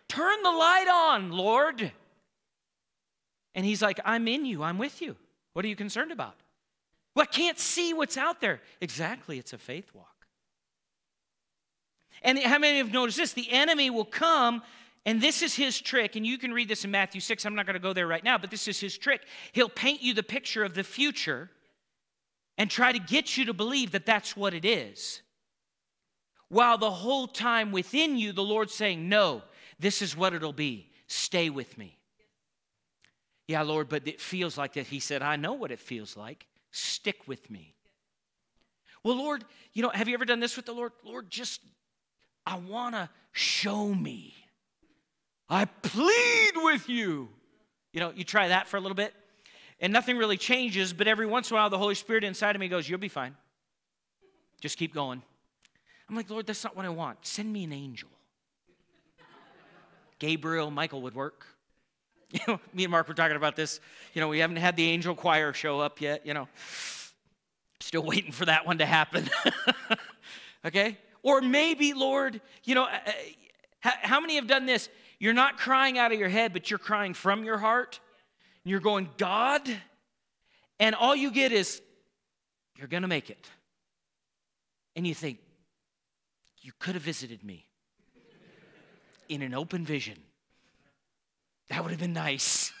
turn 0.09 0.43
the 0.43 0.51
light 0.51 0.87
on, 0.89 1.31
Lord. 1.31 1.93
And 3.55 3.65
He's 3.65 3.81
like, 3.81 4.01
I'm 4.03 4.27
in 4.27 4.45
you, 4.45 4.63
I'm 4.63 4.77
with 4.77 5.01
you. 5.01 5.15
What 5.53 5.65
are 5.65 5.67
you 5.67 5.75
concerned 5.75 6.11
about? 6.11 6.35
Well, 7.15 7.23
I 7.23 7.33
can't 7.33 7.59
see 7.59 7.93
what's 7.93 8.17
out 8.17 8.39
there. 8.41 8.61
Exactly, 8.79 9.37
it's 9.37 9.53
a 9.53 9.57
faith 9.57 9.93
walk. 9.93 10.07
And 12.21 12.39
how 12.39 12.59
many 12.59 12.77
have 12.77 12.91
noticed 12.91 13.17
this? 13.17 13.33
The 13.33 13.51
enemy 13.51 13.89
will 13.89 14.05
come, 14.05 14.61
and 15.05 15.19
this 15.19 15.41
is 15.41 15.55
his 15.55 15.79
trick, 15.79 16.15
and 16.15 16.25
you 16.25 16.37
can 16.37 16.53
read 16.53 16.69
this 16.69 16.85
in 16.85 16.91
Matthew 16.91 17.19
6. 17.19 17.45
I'm 17.45 17.55
not 17.55 17.65
going 17.65 17.73
to 17.73 17.79
go 17.79 17.93
there 17.93 18.07
right 18.07 18.23
now, 18.23 18.37
but 18.37 18.51
this 18.51 18.67
is 18.67 18.79
his 18.79 18.97
trick. 18.97 19.21
He'll 19.51 19.69
paint 19.69 20.01
you 20.01 20.13
the 20.13 20.23
picture 20.23 20.63
of 20.63 20.73
the 20.73 20.83
future 20.83 21.49
and 22.57 22.69
try 22.69 22.91
to 22.91 22.99
get 22.99 23.37
you 23.37 23.45
to 23.45 23.53
believe 23.53 23.91
that 23.91 24.05
that's 24.05 24.37
what 24.37 24.53
it 24.53 24.65
is. 24.65 25.21
While 26.49 26.77
the 26.77 26.91
whole 26.91 27.27
time 27.27 27.71
within 27.71 28.17
you, 28.17 28.33
the 28.33 28.43
Lord's 28.43 28.73
saying, 28.73 29.07
No, 29.07 29.41
this 29.79 30.01
is 30.01 30.15
what 30.15 30.33
it'll 30.33 30.53
be. 30.53 30.91
Stay 31.07 31.49
with 31.49 31.77
me. 31.77 31.97
Yeah, 33.47 33.61
Lord, 33.63 33.89
but 33.89 34.07
it 34.07 34.21
feels 34.21 34.57
like 34.57 34.73
that. 34.73 34.87
He 34.87 34.99
said, 34.99 35.21
I 35.21 35.35
know 35.35 35.53
what 35.53 35.71
it 35.71 35.79
feels 35.79 36.15
like. 36.15 36.47
Stick 36.71 37.27
with 37.27 37.49
me. 37.49 37.75
Well, 39.03 39.17
Lord, 39.17 39.43
you 39.73 39.81
know, 39.81 39.89
have 39.89 40.07
you 40.07 40.13
ever 40.13 40.25
done 40.25 40.39
this 40.39 40.55
with 40.55 40.65
the 40.65 40.73
Lord? 40.73 40.91
Lord, 41.03 41.29
just, 41.29 41.61
I 42.45 42.57
want 42.57 42.95
to 42.95 43.09
show 43.31 43.93
me. 43.93 44.35
I 45.49 45.65
plead 45.65 46.51
with 46.55 46.87
you. 46.87 47.29
You 47.93 47.99
know, 47.99 48.13
you 48.15 48.23
try 48.23 48.49
that 48.49 48.67
for 48.67 48.77
a 48.77 48.79
little 48.79 48.95
bit, 48.95 49.13
and 49.81 49.91
nothing 49.91 50.17
really 50.17 50.37
changes, 50.37 50.93
but 50.93 51.07
every 51.07 51.25
once 51.25 51.49
in 51.49 51.57
a 51.57 51.59
while, 51.59 51.69
the 51.69 51.77
Holy 51.77 51.95
Spirit 51.95 52.23
inside 52.23 52.55
of 52.55 52.59
me 52.59 52.67
goes, 52.67 52.87
You'll 52.87 52.99
be 52.99 53.09
fine. 53.09 53.35
Just 54.61 54.77
keep 54.77 54.93
going. 54.93 55.21
I'm 56.07 56.15
like, 56.15 56.29
Lord, 56.29 56.45
that's 56.45 56.63
not 56.63 56.75
what 56.75 56.85
I 56.85 56.89
want. 56.89 57.19
Send 57.23 57.51
me 57.51 57.63
an 57.63 57.73
angel. 57.73 58.09
Gabriel, 60.19 60.69
Michael 60.69 61.01
would 61.01 61.15
work. 61.15 61.47
You 62.31 62.39
know, 62.47 62.59
me 62.73 62.83
and 62.85 62.91
Mark 62.91 63.07
were 63.07 63.13
talking 63.13 63.37
about 63.37 63.55
this. 63.55 63.79
You 64.13 64.21
know, 64.21 64.27
we 64.27 64.39
haven't 64.39 64.57
had 64.57 64.75
the 64.75 64.87
angel 64.87 65.15
choir 65.15 65.53
show 65.53 65.79
up 65.79 66.01
yet, 66.01 66.25
you 66.25 66.33
know. 66.33 66.47
Still 67.79 68.03
waiting 68.03 68.31
for 68.31 68.45
that 68.45 68.65
one 68.65 68.77
to 68.77 68.85
happen. 68.85 69.29
okay? 70.65 70.97
Or 71.23 71.41
maybe, 71.41 71.93
Lord, 71.93 72.41
you 72.63 72.75
know, 72.75 72.83
uh, 72.83 73.11
uh, 73.83 73.91
how 74.01 74.19
many 74.19 74.35
have 74.35 74.47
done 74.47 74.65
this? 74.65 74.89
You're 75.19 75.33
not 75.33 75.57
crying 75.57 75.97
out 75.97 76.11
of 76.11 76.19
your 76.19 76.29
head, 76.29 76.53
but 76.53 76.69
you're 76.69 76.79
crying 76.79 77.13
from 77.13 77.43
your 77.43 77.57
heart. 77.57 77.99
And 78.63 78.71
you're 78.71 78.79
going, 78.79 79.09
God, 79.17 79.61
and 80.79 80.95
all 80.95 81.15
you 81.15 81.31
get 81.31 81.51
is, 81.51 81.81
you're 82.77 82.87
going 82.87 83.03
to 83.03 83.07
make 83.07 83.29
it. 83.29 83.47
And 84.95 85.05
you 85.05 85.13
think, 85.13 85.39
you 86.61 86.71
could 86.79 86.93
have 86.93 87.03
visited 87.03 87.43
me 87.43 87.67
in 89.29 89.41
an 89.41 89.53
open 89.53 89.85
vision. 89.85 90.17
That 91.71 91.83
would 91.83 91.91
have 91.91 92.01
been 92.01 92.11
nice. 92.11 92.73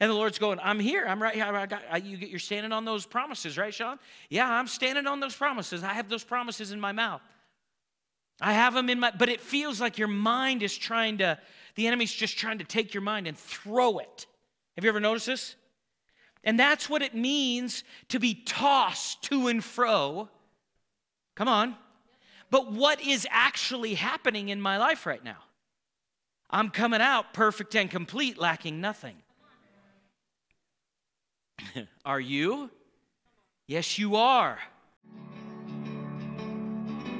and 0.00 0.10
the 0.10 0.14
Lord's 0.14 0.38
going, 0.38 0.58
I'm 0.62 0.78
here. 0.78 1.06
I'm 1.08 1.22
right 1.22 1.34
here. 1.34 1.46
I 1.46 1.64
got, 1.64 1.82
I, 1.90 1.96
you, 1.96 2.18
you're 2.18 2.38
standing 2.38 2.72
on 2.72 2.84
those 2.84 3.06
promises, 3.06 3.56
right, 3.56 3.72
Sean? 3.72 3.98
Yeah, 4.28 4.46
I'm 4.46 4.66
standing 4.66 5.06
on 5.06 5.20
those 5.20 5.34
promises. 5.34 5.82
I 5.82 5.94
have 5.94 6.10
those 6.10 6.24
promises 6.24 6.72
in 6.72 6.78
my 6.78 6.92
mouth. 6.92 7.22
I 8.38 8.52
have 8.52 8.74
them 8.74 8.90
in 8.90 9.00
my, 9.00 9.12
but 9.16 9.30
it 9.30 9.40
feels 9.40 9.80
like 9.80 9.96
your 9.96 10.08
mind 10.08 10.62
is 10.62 10.76
trying 10.76 11.16
to, 11.18 11.38
the 11.74 11.86
enemy's 11.86 12.12
just 12.12 12.36
trying 12.36 12.58
to 12.58 12.64
take 12.64 12.92
your 12.92 13.00
mind 13.00 13.26
and 13.26 13.38
throw 13.38 13.96
it. 13.96 14.26
Have 14.74 14.84
you 14.84 14.90
ever 14.90 15.00
noticed 15.00 15.26
this? 15.26 15.56
And 16.44 16.60
that's 16.60 16.90
what 16.90 17.00
it 17.00 17.14
means 17.14 17.82
to 18.10 18.20
be 18.20 18.34
tossed 18.34 19.22
to 19.22 19.46
and 19.46 19.64
fro. 19.64 20.28
Come 21.34 21.48
on. 21.48 21.76
But 22.50 22.72
what 22.72 23.00
is 23.00 23.26
actually 23.30 23.94
happening 23.94 24.50
in 24.50 24.60
my 24.60 24.76
life 24.76 25.06
right 25.06 25.24
now? 25.24 25.38
I'm 26.50 26.70
coming 26.70 27.00
out 27.00 27.32
perfect 27.32 27.74
and 27.74 27.90
complete, 27.90 28.38
lacking 28.38 28.80
nothing. 28.80 29.16
are 32.04 32.20
you? 32.20 32.70
Yes, 33.66 33.98
you 33.98 34.16
are. 34.16 34.58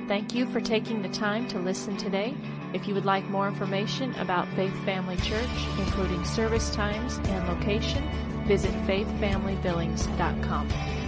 Thank 0.06 0.34
you 0.34 0.46
for 0.52 0.60
taking 0.60 1.02
the 1.02 1.08
time 1.08 1.48
to 1.48 1.58
listen 1.58 1.96
today. 1.96 2.36
If 2.72 2.86
you 2.86 2.94
would 2.94 3.04
like 3.04 3.24
more 3.24 3.48
information 3.48 4.14
about 4.16 4.46
Faith 4.54 4.74
Family 4.84 5.16
Church, 5.16 5.48
including 5.78 6.24
service 6.24 6.70
times 6.70 7.18
and 7.24 7.48
location, 7.48 8.08
visit 8.46 8.70
faithfamilybillings.com. 8.86 11.05